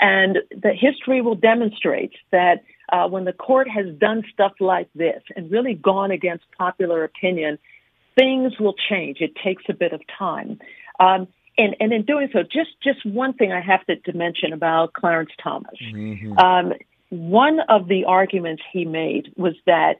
And 0.00 0.38
the 0.50 0.72
history 0.72 1.22
will 1.22 1.36
demonstrate 1.36 2.12
that 2.32 2.64
uh, 2.92 3.08
when 3.08 3.24
the 3.24 3.32
court 3.32 3.68
has 3.68 3.86
done 3.96 4.22
stuff 4.32 4.52
like 4.60 4.88
this 4.94 5.22
and 5.36 5.50
really 5.50 5.74
gone 5.74 6.10
against 6.10 6.44
popular 6.58 7.04
opinion, 7.04 7.58
things 8.16 8.52
will 8.58 8.74
change. 8.88 9.18
It 9.20 9.32
takes 9.42 9.64
a 9.68 9.72
bit 9.72 9.92
of 9.92 10.00
time. 10.18 10.58
Um, 11.00 11.28
and, 11.56 11.76
and 11.80 11.92
in 11.92 12.02
doing 12.04 12.28
so, 12.32 12.42
just, 12.42 12.70
just 12.82 13.06
one 13.06 13.32
thing 13.34 13.52
I 13.52 13.60
have 13.60 13.86
to, 13.86 13.96
to 13.96 14.12
mention 14.16 14.52
about 14.52 14.92
Clarence 14.92 15.30
Thomas. 15.42 15.78
Mm-hmm. 15.80 16.38
Um, 16.38 16.72
one 17.10 17.60
of 17.68 17.86
the 17.86 18.04
arguments 18.06 18.62
he 18.72 18.84
made 18.84 19.32
was 19.36 19.54
that 19.66 19.94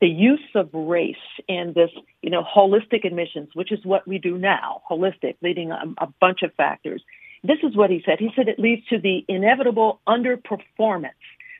the 0.00 0.08
use 0.08 0.40
of 0.54 0.70
race 0.72 1.16
in 1.48 1.72
this, 1.74 1.90
you 2.22 2.30
know, 2.30 2.42
holistic 2.42 3.04
admissions, 3.04 3.50
which 3.54 3.70
is 3.72 3.84
what 3.84 4.06
we 4.06 4.18
do 4.18 4.38
now, 4.38 4.82
holistic, 4.90 5.36
leading 5.42 5.72
a, 5.72 5.82
a 5.98 6.06
bunch 6.20 6.42
of 6.42 6.54
factors, 6.54 7.02
this 7.42 7.58
is 7.62 7.76
what 7.76 7.90
he 7.90 8.02
said. 8.04 8.18
He 8.18 8.30
said 8.36 8.48
it 8.48 8.58
leads 8.58 8.86
to 8.88 8.98
the 8.98 9.24
inevitable 9.28 10.00
underperformance 10.06 11.10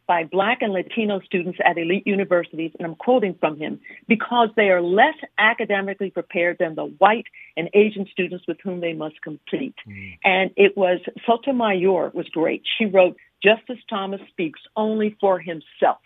by 0.07 0.25
black 0.25 0.61
and 0.61 0.73
Latino 0.73 1.21
students 1.21 1.61
at 1.65 1.79
elite 1.79 2.05
universities, 2.05 2.73
and 2.77 2.85
I'm 2.85 2.97
quoting 2.97 3.37
from 3.39 3.57
him, 3.57 3.79
because 4.09 4.49
they 4.57 4.71
are 4.71 4.83
less 4.83 5.15
academically 5.39 6.11
prepared 6.11 6.57
than 6.59 6.75
the 6.75 6.87
white 6.87 7.27
and 7.57 7.71
Asian 7.75 8.09
students 8.11 8.45
with 8.49 8.59
whom 8.61 8.81
they 8.81 8.93
must 8.93 9.23
compete. 9.23 9.77
Mm. 9.89 10.19
And 10.25 10.51
it 10.57 10.77
was 10.77 10.99
Sotomayor 11.25 12.11
was 12.13 12.29
great. 12.29 12.65
She 12.77 12.87
wrote, 12.87 13.17
Justice 13.41 13.79
Thomas 13.89 14.21
speaks 14.31 14.61
only 14.75 15.17
for 15.21 15.39
himself. 15.39 16.01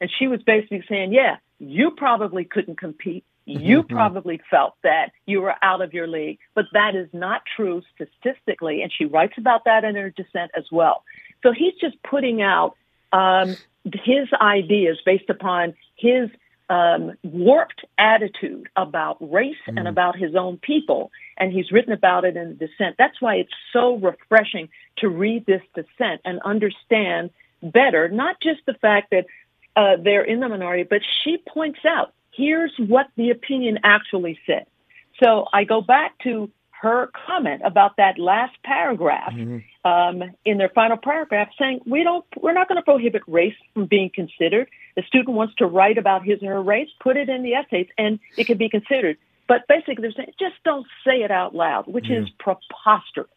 And 0.00 0.08
she 0.16 0.28
was 0.28 0.40
basically 0.42 0.84
saying, 0.88 1.12
yeah, 1.12 1.38
you 1.58 1.90
probably 1.90 2.44
couldn't 2.44 2.78
compete 2.78 3.24
you 3.46 3.82
mm-hmm. 3.82 3.94
probably 3.94 4.40
felt 4.50 4.74
that 4.82 5.12
you 5.26 5.40
were 5.40 5.54
out 5.62 5.80
of 5.80 5.92
your 5.92 6.06
league, 6.06 6.38
but 6.54 6.66
that 6.72 6.94
is 6.94 7.08
not 7.12 7.42
true 7.56 7.82
statistically. 7.94 8.82
And 8.82 8.92
she 8.92 9.04
writes 9.04 9.34
about 9.38 9.64
that 9.64 9.84
in 9.84 9.96
her 9.96 10.10
dissent 10.10 10.50
as 10.56 10.64
well. 10.70 11.04
So 11.42 11.52
he's 11.52 11.74
just 11.80 12.00
putting 12.02 12.42
out 12.42 12.76
um, 13.12 13.56
his 13.84 14.28
ideas 14.40 14.98
based 15.04 15.30
upon 15.30 15.74
his 15.96 16.30
um, 16.68 17.14
warped 17.24 17.84
attitude 17.98 18.68
about 18.76 19.16
race 19.20 19.56
mm. 19.68 19.76
and 19.76 19.88
about 19.88 20.16
his 20.16 20.36
own 20.36 20.58
people. 20.58 21.10
And 21.36 21.52
he's 21.52 21.72
written 21.72 21.92
about 21.92 22.24
it 22.24 22.36
in 22.36 22.50
the 22.50 22.66
dissent. 22.66 22.96
That's 22.98 23.20
why 23.20 23.36
it's 23.36 23.52
so 23.72 23.96
refreshing 23.96 24.68
to 24.98 25.08
read 25.08 25.46
this 25.46 25.62
dissent 25.74 26.20
and 26.24 26.38
understand 26.44 27.30
better, 27.62 28.08
not 28.08 28.36
just 28.40 28.60
the 28.66 28.74
fact 28.74 29.10
that 29.10 29.26
uh, 29.74 29.96
they're 30.02 30.24
in 30.24 30.40
the 30.40 30.48
minority, 30.48 30.84
but 30.88 31.00
she 31.24 31.38
points 31.38 31.80
out 31.84 32.12
here's 32.34 32.72
what 32.78 33.06
the 33.16 33.30
opinion 33.30 33.78
actually 33.84 34.38
said. 34.46 34.66
So 35.22 35.46
I 35.52 35.64
go 35.64 35.80
back 35.80 36.18
to 36.24 36.50
her 36.80 37.10
comment 37.26 37.60
about 37.64 37.96
that 37.98 38.18
last 38.18 38.56
paragraph 38.64 39.34
mm-hmm. 39.34 39.58
um, 39.86 40.30
in 40.46 40.56
their 40.56 40.70
final 40.70 40.96
paragraph, 40.96 41.48
saying 41.58 41.80
we 41.86 42.02
don't, 42.02 42.24
we're 42.40 42.54
not 42.54 42.68
going 42.68 42.76
to 42.76 42.82
prohibit 42.82 43.22
race 43.26 43.54
from 43.74 43.86
being 43.86 44.10
considered. 44.14 44.68
The 44.96 45.02
student 45.02 45.36
wants 45.36 45.54
to 45.56 45.66
write 45.66 45.98
about 45.98 46.24
his 46.24 46.42
or 46.42 46.54
her 46.54 46.62
race, 46.62 46.88
put 47.00 47.18
it 47.18 47.28
in 47.28 47.42
the 47.42 47.52
essays, 47.52 47.88
and 47.98 48.18
it 48.38 48.46
can 48.46 48.56
be 48.56 48.70
considered. 48.70 49.18
But 49.46 49.66
basically, 49.68 49.96
they're 50.02 50.12
saying 50.12 50.32
just 50.38 50.54
don't 50.64 50.86
say 51.04 51.22
it 51.22 51.30
out 51.30 51.54
loud, 51.54 51.86
which 51.86 52.08
yeah. 52.08 52.20
is 52.20 52.30
preposterous. 52.38 53.28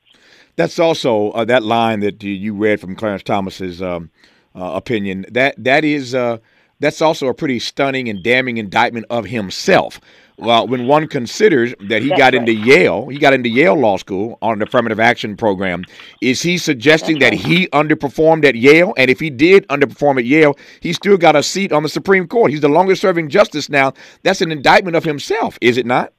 That's 0.56 0.80
also 0.80 1.32
uh, 1.32 1.44
that 1.46 1.64
line 1.64 2.02
that 2.02 2.24
you 2.24 2.54
read 2.54 2.80
from 2.80 2.96
Clarence 2.96 3.24
Thomas's 3.24 3.82
um, 3.82 4.12
uh, 4.56 4.74
opinion. 4.76 5.26
That 5.32 5.56
that 5.58 5.84
is 5.84 6.14
uh, 6.14 6.38
that's 6.80 7.02
also 7.02 7.28
a 7.28 7.34
pretty 7.34 7.60
stunning 7.60 8.10
and 8.10 8.24
damning 8.24 8.58
indictment 8.58 9.06
of 9.10 9.26
himself. 9.26 10.00
Well, 10.38 10.68
when 10.68 10.88
one 10.88 11.08
considers 11.08 11.76
that 11.80 12.02
he 12.02 12.10
That's 12.10 12.20
got 12.20 12.34
right. 12.34 12.36
into 12.36 12.54
Yale, 12.54 13.08
he 13.08 13.20
got 13.20 13.34
into 13.34 13.50
Yale 13.50 13.76
Law 13.76 13.98
School 13.98 14.40
on 14.42 14.54
an 14.54 14.62
affirmative 14.64 15.00
action 15.00 15.38
program. 15.38 15.84
Is 16.22 16.42
he 16.42 16.58
suggesting 16.58 17.20
That's 17.20 17.40
that 17.40 17.48
he 17.48 17.68
underperformed 17.68 18.44
at 18.44 18.56
Yale? 18.56 18.94
And 18.98 19.12
if 19.12 19.20
he 19.20 19.30
did 19.30 19.68
underperform 19.68 20.18
at 20.18 20.26
Yale, 20.26 20.58
he 20.80 20.92
still 20.92 21.18
got 21.18 21.36
a 21.36 21.44
seat 21.44 21.72
on 21.72 21.84
the 21.84 21.90
Supreme 21.90 22.28
Court. 22.28 22.50
He's 22.50 22.62
the 22.62 22.70
longest 22.70 23.02
serving 23.02 23.30
justice 23.30 23.70
now. 23.70 23.94
That's 24.24 24.42
an 24.42 24.52
indictment 24.52 24.96
of 24.96 25.04
himself, 25.04 25.60
is 25.62 25.78
it 25.78 25.86
not? 25.86 26.14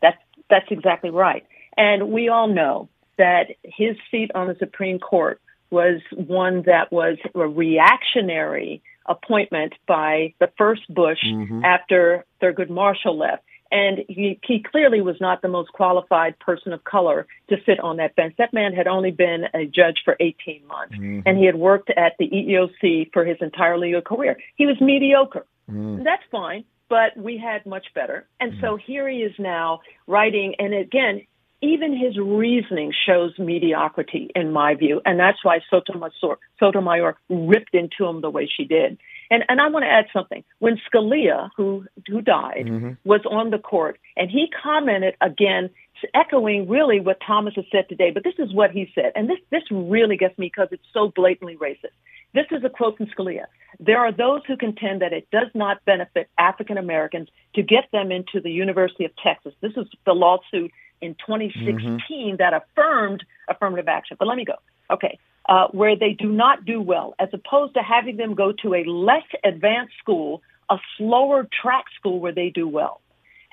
That's 0.00 0.18
that's 0.48 0.70
exactly 0.70 1.10
right. 1.10 1.44
And 1.76 2.10
we 2.10 2.28
all 2.28 2.46
know 2.46 2.88
that 3.18 3.48
his 3.64 3.96
seat 4.10 4.30
on 4.36 4.46
the 4.46 4.54
Supreme 4.54 5.00
Court 5.00 5.40
was 5.70 6.00
one 6.12 6.62
that 6.62 6.92
was 6.92 7.18
a 7.34 7.46
reactionary 7.46 8.82
appointment 9.08 9.72
by 9.86 10.34
the 10.38 10.50
first 10.58 10.82
Bush 10.92 11.24
Mhm. 11.24 11.64
after 11.64 12.24
Thurgood 12.40 12.70
Marshall 12.70 13.16
left. 13.16 13.42
And 13.70 14.04
he, 14.08 14.38
he 14.42 14.60
clearly 14.62 15.02
was 15.02 15.20
not 15.20 15.42
the 15.42 15.48
most 15.48 15.70
qualified 15.72 16.38
person 16.38 16.72
of 16.72 16.84
color 16.84 17.26
to 17.50 17.56
sit 17.66 17.78
on 17.80 17.98
that 17.98 18.16
bench. 18.16 18.34
That 18.38 18.54
man 18.54 18.72
had 18.72 18.86
only 18.86 19.10
been 19.10 19.44
a 19.52 19.66
judge 19.66 20.00
for 20.04 20.16
18 20.20 20.66
months, 20.66 20.94
Mhm. 20.96 21.22
and 21.26 21.36
he 21.36 21.44
had 21.44 21.56
worked 21.56 21.90
at 21.90 22.14
the 22.18 22.28
EEOC 22.34 23.10
for 23.12 23.24
his 23.26 23.36
entire 23.42 23.76
legal 23.76 24.00
career. 24.00 24.38
He 24.56 24.64
was 24.64 24.80
mediocre. 24.80 25.44
Mm. 25.70 26.02
That's 26.02 26.22
fine, 26.30 26.64
but 26.88 27.14
we 27.18 27.36
had 27.36 27.66
much 27.66 27.92
better. 27.92 28.26
And 28.40 28.54
so 28.62 28.76
here 28.76 29.06
he 29.06 29.22
is 29.22 29.38
now 29.38 29.80
writing, 30.06 30.54
and 30.58 30.72
again, 30.72 31.26
even 31.60 31.96
his 31.96 32.16
reasoning 32.16 32.92
shows 33.06 33.36
mediocrity 33.38 34.30
in 34.34 34.52
my 34.52 34.74
view, 34.74 35.00
and 35.04 35.18
that's 35.18 35.44
why 35.44 35.60
Sotomayor, 35.70 36.38
Sotomayor 36.58 37.16
ripped 37.28 37.74
into 37.74 38.06
him 38.06 38.20
the 38.20 38.30
way 38.30 38.46
she 38.46 38.64
did. 38.64 38.98
And 39.30 39.44
and 39.48 39.60
I 39.60 39.68
want 39.68 39.84
to 39.84 39.90
add 39.90 40.06
something. 40.12 40.44
When 40.58 40.80
Scalia, 40.88 41.50
who 41.56 41.84
who 42.08 42.20
died, 42.22 42.66
Mhm. 42.66 42.96
was 43.04 43.20
on 43.26 43.50
the 43.50 43.58
court, 43.58 43.98
and 44.16 44.30
he 44.30 44.48
commented 44.48 45.14
again, 45.20 45.70
echoing 46.14 46.68
really 46.68 47.00
what 47.00 47.20
Thomas 47.20 47.54
has 47.56 47.64
said 47.72 47.88
today. 47.88 48.10
But 48.10 48.24
this 48.24 48.38
is 48.38 48.52
what 48.52 48.70
he 48.70 48.90
said, 48.94 49.12
and 49.16 49.28
this 49.28 49.40
this 49.50 49.64
really 49.70 50.16
gets 50.16 50.38
me 50.38 50.46
because 50.46 50.68
it's 50.70 50.86
so 50.92 51.08
blatantly 51.08 51.56
racist. 51.56 51.96
This 52.34 52.46
is 52.50 52.62
a 52.62 52.70
quote 52.70 52.96
from 52.96 53.06
Scalia. 53.06 53.46
There 53.80 53.98
are 53.98 54.12
those 54.12 54.42
who 54.46 54.56
contend 54.56 55.02
that 55.02 55.12
it 55.12 55.28
does 55.30 55.48
not 55.54 55.84
benefit 55.84 56.28
African 56.36 56.76
Americans 56.78 57.28
to 57.54 57.62
get 57.62 57.90
them 57.90 58.12
into 58.12 58.40
the 58.40 58.50
University 58.50 59.04
of 59.04 59.12
Texas. 59.16 59.54
This 59.60 59.76
is 59.76 59.86
the 60.04 60.14
lawsuit 60.14 60.70
in 61.00 61.14
2016 61.26 62.36
that 62.38 62.52
affirmed 62.54 63.24
affirmative 63.48 63.88
action. 63.88 64.16
But 64.18 64.28
let 64.28 64.36
me 64.36 64.44
go. 64.44 64.54
Okay. 64.90 65.18
Uh, 65.48 65.68
where 65.68 65.96
they 65.96 66.12
do 66.12 66.28
not 66.28 66.64
do 66.64 66.80
well, 66.80 67.14
as 67.18 67.30
opposed 67.32 67.74
to 67.74 67.80
having 67.80 68.16
them 68.16 68.34
go 68.34 68.52
to 68.52 68.74
a 68.74 68.84
less 68.84 69.24
advanced 69.44 69.94
school, 69.98 70.42
a 70.68 70.76
slower 70.98 71.48
track 71.62 71.84
school 71.98 72.20
where 72.20 72.34
they 72.34 72.50
do 72.50 72.68
well. 72.68 73.00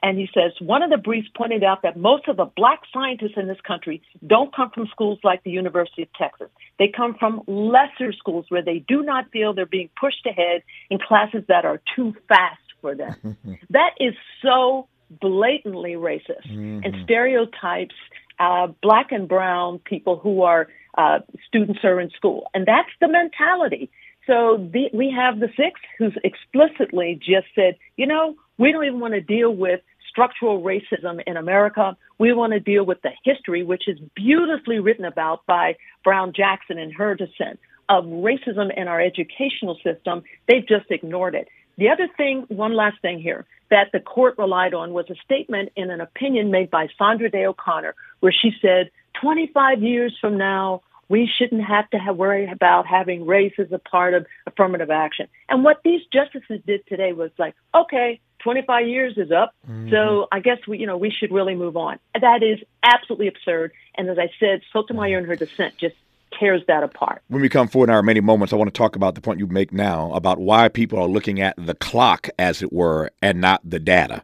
And 0.05 0.19
he 0.19 0.29
says 0.33 0.51
one 0.59 0.83
of 0.83 0.89
the 0.89 0.97
briefs 0.97 1.29
pointed 1.35 1.63
out 1.63 1.81
that 1.81 1.97
most 1.97 2.27
of 2.27 2.37
the 2.37 2.45
black 2.45 2.81
scientists 2.93 3.37
in 3.37 3.47
this 3.47 3.59
country 3.65 4.03
don't 4.25 4.53
come 4.53 4.69
from 4.69 4.87
schools 4.87 5.19
like 5.23 5.43
the 5.43 5.51
University 5.51 6.03
of 6.03 6.09
Texas. 6.13 6.49
They 6.77 6.89
come 6.89 7.15
from 7.17 7.41
lesser 7.47 8.13
schools 8.13 8.45
where 8.49 8.61
they 8.61 8.79
do 8.79 9.01
not 9.01 9.31
feel 9.31 9.53
they're 9.53 9.65
being 9.65 9.89
pushed 9.99 10.25
ahead 10.27 10.61
in 10.89 10.99
classes 10.99 11.43
that 11.47 11.65
are 11.65 11.81
too 11.95 12.13
fast 12.27 12.61
for 12.81 12.93
them. 12.93 13.37
that 13.71 13.91
is 13.99 14.13
so 14.43 14.87
blatantly 15.09 15.93
racist 15.93 16.49
and 16.83 16.95
stereotypes 17.03 17.95
uh, 18.39 18.67
black 18.81 19.11
and 19.11 19.27
brown 19.27 19.79
people 19.79 20.17
who 20.17 20.41
are 20.43 20.67
uh, 20.97 21.19
students 21.47 21.79
are 21.83 21.99
in 21.99 22.09
school. 22.11 22.49
And 22.53 22.65
that's 22.65 22.89
the 23.01 23.07
mentality. 23.07 23.89
So 24.27 24.69
the, 24.71 24.89
we 24.93 25.13
have 25.15 25.39
the 25.39 25.49
six 25.55 25.79
who's 25.97 26.17
explicitly 26.23 27.19
just 27.19 27.47
said, 27.53 27.77
you 27.95 28.07
know, 28.07 28.35
we 28.57 28.71
don't 28.71 28.85
even 28.85 28.99
want 28.99 29.13
to 29.13 29.21
deal 29.21 29.51
with 29.51 29.81
structural 30.09 30.63
racism 30.63 31.21
in 31.27 31.37
America. 31.37 31.97
We 32.17 32.33
want 32.33 32.53
to 32.53 32.59
deal 32.59 32.85
with 32.85 33.01
the 33.01 33.11
history, 33.23 33.63
which 33.63 33.87
is 33.87 33.99
beautifully 34.15 34.79
written 34.79 35.05
about 35.05 35.45
by 35.45 35.75
Brown 36.03 36.33
Jackson 36.33 36.77
in 36.77 36.91
her 36.91 37.15
dissent 37.15 37.59
of 37.89 38.05
racism 38.05 38.75
in 38.75 38.87
our 38.87 38.99
educational 38.99 39.77
system. 39.83 40.23
They've 40.47 40.67
just 40.67 40.89
ignored 40.89 41.35
it. 41.35 41.47
The 41.77 41.89
other 41.89 42.07
thing, 42.15 42.45
one 42.47 42.73
last 42.73 43.01
thing 43.01 43.19
here, 43.19 43.45
that 43.69 43.91
the 43.91 43.99
court 43.99 44.37
relied 44.37 44.73
on 44.73 44.93
was 44.93 45.09
a 45.09 45.15
statement 45.23 45.71
in 45.75 45.89
an 45.89 46.01
opinion 46.01 46.51
made 46.51 46.69
by 46.69 46.87
Sandra 46.97 47.29
Day 47.29 47.45
O'Connor, 47.45 47.95
where 48.19 48.31
she 48.31 48.51
said, 48.61 48.91
25 49.21 49.81
years 49.81 50.15
from 50.19 50.37
now, 50.37 50.81
we 51.07 51.29
shouldn't 51.37 51.63
have 51.63 51.89
to 51.91 51.97
have 51.97 52.15
worry 52.15 52.49
about 52.49 52.87
having 52.87 53.25
race 53.25 53.53
as 53.59 53.71
a 53.71 53.79
part 53.79 54.13
of 54.13 54.25
affirmative 54.47 54.89
action. 54.89 55.27
And 55.49 55.63
what 55.63 55.81
these 55.83 56.01
justices 56.11 56.61
did 56.65 56.85
today 56.87 57.13
was 57.13 57.31
like, 57.37 57.55
okay, 57.73 58.19
25 58.39 58.87
years 58.87 59.17
is 59.17 59.31
up, 59.31 59.53
mm-hmm. 59.67 59.89
so 59.89 60.27
I 60.31 60.39
guess 60.39 60.59
we, 60.67 60.79
you 60.79 60.87
know, 60.87 60.97
we 60.97 61.09
should 61.11 61.31
really 61.31 61.55
move 61.55 61.77
on. 61.77 61.99
That 62.19 62.43
is 62.43 62.59
absolutely 62.83 63.27
absurd. 63.27 63.71
And 63.95 64.09
as 64.09 64.19
I 64.19 64.29
said, 64.39 64.61
Sotomayor 64.71 65.21
mm-hmm. 65.21 65.23
in 65.23 65.29
her 65.29 65.35
dissent 65.35 65.77
just 65.77 65.95
tears 66.39 66.61
that 66.67 66.83
apart. 66.83 67.21
When 67.27 67.41
we 67.41 67.49
come 67.49 67.67
forward 67.67 67.89
in 67.89 67.95
our 67.95 68.03
many 68.03 68.21
moments, 68.21 68.53
I 68.53 68.55
want 68.55 68.73
to 68.73 68.77
talk 68.77 68.95
about 68.95 69.15
the 69.15 69.21
point 69.21 69.39
you 69.39 69.47
make 69.47 69.73
now 69.73 70.11
about 70.13 70.39
why 70.39 70.69
people 70.69 70.99
are 70.99 71.07
looking 71.07 71.41
at 71.41 71.55
the 71.57 71.75
clock, 71.75 72.29
as 72.37 72.61
it 72.61 72.71
were, 72.71 73.11
and 73.21 73.41
not 73.41 73.61
the 73.63 73.79
data. 73.79 74.23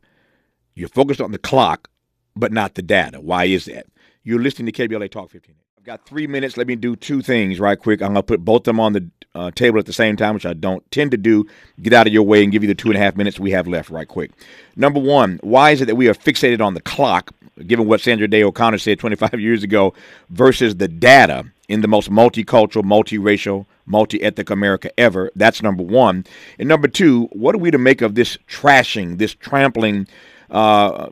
You're 0.76 0.90
focused 0.90 1.22
on 1.22 1.32
the 1.32 1.38
clock, 1.38 1.90
but 2.36 2.52
not 2.52 2.76
the 2.76 2.82
data. 2.82 3.20
Why 3.20 3.46
is 3.46 3.66
that? 3.66 3.88
You're 4.24 4.42
listening 4.42 4.72
to 4.72 4.88
KBLA 4.88 5.12
Talk 5.12 5.30
15. 5.30 5.56
I've 5.78 5.84
got 5.84 6.06
three 6.06 6.28
minutes. 6.28 6.58
Let 6.58 6.68
me 6.68 6.76
do 6.76 6.96
two 6.96 7.24
things 7.24 7.60
right 7.60 7.80
quick. 7.80 8.02
I'm 8.02 8.14
going 8.14 8.18
to 8.18 8.24
put 8.24 8.46
both 8.46 8.62
of 8.62 8.64
them 8.66 8.80
on 8.80 8.94
the 8.94 9.10
uh, 9.34 9.50
table 9.50 9.80
at 9.80 9.88
the 9.88 9.94
same 9.94 10.16
time, 10.16 10.36
which 10.36 10.46
I 10.46 10.54
don't 10.54 10.90
tend 10.92 11.10
to 11.10 11.18
do. 11.18 11.48
Get 11.82 11.92
out 11.92 12.06
of 12.06 12.14
your 12.14 12.22
way 12.22 12.44
and 12.44 12.52
give 12.52 12.62
you 12.64 12.68
the 12.68 12.76
two 12.76 12.90
and 12.90 12.98
a 12.98 13.00
half 13.00 13.16
minutes 13.16 13.40
we 13.40 13.50
have 13.50 13.68
left 13.68 13.90
right 13.90 14.08
quick. 14.08 14.30
Number 14.76 15.00
one, 15.00 15.40
why 15.42 15.72
is 15.72 15.82
it 15.82 15.86
that 15.86 15.96
we 15.96 16.08
are 16.08 16.14
fixated 16.14 16.62
on 16.62 16.76
the 16.76 16.82
clock, 16.82 17.32
given 17.68 17.88
what 17.88 18.02
Sandra 18.02 18.28
Day 18.28 18.44
O'Connor 18.44 18.78
said 18.78 19.00
25 19.00 19.40
years 19.40 19.64
ago, 19.64 19.94
versus 20.30 20.76
the 20.76 20.88
data 20.88 21.46
in 21.68 21.82
the 21.82 21.88
most 21.88 22.10
multicultural, 22.10 22.84
multiracial, 22.84 23.66
multi-ethnic 23.86 24.50
America 24.50 24.92
ever? 25.00 25.32
That's 25.36 25.62
number 25.62 25.84
one. 25.84 26.26
And 26.60 26.68
number 26.68 26.88
two, 26.88 27.26
what 27.32 27.56
are 27.56 27.60
we 27.60 27.72
to 27.72 27.78
make 27.78 28.02
of 28.02 28.16
this 28.16 28.38
trashing, 28.50 29.18
this 29.18 29.34
trampling 29.34 30.08
uh, 30.50 31.10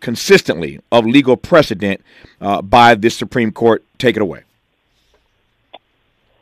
consistently 0.00 0.80
of 0.90 1.04
legal 1.04 1.36
precedent 1.36 2.02
uh, 2.40 2.62
by 2.62 2.94
this 2.94 3.16
Supreme 3.16 3.52
Court? 3.52 3.84
Take 3.98 4.16
it 4.16 4.22
away. 4.22 4.44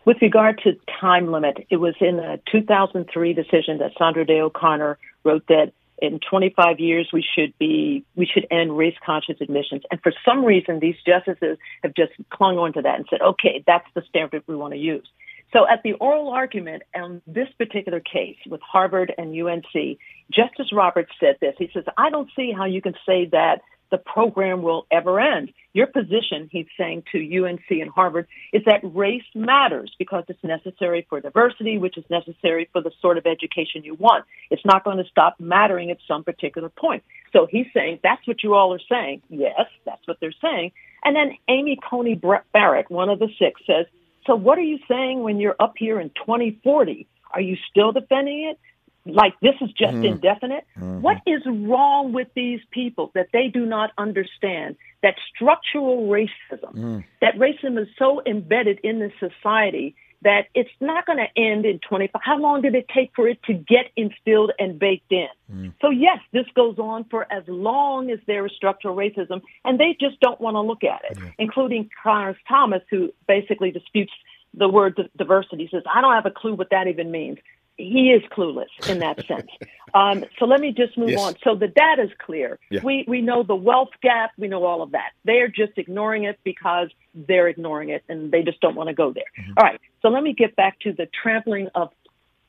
With 0.06 0.22
regard 0.22 0.60
to 0.62 0.78
time 1.00 1.32
limit, 1.32 1.66
it 1.68 1.78
was 1.78 1.96
in 2.00 2.20
a 2.20 2.38
2003 2.52 3.34
decision 3.34 3.78
that 3.78 3.90
Sandra 3.98 4.24
Day 4.24 4.40
O'Connor 4.40 4.98
wrote 5.24 5.44
that 5.48 5.72
in 5.98 6.20
25 6.28 6.78
years 6.80 7.08
we 7.12 7.24
should 7.34 7.56
be 7.58 8.04
we 8.14 8.26
should 8.26 8.46
end 8.50 8.76
race 8.76 8.96
conscious 9.04 9.36
admissions. 9.40 9.82
And 9.90 10.00
for 10.02 10.12
some 10.24 10.44
reason, 10.44 10.80
these 10.80 10.96
justices 11.06 11.58
have 11.82 11.94
just 11.94 12.12
clung 12.30 12.58
on 12.58 12.72
to 12.74 12.82
that 12.82 12.96
and 12.96 13.06
said, 13.08 13.20
okay, 13.22 13.64
that's 13.66 13.86
the 13.94 14.02
standard 14.08 14.42
we 14.46 14.56
want 14.56 14.74
to 14.74 14.78
use. 14.78 15.06
So 15.52 15.66
at 15.68 15.82
the 15.82 15.92
oral 15.94 16.30
argument 16.30 16.82
on 16.94 17.22
this 17.26 17.48
particular 17.56 18.00
case 18.00 18.36
with 18.48 18.60
Harvard 18.60 19.14
and 19.16 19.34
UNC, 19.40 19.98
Justice 20.30 20.72
Roberts 20.72 21.12
said 21.20 21.36
this. 21.40 21.54
He 21.58 21.70
says, 21.72 21.84
I 21.96 22.10
don't 22.10 22.28
see 22.34 22.52
how 22.52 22.64
you 22.64 22.82
can 22.82 22.94
say 23.06 23.26
that 23.32 23.62
the 23.90 23.98
program 23.98 24.62
will 24.62 24.86
ever 24.90 25.20
end. 25.20 25.52
Your 25.72 25.86
position, 25.86 26.48
he's 26.50 26.66
saying 26.78 27.04
to 27.12 27.44
UNC 27.44 27.70
and 27.70 27.90
Harvard, 27.90 28.26
is 28.52 28.62
that 28.66 28.80
race 28.82 29.24
matters 29.34 29.94
because 29.98 30.24
it's 30.28 30.42
necessary 30.42 31.06
for 31.08 31.20
diversity, 31.20 31.78
which 31.78 31.98
is 31.98 32.04
necessary 32.08 32.68
for 32.72 32.80
the 32.80 32.90
sort 33.00 33.18
of 33.18 33.26
education 33.26 33.84
you 33.84 33.94
want. 33.94 34.24
It's 34.50 34.64
not 34.64 34.84
going 34.84 34.98
to 34.98 35.04
stop 35.10 35.36
mattering 35.38 35.90
at 35.90 35.98
some 36.08 36.24
particular 36.24 36.70
point. 36.70 37.04
So 37.32 37.46
he's 37.50 37.66
saying 37.74 38.00
that's 38.02 38.26
what 38.26 38.42
you 38.42 38.54
all 38.54 38.72
are 38.72 38.80
saying. 38.90 39.22
Yes, 39.28 39.66
that's 39.84 40.06
what 40.06 40.18
they're 40.20 40.32
saying. 40.40 40.72
And 41.04 41.14
then 41.14 41.36
Amy 41.48 41.78
Coney 41.88 42.20
Barrett, 42.52 42.90
one 42.90 43.10
of 43.10 43.18
the 43.18 43.28
six, 43.38 43.60
says, 43.66 43.86
so 44.26 44.34
what 44.34 44.58
are 44.58 44.62
you 44.62 44.78
saying 44.88 45.22
when 45.22 45.38
you're 45.38 45.56
up 45.60 45.74
here 45.76 46.00
in 46.00 46.08
2040? 46.10 47.06
Are 47.32 47.40
you 47.40 47.56
still 47.70 47.92
defending 47.92 48.48
it? 48.50 48.58
Like 49.06 49.38
this 49.40 49.54
is 49.60 49.70
just 49.72 49.94
Mhm. 49.94 50.04
indefinite? 50.04 50.64
Mhm. 50.78 51.00
What 51.00 51.20
is 51.26 51.42
wrong 51.46 52.12
with 52.12 52.32
these 52.34 52.60
people 52.70 53.10
that 53.14 53.28
they 53.32 53.48
do 53.48 53.64
not 53.64 53.92
understand 53.98 54.76
that 55.02 55.16
structural 55.34 56.08
racism, 56.08 56.74
Mm. 56.74 57.04
that 57.20 57.36
racism 57.36 57.78
is 57.78 57.88
so 57.96 58.22
embedded 58.26 58.80
in 58.82 58.98
this 58.98 59.12
society 59.20 59.94
that 60.22 60.48
it's 60.54 60.70
not 60.80 61.06
going 61.06 61.18
to 61.18 61.38
end 61.38 61.64
in 61.66 61.78
25. 61.78 62.20
How 62.24 62.38
long 62.38 62.62
did 62.62 62.74
it 62.74 62.88
take 62.88 63.14
for 63.14 63.28
it 63.28 63.40
to 63.44 63.52
get 63.52 63.90
instilled 63.96 64.50
and 64.58 64.78
baked 64.78 65.12
in? 65.12 65.28
Mm. 65.52 65.72
So 65.80 65.90
yes, 65.90 66.18
this 66.32 66.46
goes 66.54 66.78
on 66.78 67.04
for 67.04 67.30
as 67.30 67.46
long 67.46 68.10
as 68.10 68.18
there 68.26 68.44
is 68.46 68.52
structural 68.52 68.96
racism, 68.96 69.42
and 69.64 69.78
they 69.78 69.94
just 70.00 70.18
don't 70.20 70.40
want 70.40 70.54
to 70.54 70.60
look 70.60 70.82
at 70.82 71.02
it, 71.10 71.18
including 71.38 71.90
Clarence 72.02 72.38
Thomas, 72.48 72.82
who 72.90 73.12
basically 73.28 73.70
disputes 73.70 74.12
the 74.54 74.68
word 74.68 75.10
diversity. 75.16 75.68
Says, 75.70 75.82
I 75.92 76.00
don't 76.00 76.14
have 76.14 76.26
a 76.26 76.30
clue 76.30 76.54
what 76.54 76.70
that 76.70 76.88
even 76.88 77.10
means 77.10 77.38
he 77.76 78.10
is 78.10 78.22
clueless 78.30 78.66
in 78.88 79.00
that 79.00 79.26
sense. 79.26 79.50
Um, 79.94 80.24
so 80.38 80.44
let 80.44 80.60
me 80.60 80.72
just 80.72 80.98
move 80.98 81.10
yes. 81.10 81.22
on. 81.22 81.36
So 81.42 81.54
the 81.54 81.68
data 81.68 82.02
is 82.02 82.10
clear. 82.18 82.58
Yeah. 82.70 82.80
We 82.82 83.06
we 83.08 83.22
know 83.22 83.44
the 83.44 83.54
wealth 83.54 83.92
gap. 84.02 84.32
We 84.36 84.46
know 84.46 84.64
all 84.64 84.82
of 84.82 84.90
that. 84.90 85.12
They 85.24 85.38
are 85.38 85.48
just 85.48 85.78
ignoring 85.78 86.24
it 86.24 86.38
because 86.44 86.88
they're 87.14 87.48
ignoring 87.48 87.88
it, 87.90 88.04
and 88.06 88.30
they 88.30 88.42
just 88.42 88.60
don't 88.60 88.74
want 88.74 88.88
to 88.88 88.94
go 88.94 89.12
there. 89.12 89.24
Mm-hmm. 89.40 89.52
All 89.56 89.64
right. 89.64 89.80
So 90.02 90.08
let 90.08 90.22
me 90.22 90.34
get 90.34 90.54
back 90.54 90.80
to 90.80 90.92
the 90.92 91.08
trampling 91.22 91.68
of 91.74 91.92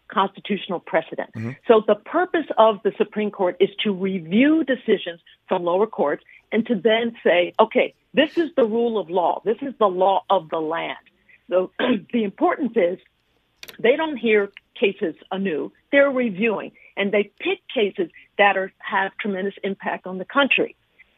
constitutional 0.07 0.80
precedent. 0.80 1.30
Mm-hmm. 1.36 1.51
So 1.67 1.84
the 1.86 1.95
purpose 1.95 2.47
of 2.57 2.82
the 2.84 2.91
Supreme 2.97 3.32
Court 3.32 3.55
is 3.59 3.69
to 3.84 3.93
review 3.93 4.65
decisions 4.65 5.21
from 5.47 5.63
lower 5.63 5.88
courts 5.88 6.23
and 6.51 6.65
to 6.67 6.75
then 6.75 7.15
say, 7.23 7.53
okay, 7.59 7.93
this 8.13 8.38
is 8.38 8.49
the 8.55 8.65
rule 8.65 8.97
of 8.97 9.09
law. 9.09 9.41
This 9.45 9.57
is 9.61 9.73
the 9.80 9.88
law 9.88 10.23
of 10.30 10.49
the 10.49 10.59
land. 10.59 10.97
So 11.49 11.71
the 12.11 12.23
importance 12.23 12.73
is 12.75 12.99
they 13.80 13.95
don't 13.95 14.17
hear 14.17 14.51
cases 14.80 15.15
anew. 15.32 15.71
They're 15.91 16.09
reviewing 16.09 16.71
and 16.95 17.11
they 17.11 17.32
pick 17.39 17.59
cases 17.73 18.09
that 18.38 18.57
are, 18.57 18.71
have 18.80 19.11
tremendous 19.19 19.55
impact 19.63 20.07
on 20.07 20.17
the 20.17 20.25
country. 20.25 20.75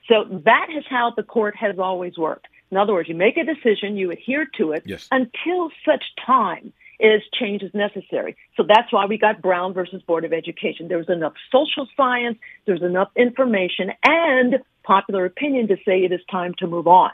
So 0.07 0.26
that 0.45 0.68
is 0.76 0.84
how 0.89 1.14
the 1.16 1.24
court 1.24 1.55
has 1.55 1.78
always 1.80 2.18
worked. 2.18 2.47
In 2.72 2.78
other 2.78 2.93
words, 2.93 3.10
you 3.10 3.16
make 3.16 3.38
a 3.38 3.43
decision, 3.43 3.97
you 3.97 4.12
adhere 4.12 4.47
to 4.57 4.72
it 4.74 4.84
yes. 4.86 5.07
until 5.12 5.70
such 5.86 6.03
time 6.26 6.74
as 7.01 7.22
change 7.34 7.64
is 7.64 7.74
necessary. 7.74 8.36
So 8.57 8.64
that's 8.68 8.91
why 8.91 9.05
we 9.05 9.18
got 9.18 9.41
Brown 9.41 9.74
versus 9.74 10.01
Board 10.01 10.26
of 10.26 10.34
Education. 10.34 10.88
There 10.88 10.97
was 10.97 11.10
enough 11.10 11.34
social 11.51 11.88
science, 11.95 12.38
there's 12.66 12.82
enough 12.82 13.10
information 13.16 13.91
and 14.03 14.60
popular 14.84 15.26
opinion 15.26 15.68
to 15.70 15.78
say 15.86 16.03
it 16.03 16.12
is 16.12 16.20
time 16.30 16.53
to 16.60 16.68
move 16.68 16.88
on. 16.88 17.12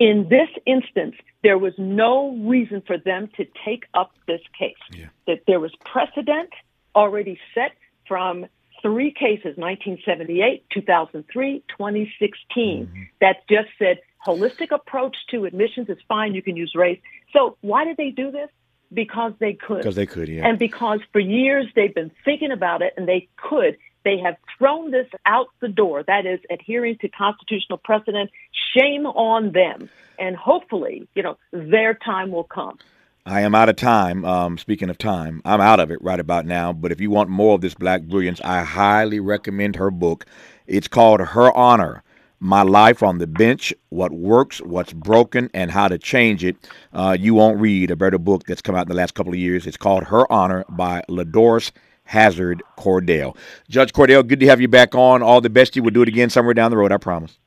In 0.00 0.28
this 0.30 0.48
instance, 0.66 1.14
there 1.42 1.58
was 1.58 1.74
no 1.76 2.34
reason 2.38 2.82
for 2.86 2.98
them 2.98 3.28
to 3.36 3.46
take 3.64 3.84
up 3.94 4.12
this 4.26 4.40
case. 4.58 4.74
Yeah. 4.92 5.06
That 5.26 5.42
there 5.46 5.60
was 5.60 5.72
precedent 5.84 6.50
already 6.94 7.38
set 7.54 7.72
from 8.08 8.46
three 8.82 9.12
cases 9.12 9.56
1978, 9.56 10.64
2003, 10.72 11.62
2016 11.68 12.86
mm-hmm. 12.86 13.02
that 13.20 13.46
just 13.48 13.68
said 13.78 13.98
holistic 14.26 14.70
approach 14.72 15.16
to 15.30 15.44
admissions 15.44 15.88
is 15.88 15.98
fine. 16.08 16.34
You 16.34 16.42
can 16.42 16.56
use 16.56 16.72
race. 16.74 17.00
So 17.32 17.56
why 17.60 17.84
did 17.84 17.96
they 17.96 18.10
do 18.10 18.30
this? 18.30 18.48
Because 18.92 19.32
they 19.38 19.52
could. 19.52 19.78
Because 19.78 19.94
they 19.94 20.06
could, 20.06 20.28
yeah. 20.28 20.48
And 20.48 20.58
because 20.58 21.00
for 21.12 21.20
years 21.20 21.66
they've 21.76 21.94
been 21.94 22.10
thinking 22.24 22.50
about 22.50 22.82
it 22.82 22.94
and 22.96 23.06
they 23.06 23.28
could. 23.36 23.76
They 24.04 24.18
have 24.18 24.36
thrown 24.58 24.90
this 24.90 25.06
out 25.26 25.48
the 25.60 25.68
door. 25.68 26.02
That 26.02 26.26
is 26.26 26.40
adhering 26.50 26.98
to 26.98 27.08
constitutional 27.08 27.78
precedent. 27.78 28.30
Shame 28.76 29.06
on 29.06 29.52
them. 29.52 29.90
And 30.18 30.36
hopefully, 30.36 31.08
you 31.14 31.22
know, 31.22 31.36
their 31.52 31.94
time 31.94 32.30
will 32.30 32.44
come. 32.44 32.78
I 33.26 33.42
am 33.42 33.54
out 33.54 33.68
of 33.68 33.76
time. 33.76 34.24
Um, 34.24 34.56
speaking 34.58 34.88
of 34.88 34.96
time, 34.96 35.42
I'm 35.44 35.60
out 35.60 35.78
of 35.80 35.90
it 35.90 36.02
right 36.02 36.18
about 36.18 36.46
now. 36.46 36.72
But 36.72 36.90
if 36.90 37.00
you 37.00 37.10
want 37.10 37.28
more 37.28 37.54
of 37.54 37.60
this 37.60 37.74
black 37.74 38.02
brilliance, 38.02 38.40
I 38.42 38.62
highly 38.62 39.20
recommend 39.20 39.76
her 39.76 39.90
book. 39.90 40.24
It's 40.66 40.88
called 40.88 41.20
Her 41.20 41.54
Honor 41.56 42.02
My 42.38 42.62
Life 42.62 43.02
on 43.02 43.18
the 43.18 43.26
Bench 43.26 43.74
What 43.90 44.12
Works, 44.12 44.60
What's 44.62 44.94
Broken, 44.94 45.50
and 45.52 45.70
How 45.70 45.88
to 45.88 45.98
Change 45.98 46.44
It. 46.44 46.56
Uh, 46.94 47.16
you 47.18 47.34
won't 47.34 47.60
read 47.60 47.90
a 47.90 47.96
better 47.96 48.18
book 48.18 48.44
that's 48.46 48.62
come 48.62 48.74
out 48.74 48.86
in 48.86 48.88
the 48.88 48.94
last 48.94 49.14
couple 49.14 49.32
of 49.32 49.38
years. 49.38 49.66
It's 49.66 49.76
called 49.76 50.04
Her 50.04 50.30
Honor 50.32 50.64
by 50.70 51.02
LaDoris 51.08 51.72
Hazard 52.10 52.60
Cordell. 52.76 53.36
Judge 53.68 53.92
Cordell, 53.92 54.26
good 54.26 54.40
to 54.40 54.46
have 54.46 54.60
you 54.60 54.66
back 54.66 54.96
on. 54.96 55.22
All 55.22 55.40
the 55.40 55.48
best. 55.48 55.76
You 55.76 55.84
will 55.84 55.92
do 55.92 56.02
it 56.02 56.08
again 56.08 56.28
somewhere 56.28 56.54
down 56.54 56.72
the 56.72 56.76
road, 56.76 56.90
I 56.90 56.96
promise. 56.96 57.38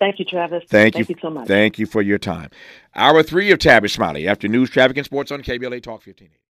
Thank 0.00 0.18
you, 0.18 0.24
Tavis. 0.24 0.66
Thank, 0.68 0.94
Thank 0.94 0.96
you, 0.96 1.14
you 1.14 1.20
so 1.20 1.30
much. 1.30 1.46
Thank 1.46 1.78
you 1.78 1.86
for 1.86 2.02
your 2.02 2.18
time. 2.18 2.50
Hour 2.96 3.22
three 3.22 3.52
of 3.52 3.60
Tavis 3.60 3.92
Smiley 3.92 4.26
after 4.26 4.48
news, 4.48 4.68
traffic, 4.68 4.96
and 4.96 5.06
sports 5.06 5.30
on 5.30 5.42
KBLA 5.42 5.80
Talk 5.80 6.02
15. 6.02 6.28